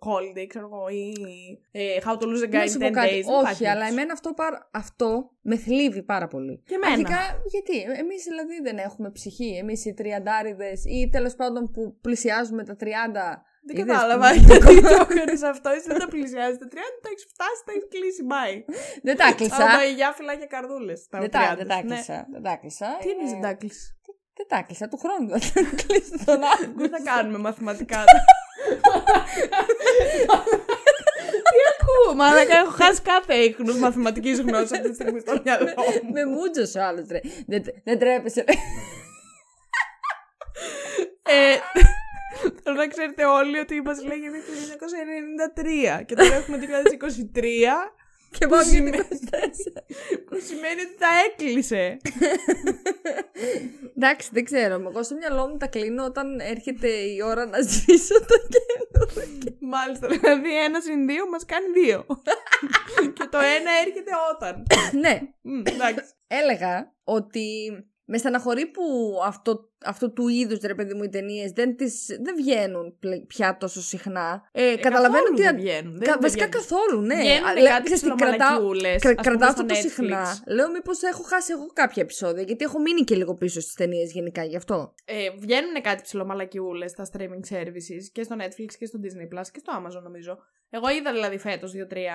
holiday, 0.00 0.46
ξέρω 0.48 0.68
εγώ, 0.72 0.88
ή 0.88 1.12
ε, 1.70 1.96
How 2.04 2.12
to 2.12 2.24
lose 2.24 2.44
a 2.44 2.48
guy 2.48 2.50
Να 2.52 2.62
in 2.62 2.66
10 2.66 2.70
σου 2.70 2.78
πω 2.78 2.86
days. 2.86 2.92
κάτι. 2.92 3.08
Δεν 3.08 3.18
υπάρχει 3.18 3.30
Όχι, 3.30 3.66
αλλά 3.66 3.72
περίπτωση. 3.72 3.92
εμένα 3.92 4.12
αυτό, 4.12 4.32
παρα- 4.32 4.68
αυτό 4.72 5.30
με 5.42 5.56
θλίβει 5.56 6.02
πάρα 6.02 6.26
πολύ. 6.28 6.62
Και 6.66 6.74
εμένα. 6.74 6.92
Αρχικά, 6.92 7.20
γιατί; 7.50 7.76
Εμείς 8.00 8.24
δηλαδή 8.24 8.60
δεν 8.62 8.76
έχουμε 8.78 9.10
ψυχή. 9.10 9.56
Εμείς 9.60 9.84
οι 9.84 9.94
τριαντάριδες 9.94 10.84
ή 10.84 11.08
τέλος 11.12 11.34
πάντων 11.34 11.70
που 11.70 11.98
πλησιάζουμε 12.00 12.64
τα 12.64 12.76
30. 12.76 12.86
Δεν 13.66 13.76
είδες 13.76 13.94
κατάλαβα 13.94 14.26
που- 14.32 14.40
γιατί 14.48 14.80
το 14.82 15.06
έκανες 15.10 15.42
αυτό. 15.52 15.68
Εσύ 15.76 15.86
δεν 15.92 15.98
τα 15.98 16.08
πλησιάζεις. 16.14 16.58
Τα 16.62 16.66
30 16.70 16.74
τα 17.02 17.08
έχεις 17.12 17.26
φτάσει, 17.32 17.60
τα 17.66 17.72
έχεις 17.74 17.88
κλείσει. 17.94 18.22
Bye. 18.32 18.58
Δεν 19.06 19.16
τα 19.20 19.32
κλείσα. 19.38 19.64
Από 19.74 19.82
υγειά 19.90 20.10
φυλάκια 20.16 20.46
καρδούλες. 20.54 21.00
Δεν 21.10 21.30
τα, 21.30 21.54
δεν 21.58 21.68
τα 21.72 21.78
κλείσα. 21.86 22.18
Δεν 22.32 22.42
τα 22.42 22.54
κλείσα. 22.60 22.88
Ναι. 22.88 22.98
Τι 23.02 23.08
είναι 23.12 23.24
Ε, 23.28 23.30
δεν 23.32 23.40
τα 23.46 23.52
κλείσει. 23.60 23.88
Δεν 24.36 24.46
τα 24.52 24.58
κλείσα. 24.66 24.88
Του 24.88 24.98
χρόνου 25.02 25.26
θα 25.30 25.38
τα 25.54 25.60
κλείσω 25.80 26.16
τον 26.28 26.40
Αύγουστο. 26.52 26.72
Δεν 26.80 26.90
θα 26.94 27.00
κάνουμε 27.10 27.38
μαθηματικά. 27.38 28.00
Τι 31.50 31.58
ακούω, 31.72 32.14
μαλάκα, 32.14 32.56
έχω 32.56 32.70
χάσει 32.70 33.00
κάθε 33.02 33.34
ίχνος 33.34 33.76
μαθηματικής 33.78 34.40
γνώσης 34.40 34.72
αυτή 34.72 34.88
τη 34.88 34.94
στιγμή 34.94 35.20
στο 35.20 35.40
μυαλό 35.44 35.64
μου. 36.02 36.12
Με 36.12 36.24
μούτζο 36.26 36.80
ο 36.80 36.82
άλλος, 36.84 37.06
ρε. 37.10 37.20
Δεν, 37.46 37.62
δεν 37.84 37.98
τρέπεσαι. 37.98 38.44
Ρε. 42.44 42.54
Ε, 42.56 42.60
Θέλω 42.62 42.76
να 42.76 42.86
ξέρετε 42.88 43.24
όλοι 43.24 43.58
ότι 43.58 43.82
μας 43.82 44.02
λέγεται 44.04 44.38
το 44.38 44.52
1993 46.00 46.04
και 46.06 46.14
τώρα 46.14 46.34
έχουμε 46.34 46.58
2023 47.34 47.42
Και 48.38 48.46
πάμε 48.46 48.62
για 48.62 48.72
σημαίνει- 48.72 48.96
την 48.96 49.08
24. 49.08 49.82
που 50.26 50.38
σημαίνει 50.48 50.80
ότι 50.80 50.96
τα 50.98 51.08
έκλεισε. 51.26 51.96
Εντάξει, 53.96 54.28
δεν 54.32 54.44
ξέρω. 54.44 54.74
Εγώ 54.74 55.02
στο 55.02 55.14
μυαλό 55.14 55.48
μου 55.48 55.56
τα 55.56 55.66
κλείνω 55.66 56.04
όταν 56.04 56.40
έρχεται 56.40 56.88
η 56.88 57.22
ώρα 57.24 57.46
να 57.46 57.60
σβήσω 57.62 58.14
το 58.20 58.34
καινούργιο. 58.54 59.56
Μάλιστα, 59.60 60.06
δηλαδή 60.08 60.62
ένα 60.64 60.80
συν 60.80 61.06
δύο 61.06 61.28
μας 61.28 61.44
κάνει 61.44 61.66
δύο. 61.84 62.06
και 63.16 63.24
το 63.30 63.38
ένα 63.38 63.70
έρχεται 63.86 64.10
όταν. 64.34 64.62
ναι, 64.92 65.20
Μμ, 65.42 65.58
Εντάξει. 65.66 66.04
έλεγα 66.26 66.94
ότι 67.04 67.46
με 68.06 68.18
στεναχωρεί 68.18 68.66
που 68.66 68.82
αυτό, 69.24 69.70
αυτό 69.84 70.10
του 70.10 70.28
είδους 70.28 70.58
ρε 70.60 70.74
παιδί 70.74 70.94
μου 70.94 71.02
οι 71.02 71.08
ταινίες 71.08 71.50
δεν, 71.52 71.76
τις, 71.76 72.06
δεν 72.22 72.34
βγαίνουν 72.36 72.96
πλε- 72.98 73.26
πια 73.26 73.56
τόσο 73.60 73.80
συχνά. 73.82 74.48
Ε, 74.52 74.76
καταλαβαίνω 74.76 75.12
καθόλου 75.12 75.28
ότι. 75.32 75.42
δεν 75.42 75.50
αν- 75.54 75.60
βγαίνουν, 75.60 75.98
Κα- 75.98 76.04
δεν 76.12 76.18
βασικά 76.20 76.46
βγαίνουν. 76.46 76.50
καθόλου, 76.68 77.00
ναι. 77.00 77.14
Βγαίνουν 77.14 77.46
Αλλά, 77.48 77.68
κάτι 77.70 77.82
ξέρεις 77.82 78.02
τι, 78.02 78.08
κρατάω, 78.08 78.36
ψιλομαλακιούλες, 78.36 79.00
κρα- 79.02 79.10
ας 79.18 79.26
πούμε, 79.26 79.36
κρατάω 79.36 79.50
στο 79.50 79.62
αυτό 79.62 79.66
τόσο 79.74 79.80
Netflix. 79.82 79.90
συχνά. 79.90 80.42
Λέω 80.46 80.70
μήπως 80.70 81.02
έχω 81.02 81.22
χάσει 81.22 81.52
εγώ 81.52 81.66
κάποια 81.66 82.02
επεισόδια, 82.02 82.42
γιατί 82.42 82.64
έχω 82.64 82.80
μείνει 82.80 83.00
και 83.00 83.14
λίγο 83.14 83.34
πίσω 83.34 83.60
στις 83.60 83.74
ταινίες 83.74 84.12
γενικά 84.12 84.44
γι' 84.44 84.56
αυτό. 84.56 84.94
Ε, 85.04 85.30
βγαίνουν 85.38 85.82
κάτι 85.82 86.02
ψιλομαλακιούλες 86.02 86.90
στα 86.90 87.06
streaming 87.12 87.54
services 87.54 88.02
και 88.12 88.22
στο 88.22 88.36
Netflix 88.38 88.72
και 88.78 88.86
στο 88.86 88.98
Disney 89.02 89.38
Plus 89.38 89.46
και 89.52 89.58
στο 89.58 89.72
Amazon 89.82 90.02
νομίζω. 90.02 90.38
Εγώ 90.70 90.88
είδα 90.88 91.12
δηλαδή 91.12 91.38
φέτος 91.38 91.70
δύο-τρία 91.72 92.14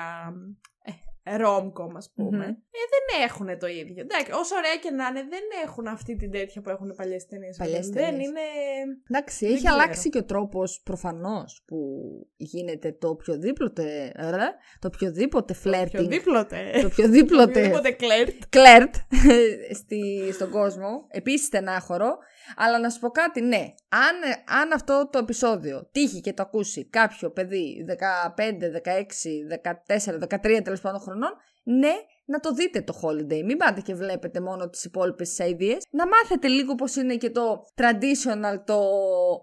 ε, 1.32 1.36
rom-com 1.44 1.92
ας 1.96 2.12
πούμε. 2.16 2.38
Μμμ. 2.38 2.42
Ε, 2.42 2.84
δεν 2.94 3.06
έχουν 3.28 3.48
το 3.60 3.68
ίδιο. 3.68 4.02
Εντάξει, 4.08 4.32
όσο 4.32 4.56
ωραία 4.56 4.76
και 4.84 4.90
να 4.92 5.08
είναι, 5.08 5.24
δεν 5.30 5.44
έχουν 5.66 5.88
αυτή 5.88 6.16
την 6.16 6.32
τέτοια 6.32 6.62
που 6.62 6.70
έχουν 6.70 6.94
παλιές 6.96 7.26
ταινίες. 7.26 7.58
Παλιές 7.58 7.88
Δεν 7.88 8.04
ταινίες. 8.04 8.28
είναι... 8.28 8.40
Εντάξει, 9.10 9.46
Δεν 9.46 9.54
έχει 9.56 9.64
ξέρω. 9.64 9.74
αλλάξει 9.82 10.10
και 10.10 10.18
ο 10.18 10.24
τρόπος 10.26 10.82
προφανώς 10.84 11.64
που 11.68 11.78
γίνεται 12.38 12.92
το 13.00 13.08
οποιοδήποτε. 13.10 14.12
ε, 14.16 14.32
το 14.80 14.88
οποιοδήποτε 14.94 15.56
flirting. 15.64 15.86
Οποιοδήποτε. 15.88 16.58
Το 16.82 16.86
οποιοδήποτε 16.86 17.44
Οποιοδήποτε 17.60 17.92
κλέρτ. 17.92 18.36
κλέρτ 18.50 18.96
στη, 19.74 20.32
στον 20.34 20.50
κόσμο. 20.50 21.06
Επίσης 21.10 21.46
στενάχωρο. 21.48 22.18
Αλλά 22.56 22.80
να 22.80 22.90
σου 22.90 23.00
πω 23.00 23.10
κάτι, 23.10 23.42
ναι. 23.42 23.74
Αν, 23.90 24.16
αν 24.62 24.72
αυτό 24.74 25.10
το 25.12 25.18
επεισόδιο 25.18 25.90
τύχει 25.92 26.22
και 26.22 26.34
το 26.34 26.42
ακούσει 26.44 26.90
κάποιο 26.90 27.32
παιδί 27.32 27.86
15, 28.36 28.42
16, 29.88 30.18
14, 30.28 30.58
13 30.58 30.64
τέλος 30.64 30.82
πάντων 30.82 31.00
χρονών, 31.00 31.32
ναι, 31.64 31.94
να 32.26 32.40
το 32.40 32.54
δείτε 32.54 32.82
το 32.82 33.00
holiday. 33.04 33.44
Μην 33.44 33.58
πάτε 33.58 33.82
και 33.82 33.94
βλέπετε 33.96 34.42
μόνο 34.42 34.70
τις 34.70 34.84
υπόλοιπες 34.84 35.40
αειδίε. 35.40 35.78
Να 35.92 36.08
μάθετε 36.08 36.48
λίγο 36.48 36.76
πώς 36.76 36.96
είναι 36.96 37.16
και 37.16 37.30
το 37.30 37.64
traditional, 37.76 38.58
το 38.66 38.80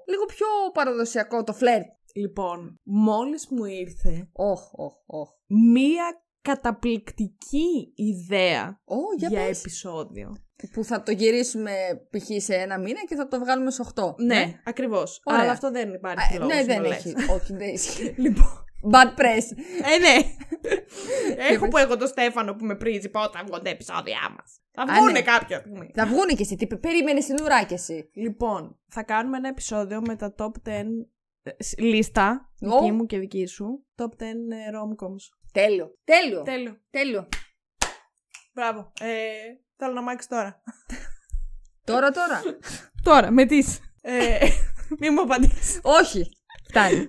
λίγο 0.08 0.24
πιο 0.26 0.46
παραδοσιακό, 0.72 1.44
το 1.44 1.56
flirt. 1.60 1.84
Λοιπόν, 2.14 2.80
μόλις 2.82 3.46
μου 3.50 3.64
ήρθε 3.64 4.28
Όχ, 4.32 4.72
όχ, 4.72 4.94
όχ. 5.06 5.28
μία 5.72 6.22
καταπληκτική 6.42 7.92
ιδέα 7.94 8.80
Ω, 8.84 8.96
για, 9.16 9.28
για 9.28 9.46
πες. 9.46 9.58
επεισόδιο. 9.58 10.34
Που 10.72 10.84
θα 10.84 11.02
το 11.02 11.10
γυρίσουμε 11.12 11.72
π.χ. 12.10 12.42
σε 12.42 12.54
ένα 12.54 12.78
μήνα 12.78 13.00
και 13.08 13.14
θα 13.14 13.28
το 13.28 13.38
βγάλουμε 13.38 13.70
σε 13.70 13.84
8. 13.94 14.14
Ναι, 14.16 14.60
ακριβώς. 14.64 15.20
Ωραία. 15.24 15.40
Αλλά 15.40 15.50
αυτό 15.52 15.70
δεν 15.70 15.92
υπάρχει 15.94 16.34
Α, 16.34 16.38
λόγος 16.38 16.54
ναι, 16.54 16.60
να 16.60 16.66
δεν 16.66 16.82
το 16.82 16.90
έχει. 16.90 17.08
λες. 17.12 17.28
Όχι, 17.28 17.52
δεν 17.56 17.68
ισχύει. 17.68 18.14
Λοιπόν, 18.24 18.64
Bad 18.92 19.20
press. 19.20 19.44
ε, 19.94 19.98
ναι. 19.98 20.16
Έχω 21.50 21.60
πες. 21.60 21.70
που 21.70 21.76
εγώ 21.76 21.96
το 21.96 22.06
Στέφανο 22.06 22.54
που 22.54 22.64
με 22.64 22.76
πρίζει 22.76 23.08
πότε 23.08 23.38
θα 23.38 23.44
βγουν 23.44 23.62
τα 23.62 23.70
επεισόδια 23.70 24.18
μας. 24.36 24.60
Θα 24.70 24.82
Α, 24.82 24.94
βγουνε 24.96 25.12
ναι. 25.12 25.22
κάποια 25.22 25.58
στιγμή. 25.58 25.90
θα 25.94 26.06
βγούνε 26.06 26.32
κι 26.32 26.42
εσύ. 26.42 26.56
Τι 26.56 26.66
περίμενες 26.76 27.24
στην 27.24 27.36
ουρά 27.42 27.64
κι 27.64 27.74
εσύ. 27.74 28.10
Λοιπόν, 28.14 28.78
θα 28.88 29.02
κάνουμε 29.02 29.36
ένα 29.36 29.48
επεισόδιο 29.48 30.00
με 30.06 30.16
τα 30.16 30.34
top 30.38 30.68
10 30.68 30.72
ε, 31.42 31.62
σ- 31.62 31.78
λίστα, 31.80 32.50
Ω. 32.60 32.78
δική 32.78 32.92
μου 32.92 33.06
και 33.06 33.18
δική 33.18 33.46
σου. 33.46 33.86
Top 33.96 34.04
10 34.04 34.08
ε, 34.20 34.26
rom-coms. 34.26 35.36
Τέλειο. 35.52 35.98
Τέλειο. 36.04 36.42
Τέλειο. 36.42 36.76
Τέλειο. 36.90 37.28
Μπράβο. 38.54 38.92
Ε, 39.00 39.06
θέλω 39.76 39.92
να 39.92 40.02
μάξει 40.02 40.28
τώρα. 40.28 40.62
Τώρα, 41.84 42.10
τώρα. 42.10 42.42
Τώρα, 43.02 43.30
με 43.30 43.44
τις. 43.44 43.78
Ε, 44.02 44.38
μη 45.00 45.10
μου 45.10 45.20
απαντήσεις. 45.20 45.80
Όχι. 45.82 46.28
Φτάνει. 46.68 47.08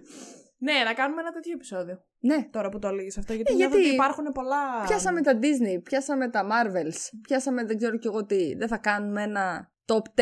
Ναι, 0.58 0.74
να 0.86 0.94
κάνουμε 0.94 1.22
ένα 1.22 1.32
τέτοιο 1.32 1.52
επεισόδιο. 1.54 2.04
ναι. 2.20 2.48
Τώρα 2.52 2.70
που 2.70 2.80
το 2.80 2.88
έλεγες 2.88 3.18
αυτό. 3.18 3.34
Γιατί, 3.34 3.52
Ε, 3.52 3.56
νιώθω 3.56 3.76
γιατί 3.76 3.88
ότι 3.90 3.96
υπάρχουν 3.96 4.32
πολλά. 4.32 4.84
Πιάσαμε 4.88 5.22
τα 5.22 5.40
Disney, 5.42 5.84
πιάσαμε 5.84 6.30
τα 6.30 6.44
Marvels, 6.44 6.98
πιάσαμε 7.22 7.66
δεν 7.66 7.78
ξέρω 7.78 7.98
κι 7.98 8.08
εγώ 8.08 8.26
τι. 8.26 8.56
Δεν 8.56 8.68
θα 8.68 8.78
κάνουμε 8.78 9.24
ένα 9.24 9.72
top 9.86 10.22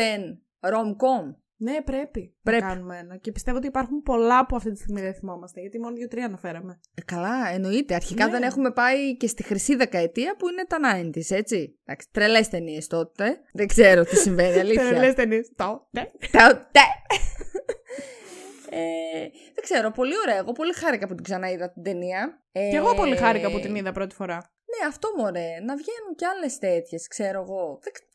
rom-com. 0.60 1.34
Ναι, 1.58 1.82
πρέπει, 1.82 2.34
Πρέπει. 2.42 2.62
να 2.62 2.68
κάνουμε 2.68 2.98
ένα. 2.98 3.16
Και 3.16 3.32
πιστεύω 3.32 3.56
ότι 3.56 3.66
υπάρχουν 3.66 4.02
πολλά 4.02 4.46
που 4.46 4.56
αυτή 4.56 4.70
τη 4.72 4.78
στιγμή 4.78 5.00
δεν 5.00 5.14
θυμόμαστε. 5.14 5.60
Γιατί 5.60 5.80
μόνο 5.80 5.94
δύο-τρία 5.96 6.24
αναφέραμε. 6.24 6.80
Ε, 6.94 7.02
καλά, 7.02 7.48
εννοείται. 7.52 7.94
Αρχικά 7.94 8.24
Ναι. 8.24 8.30
δεν 8.30 8.42
έχουμε 8.42 8.70
πάει 8.72 9.16
και 9.16 9.26
στη 9.26 9.42
χρυσή 9.42 9.74
δεκαετία 9.76 10.36
που 10.38 10.48
είναι 10.48 10.64
τα 10.64 10.78
90s, 10.80 11.30
έτσι. 11.36 11.78
Εντάξει, 11.84 12.08
τρελές 12.12 12.48
ταινίες 12.48 12.86
τότε. 12.86 13.40
Δεν 13.52 13.66
ξέρω 13.66 14.04
τι 14.04 14.16
συμβαίνει, 14.16 14.58
αλήθεια. 14.64 14.92
Λε 14.98 15.12
ταινίες. 15.12 15.50
Το. 15.56 15.88
Ναι. 15.90 16.10
Τότε. 16.30 16.80
ε, 18.70 19.20
δεν 19.54 19.62
ξέρω, 19.62 19.90
πολύ 19.90 20.12
ωραία. 20.22 20.36
Εγώ 20.36 20.52
πολύ 20.52 20.72
χάρηκα 20.72 21.06
που 21.06 21.14
την 21.14 21.24
ξαναείδα 21.24 21.72
την 21.72 21.82
ταινία. 21.82 22.42
Ε, 22.52 22.70
Και 22.70 22.76
εγώ 22.76 22.94
πολύ 22.94 23.16
χάρηκα 23.16 23.50
που 23.50 23.60
την 23.60 23.74
είδα 23.74 23.92
πρώτη 23.92 24.14
φορά. 24.14 24.34
Ναι, 24.36 24.86
αυτό 24.88 25.08
μωρέ. 25.16 25.48
Να 25.66 25.74
βγαίνουν 25.76 26.14
κι 26.16 26.24
άλλες 26.24 26.58
τέτοιες, 26.58 27.08
ξέρω 27.08 27.40
εγώ. 27.42 27.78
Δεν 27.82 27.92
ξ- 27.92 28.06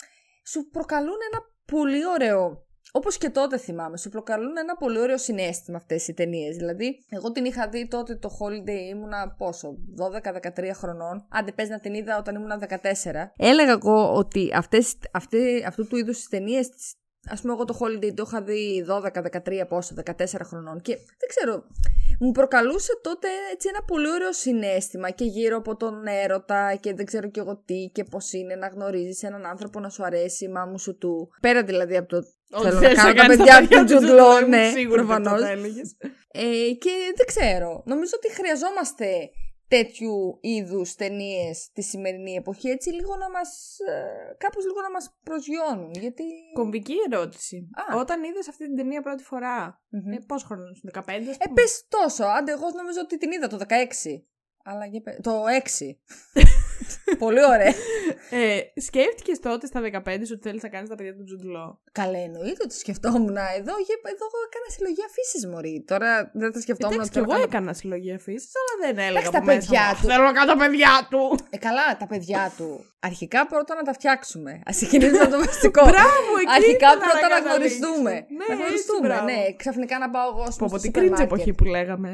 Σου 0.48 0.70
προκαλούν 0.72 1.18
ένα 1.32 1.40
πολύ 1.66 2.06
ωραίο. 2.08 2.66
Όπως 2.92 3.18
και 3.18 3.30
τότε 3.30 3.58
θυμάμαι, 3.58 3.98
σου 3.98 4.10
προκαλούν 4.10 4.58
ένα 4.58 4.76
πολύ 4.76 5.00
ωραίο 5.00 5.18
συνέστημα 5.18 5.78
αυτές 5.78 6.08
οι 6.08 6.14
ταινίες. 6.14 6.56
Δηλαδή, 6.56 7.06
εγώ 7.10 7.32
την 7.32 7.46
είχα 7.46 7.68
δει 7.68 7.88
τότε 7.88 8.16
το 8.16 8.38
Holiday, 8.40 8.90
ήμουνα 8.90 9.36
πόσο, 9.38 9.78
12-13 9.98 10.74
χρονών. 10.74 11.26
Άντε, 11.30 11.52
πες 11.52 11.70
να 11.70 11.80
την 11.80 11.94
είδα 11.94 12.18
όταν 12.18 12.36
ήμουνα 12.36 12.58
14. 12.58 13.32
Έλεγα 13.38 13.72
εγώ 13.72 14.14
ότι 14.14 14.52
αυτές, 14.54 14.98
αυτέ, 15.12 15.64
αυτού 15.68 15.88
του 15.88 15.98
είδους 15.98 16.18
τις 16.18 16.28
ταινίες, 16.28 16.70
ας 17.30 17.42
πούμε, 17.42 17.54
εγώ 17.54 17.66
το 17.66 17.78
Holiday 17.80 18.14
το 18.16 18.24
είχα 18.28 18.42
δει 18.42 18.86
12-13 18.90 19.68
πόσο, 19.68 19.96
14 20.06 20.12
χρονών. 20.44 20.82
Και 20.82 20.96
δεν 20.96 21.30
ξέρω, 21.36 21.64
μου 22.20 22.32
προκαλούσε 22.32 23.00
τότε 23.02 23.28
έτσι 23.54 23.68
ένα 23.70 23.84
πολύ 23.84 24.12
ωραίο 24.12 24.34
συνέστημα 24.34 25.10
και 25.10 25.26
γύρω 25.26 25.58
από 25.58 25.76
τον 25.76 26.06
έρωτα 26.06 26.76
και 26.76 26.94
δεν 26.94 27.06
ξέρω 27.06 27.30
κι 27.30 27.40
εγώ 27.40 27.62
τι 27.66 27.90
και 27.94 28.04
πώς 28.04 28.34
είναι 28.34 28.56
να 28.56 28.68
γνωρίζεις 28.68 29.24
έναν 29.24 29.46
άνθρωπο 29.46 29.80
να 29.80 29.90
σου 29.90 30.04
αρέσει 30.06 30.46
η 30.46 30.48
μάμου 30.48 30.80
σου 30.80 30.98
του. 30.98 31.30
Πέρα 31.42 31.64
δηλαδή 31.64 31.98
από 31.98 32.08
το 32.08 32.24
θέλω 32.62 32.80
να 32.80 32.88
θες 32.88 32.96
κάνω 32.96 33.14
τα 33.14 33.22
κάνεις 33.22 33.38
παιδιά 33.38 33.68
του 33.68 33.68
Jude 33.76 33.86
Τζουντλό, 33.86 34.38
Law, 34.38 34.48
ναι, 34.48 34.58
ήμουν 34.58 34.72
σίγουρη 34.72 35.02
ότι 35.02 35.12
αυτό 35.12 35.22
προφανώς. 35.22 35.42
θα 35.42 35.50
έλεγες. 35.50 35.96
Ε, 36.32 36.72
και 36.84 36.94
δεν 37.16 37.26
ξέρω, 37.26 37.84
νομίζω 37.86 38.14
ότι 38.16 38.34
χρειαζόμαστε 38.34 39.06
τέτοιου 39.76 40.38
είδους 40.42 40.96
ταινίες 40.96 41.70
τη 41.74 41.82
σημερινή 41.82 42.34
εποχή 42.34 42.70
έτσι 42.70 42.90
λίγο 42.90 43.16
να 43.16 43.30
μας, 43.30 43.78
ε, 43.80 44.36
κάπως 44.38 44.64
λίγο 44.66 44.82
να 44.82 44.92
μας 44.92 45.18
προσγειώνουν 45.24 45.92
γιατί... 45.92 46.24
Κομβική 46.54 46.94
ερώτηση. 47.12 47.70
Α. 47.92 47.98
Όταν 48.00 48.24
είδες 48.24 48.48
αυτή 48.48 48.66
την 48.66 48.76
ταινία 48.76 49.02
πρώτη 49.02 49.24
φορά, 49.24 49.82
Μμμ. 49.90 50.12
ε, 50.12 50.20
πόσος 50.28 50.48
χρόνος 50.48 50.72
ήσουν, 50.72 50.90
15, 50.94 51.30
ας 51.30 51.38
Ε, 51.38 51.44
πούμε; 51.44 51.54
πες 51.54 51.86
τόσο. 51.88 52.24
Άντε, 52.24 52.52
εγώ 52.52 52.68
νομίζω 52.76 53.00
ότι 53.02 53.18
την 53.18 53.32
είδα 53.32 53.48
το 53.48 53.58
16. 53.58 54.24
Αλλά 54.64 54.86
για 54.86 55.02
πε- 55.02 55.22
το 55.22 55.32
6. 55.64 55.96
Πολύ 57.24 57.44
ωραία. 57.54 57.74
Ε, 58.30 58.60
Σκέφτηκες 58.88 59.40
τότε 59.40 59.66
στα 59.66 59.80
15 59.82 59.88
σου 60.28 60.34
ότι 60.38 60.48
θέλεις 60.48 60.64
να 60.64 60.70
κάνεις 60.70 60.90
τα 60.90 60.96
παιδιά 60.96 61.16
του 61.16 61.24
Τζουντλό; 61.24 61.82
Καλά, 61.92 62.18
εννοείται 62.20 62.62
ότι 62.64 62.74
σκεφτόμουν. 62.74 63.38
Εδώ, 63.60 63.74
γε- 63.88 64.06
εδώ 64.14 64.26
εγώ 64.30 64.40
έκανα 64.48 64.68
συλλογή 64.76 65.04
αφήσει, 65.10 65.48
Μωρή. 65.52 65.84
Τώρα 65.92 66.10
δεν 66.42 66.50
θα 66.54 66.60
σκεφτόμουν 66.66 66.94
Εντάξει, 66.96 67.10
ότι 67.10 67.20
και 67.20 67.20
θέλω 67.20 67.26
εγώ 67.32 67.34
να 67.34 67.38
κάνω- 67.40 67.52
έκανα 67.52 67.72
συλλογή 67.80 68.12
αφήσει, 68.20 68.48
αλλά 68.62 68.74
δεν 68.84 68.96
έλεγα 69.08 69.20
Εντάξει, 69.20 69.28
από 69.28 69.38
τα 69.38 69.44
μέσα 69.46 69.58
παιδιά 69.60 69.84
μου, 69.88 69.96
του. 70.02 70.08
Θέλω 70.12 70.24
να 70.30 70.34
κάνω 70.38 70.50
τα 70.54 70.60
παιδιά 70.64 70.94
του. 71.12 71.24
Ε, 71.56 71.58
καλά, 71.68 71.88
τα 72.02 72.08
παιδιά 72.12 72.44
του. 72.58 72.70
Αρχικά 73.10 73.40
πρώτα 73.52 73.72
να 73.80 73.84
τα 73.88 73.94
φτιάξουμε. 73.98 74.52
Α 74.70 74.72
ξεκινήσουμε 74.80 75.24
από 75.28 75.34
το 75.38 75.42
βασικό. 75.46 75.82
Μπράβο, 75.94 76.30
εκεί 76.44 76.54
Αρχικά 76.60 76.88
ήθελα 76.92 77.04
πρώτα 77.08 77.28
να 77.28 77.30
καταλήξω. 77.36 77.50
γνωριστούμε. 77.54 78.14
Ναι, 78.38 78.46
να 78.48 78.54
έτσι, 78.54 78.62
γνωριστούμε, 78.62 79.08
μπράβο. 79.08 79.26
ναι. 79.30 79.40
Ξαφνικά 79.62 79.96
να 80.04 80.08
πάω 80.16 80.28
εγώ 80.34 80.44
Πω, 80.48 80.52
στο 80.56 80.66
πω, 80.72 80.78
τι 80.78 80.86
σούπερ 80.86 81.02
κρίντζ 81.02 81.12
μάρκετ. 81.20 81.30
εποχή 81.32 81.52
που 81.58 81.66
λέγαμε. 81.76 82.10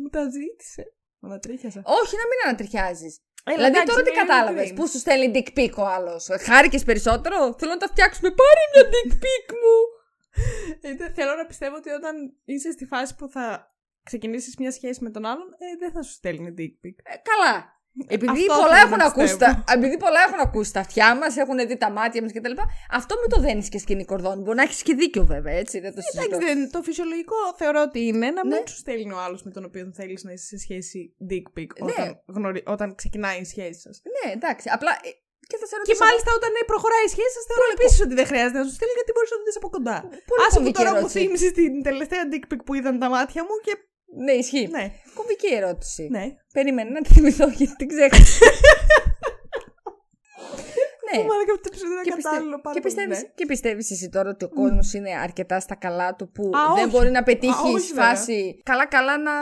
Μου 0.00 0.08
τα 0.14 0.22
ζήτησε. 0.36 0.82
Μου 1.26 1.32
τα 1.32 1.38
τρίχιασα. 1.38 1.82
Όχι, 1.84 2.14
να 2.16 2.26
μην 2.30 2.38
ανατριχιάζεις. 2.44 3.20
Έλα, 3.44 3.56
Δηλαδή 3.56 3.76
εντάξει, 3.76 3.92
τώρα 3.92 4.02
τι 4.02 4.10
είναι 4.10 4.20
κατάλαβες, 4.20 4.68
cringe. 4.70 4.74
Πού 4.74 4.88
σου 4.88 4.98
στέλνει 4.98 5.28
dick 5.34 5.58
pic 5.58 5.72
ο 5.76 5.86
άλλος. 5.86 6.28
Χάρηκες 6.40 6.84
περισσότερο; 6.84 7.54
Θέλω 7.58 7.72
να 7.72 7.78
τα 7.78 7.86
φτιάξουμε. 7.86 8.28
Πάρε 8.40 8.62
μια 8.72 8.84
dick 8.92 9.12
pic 9.24 9.46
μου. 9.62 9.76
Ε, 10.80 11.12
θέλω 11.12 11.34
να 11.34 11.46
πιστεύω 11.46 11.76
ότι 11.76 11.90
όταν 11.90 12.14
είσαι 12.44 12.70
στη 12.70 12.84
φάση 12.86 13.14
που 13.14 13.28
θα 13.28 13.74
ξεκινήσεις 14.02 14.56
μια 14.56 14.72
σχέση 14.72 15.02
με 15.02 15.10
τον 15.10 15.24
άλλον, 15.24 15.46
ε, 15.58 15.76
δεν 15.78 15.92
θα 15.92 16.02
σου 16.02 16.12
στέλνει 16.12 16.54
dick 16.58 16.86
pic. 16.86 16.96
Ε, 17.02 17.16
καλά. 17.30 17.75
Επειδή 18.16 18.32
Αυτό 18.32 18.54
πολλά, 18.62 18.74
θέλω 18.76 18.86
έχουν 18.86 18.98
να 19.04 19.04
ακούσει 19.12 19.26
πιστεύω. 19.32 19.62
τα, 19.66 19.72
επειδή 19.76 19.96
πολλά 20.04 20.20
έχουν 20.26 20.40
ακούσει 20.48 20.70
τα 20.76 20.80
αυτιά 20.86 21.08
μας, 21.20 21.36
έχουν 21.42 21.56
δει 21.68 21.76
τα 21.84 21.90
μάτια 21.98 22.22
μας 22.22 22.32
κτλ. 22.36 22.54
Αυτό 22.98 23.12
μην 23.20 23.28
το 23.34 23.38
δένεις 23.46 23.68
και 23.68 23.78
σκηνή 23.84 24.04
κορδόν. 24.04 24.36
Μπορεί 24.42 24.56
να 24.56 24.62
έχεις 24.62 24.82
και 24.82 24.94
δίκιο 24.94 25.24
βέβαια, 25.34 25.54
έτσι. 25.62 25.80
Δεν 25.84 25.92
το 25.94 26.00
συζητώ. 26.00 26.34
Εντάξει, 26.36 26.54
δεν- 26.54 26.70
το 26.70 26.82
φυσιολογικό 26.82 27.36
θεωρώ 27.60 27.80
ότι 27.88 28.00
είναι 28.10 28.28
να 28.38 28.42
μην 28.46 28.56
Ναι. 28.58 28.66
σου 28.70 28.76
στέλνει 28.76 29.12
ο 29.12 29.20
άλλος 29.24 29.40
με 29.46 29.50
τον 29.50 29.64
οποίο 29.64 29.90
θέλεις 29.94 30.24
να 30.24 30.32
είσαι 30.32 30.46
σε 30.52 30.58
σχέση 30.64 31.00
dick 31.30 31.46
pic 31.58 31.66
Ναι. 31.84 31.92
όταν, 31.92 32.22
γνωρι... 32.36 32.62
όταν 32.74 32.88
ξεκινάει 33.00 33.38
η 33.40 33.44
σχέση 33.52 33.80
σας. 33.86 34.02
Ναι, 34.16 34.32
εντάξει. 34.32 34.66
Απλά. 34.76 34.92
ε, 35.02 35.08
Και 35.50 35.56
θα 35.60 35.66
σε 35.70 35.74
Και 35.74 35.80
ρωτήσω. 35.82 36.04
μάλιστα 36.06 36.30
όταν 36.38 36.50
ε, 36.60 36.62
προχωράει 36.72 37.04
η 37.10 37.12
σχέση 37.14 37.32
σας, 37.38 37.44
θεωρώ 37.50 37.64
επίσης 37.76 37.98
ότι 38.06 38.14
δεν 38.20 38.26
χρειάζεται 38.30 38.58
να 38.62 38.66
σου 38.68 38.74
στείλει 38.78 38.94
γιατί 38.98 39.10
μπορείς 39.14 39.30
να 39.34 39.38
το 39.40 39.44
δεις 39.48 39.56
από 39.60 39.68
κοντά. 39.76 39.96
Πολύ 40.30 40.40
Άσε 40.44 40.50
που 40.50 40.54
κομβική 40.58 40.78
τώρα 40.80 40.90
μου 40.94 41.00
ερώτηση. 41.02 41.18
θύμισε 41.20 41.48
την 41.60 41.72
τελευταία 41.88 42.22
dick 42.32 42.44
pic 42.50 42.60
που 42.66 42.72
είδαν 42.78 42.94
τα 43.02 43.08
μάτια 43.14 43.40
μου 43.48 43.54
και. 43.66 43.72
Ναι, 44.24 44.32
ισχύει. 44.32 44.68
Ναι, 44.70 44.92
Κομβική 45.14 45.54
ερώτηση. 45.54 46.08
ναι. 46.10 46.24
Περίμενε 46.52 46.90
να 46.90 47.00
τη 47.02 47.12
θυμηθώ 47.14 47.48
γιατί 47.48 47.76
την 47.76 47.88
ξέχασα. 47.88 48.38
ναι. 51.08 51.18
Μάλλον 51.30 51.44
και 51.46 51.52
αυτό 51.54 51.62
το 51.66 51.70
επεισόδιο 51.72 51.94
Και, 51.96 52.02
είναι 52.06 52.14
πιστε... 52.16 52.28
κατάλληλο 52.30 52.56
πάρα 52.64 52.74
και, 52.76 52.80
πολύ, 52.80 52.94
πιστεύεις, 52.94 53.18
ναι. 53.22 53.28
και 53.38 53.46
πιστεύεις 53.52 53.86
εσύ 53.94 54.06
τώρα 54.14 54.28
ότι 54.34 54.44
ο 54.44 54.50
κόσμος 54.60 54.88
είναι 54.96 55.10
αρκετά 55.26 55.56
στα 55.66 55.74
καλά 55.84 56.08
του 56.16 56.24
που 56.34 56.44
Α, 56.60 56.60
δεν 56.74 56.84
όχι. 56.84 56.92
μπορεί 56.92 57.10
να 57.18 57.22
πετύχει 57.28 57.62
Α, 57.66 57.70
η 57.70 57.74
όχι, 57.74 57.86
βέβαια. 57.92 58.04
φάση; 58.04 58.38
Καλά-καλά 58.70 59.14
να... 59.18 59.34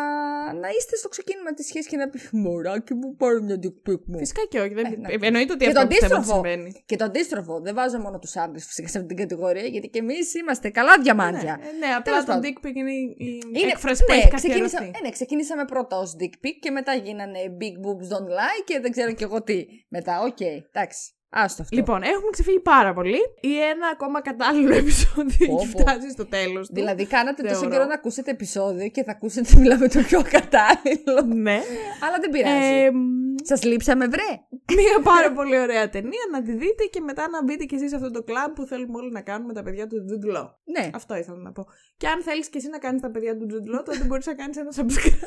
να 0.63 0.69
είστε 0.77 0.95
στο 0.97 1.09
ξεκίνημα 1.15 1.51
της 1.55 1.67
σχέσης 1.67 1.89
και 1.91 1.97
να 1.97 2.09
πεις 2.09 2.29
«Μωράκι 2.33 2.95
μου, 2.95 3.17
πάρε 3.17 3.41
μια 3.41 3.57
dick 3.65 3.77
pic 3.91 4.01
μου». 4.11 4.19
Φυσικά 4.19 4.43
και 4.51 4.59
όχι. 4.61 4.75
Δεν... 4.75 4.85
Ε, 4.85 4.97
να- 5.03 5.09
ε, 5.13 5.17
Εννοείται 5.29 5.53
ότι 5.53 5.65
Και 5.67 5.73
το 5.73 5.81
αυτό 5.81 5.89
πιστεύω 5.93 6.15
ότι 6.15 6.23
αντίστροφο. 6.25 6.33
συμβαίνει. 6.33 6.83
Και 6.87 6.97
το 6.97 7.05
αντίστροφο, 7.05 7.61
δεν 7.61 7.75
βάζω 7.75 7.99
μόνο 7.99 8.19
τους 8.19 8.37
άντρες 8.37 8.65
φυσικά 8.67 8.89
σε 8.89 8.99
αυτήν 8.99 9.17
την 9.17 9.27
κατηγορία 9.27 9.63
γιατί 9.75 9.89
και 9.89 9.99
εμείς 9.99 10.35
είμαστε 10.35 10.71
καλά 10.71 10.93
διαμάντια. 11.03 11.59
Ναι, 11.61 11.69
ε, 11.69 11.73
ναι, 11.79 11.87
απλά 11.87 12.03
Τέλος 12.03 12.25
το 12.25 12.33
πάντων. 12.33 12.43
dick 12.63 12.67
pic 12.67 12.75
είναι 12.75 12.93
η 12.93 13.17
η 13.19 13.41
Είναι, 13.61 13.71
έκφραση 13.71 14.05
που 14.05 14.13
ναι, 14.13 14.19
έχει 14.19 14.29
ξεκίνησα, 14.35 14.63
καθιερωθεί. 14.63 14.99
ε, 14.99 15.03
ναι, 15.05 15.11
ξεκινήσαμε 15.11 15.65
πρώτα 15.65 15.97
ως 15.99 16.17
dick 16.21 16.35
pic 16.47 16.55
και 16.61 16.71
μετά 16.71 16.95
γίνανε 16.95 17.39
big 17.61 17.77
boobs 17.87 18.07
don't 18.13 18.29
lie 18.39 18.61
και 18.65 18.81
δεν 18.81 18.91
ξέρω 18.91 19.13
κι 19.13 19.23
εγώ 19.23 19.43
τι. 19.43 19.65
Μετά, 19.89 20.21
οκ, 20.21 20.41
εντάξει. 20.41 21.14
Άστο 21.37 21.63
αυτό. 21.63 21.77
Λοιπόν, 21.77 22.03
έχουμε 22.03 22.31
ξεφύγει 22.31 22.61
πάρα 22.61 22.93
πολύ. 22.95 23.19
Ή 23.41 23.59
ένα 23.61 23.87
ακόμα 23.93 24.21
κατάλληλο 24.23 24.75
επεισόδιο 24.83 25.47
Πω, 25.47 25.57
έχει 25.63 25.73
πω. 25.73 25.79
φτάσει 25.79 26.11
στο 26.11 26.27
τέλος 26.27 26.67
του. 26.69 26.75
Δηλαδή, 26.75 27.07
κάνατε 27.07 27.43
τόσο 27.43 27.55
Θεωρώ. 27.55 27.71
καιρό 27.71 27.85
να 27.85 27.95
ακούσετε 27.95 28.31
επεισόδιο 28.31 28.89
και 28.89 29.03
θα 29.05 29.11
ακούσετε 29.11 29.49
μιλάμε 29.61 29.89
το 29.89 30.01
πιο 30.03 30.23
κατάλληλο. 30.23 31.35
Ναι. 31.35 31.61
Αλλά 32.05 32.17
δεν 32.21 32.31
πειράζει. 32.31 32.67
Ε, 32.85 32.91
μ, 32.91 32.99
Σας 33.43 33.63
λείψαμε, 33.65 34.07
βρε. 34.07 34.29
μια 34.75 35.01
πάρα 35.03 35.33
πολύ 35.33 35.59
ωραία 35.59 35.89
ταινία 35.89 36.25
να 36.33 36.43
τη 36.43 36.53
δείτε 36.53 36.85
και 36.85 37.01
μετά 37.01 37.29
να 37.29 37.43
μπείτε 37.45 37.65
κι 37.65 37.75
εσείς 37.75 37.91
σε 37.91 37.97
αυτό 37.97 38.11
το 38.11 38.23
κλαμπ 38.23 38.53
που 38.55 38.65
θέλουμε 38.67 38.97
όλοι 38.99 39.11
να 39.11 39.21
κάνουμε 39.21 39.53
τα 39.53 39.63
παιδιά 39.63 39.87
του 39.87 39.97
Jude 40.09 40.37
Law. 40.37 40.49
Ναι. 40.65 40.91
Αυτό 40.95 41.17
ήθελα 41.17 41.39
να 41.39 41.53
πω. 41.53 41.67
Και 41.97 42.09
αν 42.09 42.23
θέλεις 42.23 42.49
κι 42.49 42.57
εσύ 42.57 42.69
να 42.69 42.79
κάνεις 42.79 43.01
τα 43.01 43.11
παιδιά 43.11 43.37
του 43.37 43.47
Jude 43.51 43.79
Law, 43.79 43.83
τότε 43.85 44.05
μπορείς 44.07 44.27
να 44.27 44.35
κάνεις 44.35 44.57
ένα 44.57 44.71
subscribe 44.77 45.19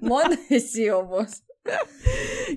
Μόνο 0.10 0.34
εσύ 0.48 0.90
όμως. 0.90 1.28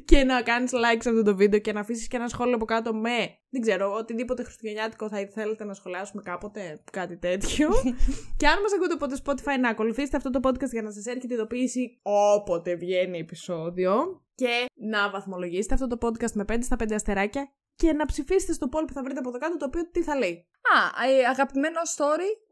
Και 0.06 0.24
να 0.24 0.42
κάνεις 0.42 0.72
like 0.74 1.00
σε 1.00 1.10
αυτό 1.10 1.24
το 1.24 1.36
βίντεο 1.36 1.60
και 1.60 1.74
να 1.74 1.80
αφήσεις 1.80 2.08
και 2.08 2.16
ένα 2.16 2.28
σχόλιο 2.28 2.56
από 2.56 2.66
κάτω 2.66 2.94
με, 2.94 3.38
δεν 3.50 3.62
ξέρω, 3.62 3.94
οτιδήποτε 3.94 4.44
χριστουγεννιάτικο 4.44 5.10
θα 5.10 5.30
θέλετε 5.34 5.64
να 5.64 5.74
σχολιάσουμε 5.74 6.22
κάποτε, 6.22 6.84
κάτι 6.92 7.18
τέτοιο. 7.18 7.70
και 8.40 8.48
αν 8.48 8.62
μας 8.62 8.74
ακούτε 8.76 8.94
από 8.94 9.08
το 9.08 9.20
Spotify, 9.26 9.60
να 9.60 9.70
ακολουθήσετε 9.70 10.18
αυτό 10.18 10.30
το 10.30 10.40
podcast 10.44 10.72
για 10.72 10.82
να 10.82 10.92
σας 10.92 11.06
έρχεται 11.06 11.34
ειδοποίηση 11.34 12.00
όποτε 12.02 12.76
βγαίνει 12.76 13.20
επεισόδιο. 13.20 14.24
Και 14.36 14.66
να 14.76 15.10
βαθμολογήσετε 15.10 15.74
αυτό 15.74 15.88
το 15.88 15.98
podcast 16.02 16.32
με 16.32 16.46
5 16.48 16.58
στα 16.62 16.76
5 16.84 16.94
αστεράκια 16.94 17.50
και 17.76 17.94
να 17.94 18.06
ψηφίσετε 18.06 18.54
στο 18.54 18.68
poll 18.72 18.84
που 18.88 18.94
θα 18.94 19.04
βρείτε 19.04 19.20
από 19.20 19.30
εδώ 19.30 19.38
κάτω 19.38 19.58
το 19.58 19.66
οποίο 19.66 19.90
τι 19.92 20.04
θα 20.04 20.16
λέει. 20.18 20.48
Α, 20.76 21.06
ε, 21.10 21.26
αγαπημένο 21.26 21.80
story. 21.98 22.46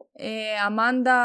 Αμάντα 0.66 1.18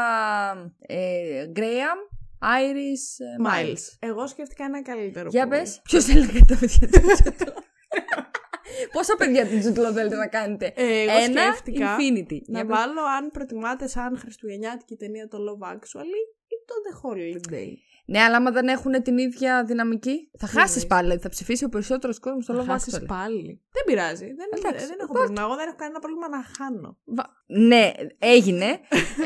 Γκρέαμ, 1.51 1.99
Άιρις 2.39 3.17
Miles. 3.47 3.95
Εγώ 3.99 4.27
σκέφτηκα 4.27 4.63
ένα 4.63 4.81
καλύτερο. 4.81 5.29
Για 5.31 5.45
poll. 5.45 5.49
πες, 5.49 5.81
ποιος 5.83 6.05
θέλει 6.05 6.19
να 6.19 6.27
κάνει 6.27 6.45
τα 6.45 6.55
παιδιά 6.59 6.87
του 6.89 6.99
Τζούτλο. 7.23 7.53
Πόσα 8.93 9.15
παιδιά 9.15 9.47
του 9.47 9.59
Τζούτλο 9.59 9.91
θέλετε 9.91 10.15
να 10.15 10.27
κάνετε; 10.27 10.73
Ε, 10.75 11.01
εγώ 11.01 11.17
Ένα 11.23 11.41
σκέφτηκα 11.41 11.95
Infinity. 11.95 12.39
να 12.47 12.59
Για 12.59 12.65
πες. 12.67 12.77
βάλω 12.77 13.01
αν 13.17 13.31
προτιμάτε 13.31 13.87
σαν 13.87 14.17
χριστουγεννιάτικη 14.17 14.95
ταινία 14.95 15.27
το 15.27 15.37
Love 15.37 15.67
Actually 15.73 16.21
ή 16.47 16.55
το 16.65 16.73
The 16.85 16.93
Holiday. 17.05 17.67
Ναι, 18.05 18.19
αλλά 18.19 18.35
άμα 18.35 18.51
δεν 18.51 18.67
έχουν 18.67 19.01
την 19.03 19.17
ίδια 19.17 19.63
δυναμική, 19.63 20.31
θα 20.37 20.47
χάσεις 20.47 20.69
εννοείς; 20.69 20.85
πάλι. 20.87 21.01
δηλαδή 21.03 21.21
Θα 21.21 21.29
ψηφίσει 21.29 21.63
ο 21.65 21.69
περισσότερος 21.69 22.19
κόσμος 22.19 22.43
στο 22.43 22.53
Θα 22.53 22.61
Love 22.61 22.65
χάσεις 22.65 22.95
Actually. 22.97 23.05
πάλι. 23.07 23.61
Δεν 23.71 23.83
πειράζει. 23.85 24.25
Δεν, 24.33 24.47
Εντάξει, 24.57 24.85
δεν 24.85 24.97
έχω 25.01 25.13
πάρ' 25.13 25.21
πρόβλημα. 25.23 25.41
Εγώ 25.47 25.55
δεν 25.55 25.67
έχω 25.67 25.75
κανένα 25.77 25.99
πρόβλημα 25.99 26.29
να 26.29 26.43
χάνω. 26.57 26.97
Βα- 27.05 27.29
Ναι, 27.45 27.91
έγινε. 28.19 28.65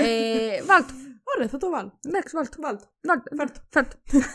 ε, 0.05 0.63
βάλτο. 0.63 0.93
Ωραία, 1.35 1.47
θα 1.47 1.57
το 1.57 1.69
βάλω. 1.69 1.99
Εντάξει, 2.07 2.35
βάλτο. 2.35 2.57
Βάλτε. 2.61 3.35
Βάλτο. 3.37 3.59
Φέρτο. 3.69 3.95
Φέρτο. 4.05 4.27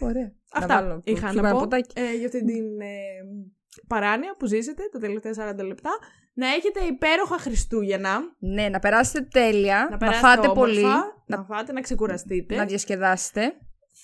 Ωραία. 0.00 0.32
Αυτά 0.52 0.66
βάλω 0.82 0.94
το 0.94 1.02
είχα 1.04 1.28
χειμώνα 1.28 1.48
να 1.48 1.54
πω 1.54 1.60
ποτάκι. 1.60 2.00
ε, 2.00 2.14
για 2.16 2.26
αυτή 2.26 2.44
την 2.44 2.80
ε, 2.80 2.86
παράνοια 3.86 4.34
που 4.38 4.46
ζήσετε 4.46 4.82
τα 4.92 4.98
τελευταία 4.98 5.32
40 5.60 5.64
λεπτά. 5.66 5.90
Να 6.34 6.46
έχετε 6.48 6.80
υπέροχα 6.80 7.38
Χριστούγεννα. 7.38 8.20
Ναι, 8.38 8.68
να 8.68 8.78
περάσετε 8.78 9.20
τέλεια. 9.32 9.78
Να 9.84 9.90
Να, 9.90 9.96
περάσετε 9.96 10.26
φάτε 10.26 10.48
όμορφα, 10.48 10.60
πολύ. 10.72 10.82
Να, 11.26 11.36
Να, 11.36 11.44
φάτε, 11.44 11.72
να 11.72 11.80
ξεκουραστείτε. 11.80 12.54
να 12.56 12.64
διασκεδάσετε. 12.64 13.52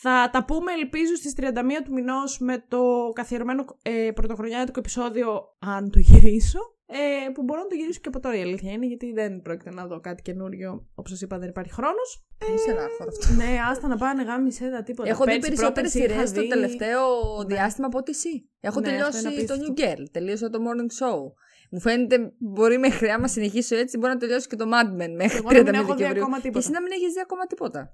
Θα 0.01 0.29
τα 0.33 0.45
πούμε 0.45 0.73
ελπίζω 0.73 1.15
στις 1.15 1.35
31 1.41 1.45
του 1.85 1.93
μηνός 1.93 2.39
με 2.39 2.65
το 2.69 3.11
καθιερωμένο 3.15 3.65
ε, 3.83 4.11
πρωτοχρονιάτικο 4.15 4.79
επεισόδιο 4.81 5.57
αν 5.59 5.91
το 5.91 5.99
γυρίσω. 5.99 6.59
Ε, 6.91 7.29
που 7.35 7.43
μπορώ 7.43 7.61
να 7.61 7.67
το 7.67 7.75
γυρίσω 7.75 8.01
και 8.01 8.09
από 8.09 8.21
τώρα 8.21 8.37
η 8.37 8.41
αλήθεια 8.43 8.73
είναι 8.73 8.87
γιατί 8.87 9.13
δεν 9.13 9.43
πρόκειται 9.43 9.71
να 9.71 9.87
δω 9.87 10.01
κάτι 10.01 10.23
καινούριο. 10.23 10.87
Όπως 10.95 11.11
σας 11.11 11.21
είπα 11.21 11.39
δεν 11.39 11.49
υπάρχει 11.49 11.73
χρόνος. 11.73 12.25
Είναι 12.49 12.57
στενάχωρο 12.57 13.11
αυτό. 13.21 13.35
ναι, 13.35 13.59
άστα 13.71 13.89
να 13.89 13.97
πάνε 13.97 14.23
γάμισε 14.23 14.71
τα 14.71 14.83
τίποτα. 14.83 15.09
Έχω 15.09 15.25
δει 15.25 15.31
Πέρσι, 15.31 15.41
περισσότερες 15.49 15.93
πρόπερσι 15.93 16.15
είχα 16.15 16.27
σειρέ 16.27 16.35
το 16.37 16.41
δει- 16.41 16.49
τελευταίο 16.51 17.01
διάστημα 17.47 17.87
από 17.87 17.99
ότι 17.99 18.11
εσύ. 18.11 18.49
Έχω 18.61 18.81
Ναι, 18.81 18.87
αυτό 18.87 18.91
είναι 18.91 18.99
τελειώσει 18.99 19.23
το 19.23 19.29
απίστευτο. 19.29 19.65
New 19.77 19.81
Girl, 19.81 20.05
τελείωσα 20.13 20.51
το 20.51 20.59
Morning 20.67 20.91
Show. 21.07 21.19
Μου 21.71 21.81
φαίνεται 21.81 22.33
μπορεί 22.39 22.79
μέχρι 22.79 23.09
άμα 23.11 23.29
συνεχίσω 23.29 23.77
έτσι, 23.77 23.99
μπορεί 23.99 24.13
να 24.13 24.19
τελειώσει 24.19 24.47
και 24.49 24.57
το 24.57 24.65
Mad 24.73 25.03
Men 25.03 25.11
μέχρι 25.17 25.37
Εγώ 25.39 25.51
να 25.51 25.59
30 25.59 25.65
μην 25.65 25.75
έχω 25.75 25.83
δει 25.85 25.93
Δεκεμβρίου. 25.93 26.23
ακόμα 26.23 26.37
Και 26.37 26.43
τίποτα. 26.43 26.59
εσύ 26.59 26.71
να 26.71 26.83
μην 26.83 26.93
έχεις 26.93 27.13
δει 27.13 27.21
ακόμα 27.21 27.47
τίποτα. 27.47 27.93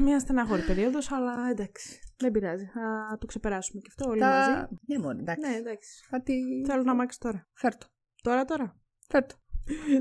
Μια 0.00 0.18
στενάχωρη 0.18 0.62
περίοδος, 0.62 1.12
αλλά 1.12 1.34
εντάξει. 1.50 1.98
Δεν 2.16 2.30
πειράζει. 2.30 2.64
Θα 2.74 3.16
το 3.20 3.26
ξεπεράσουμε 3.26 3.80
και 3.80 3.88
αυτό 3.90 4.10
όλοι 4.10 4.20
Τα- 4.20 4.28
μαζί. 4.28 4.78
Ναι, 4.86 4.98
μόνο 4.98 5.18
εντάξει. 5.20 5.48
Ναι, 5.50 5.56
εντάξει. 5.56 5.90
Κάτι. 6.10 6.64
Θέλω 6.66 6.82
να 6.82 6.94
μάξει 6.94 7.18
τώρα. 7.20 7.48
Φέρτο. 7.54 7.86
Τώρα, 8.24 8.44
τώρα. 8.44 8.76
Φέτο. 9.08 9.34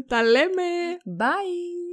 Τα 0.08 0.24
λέμε. 0.24 0.64
Bye. 1.20 1.84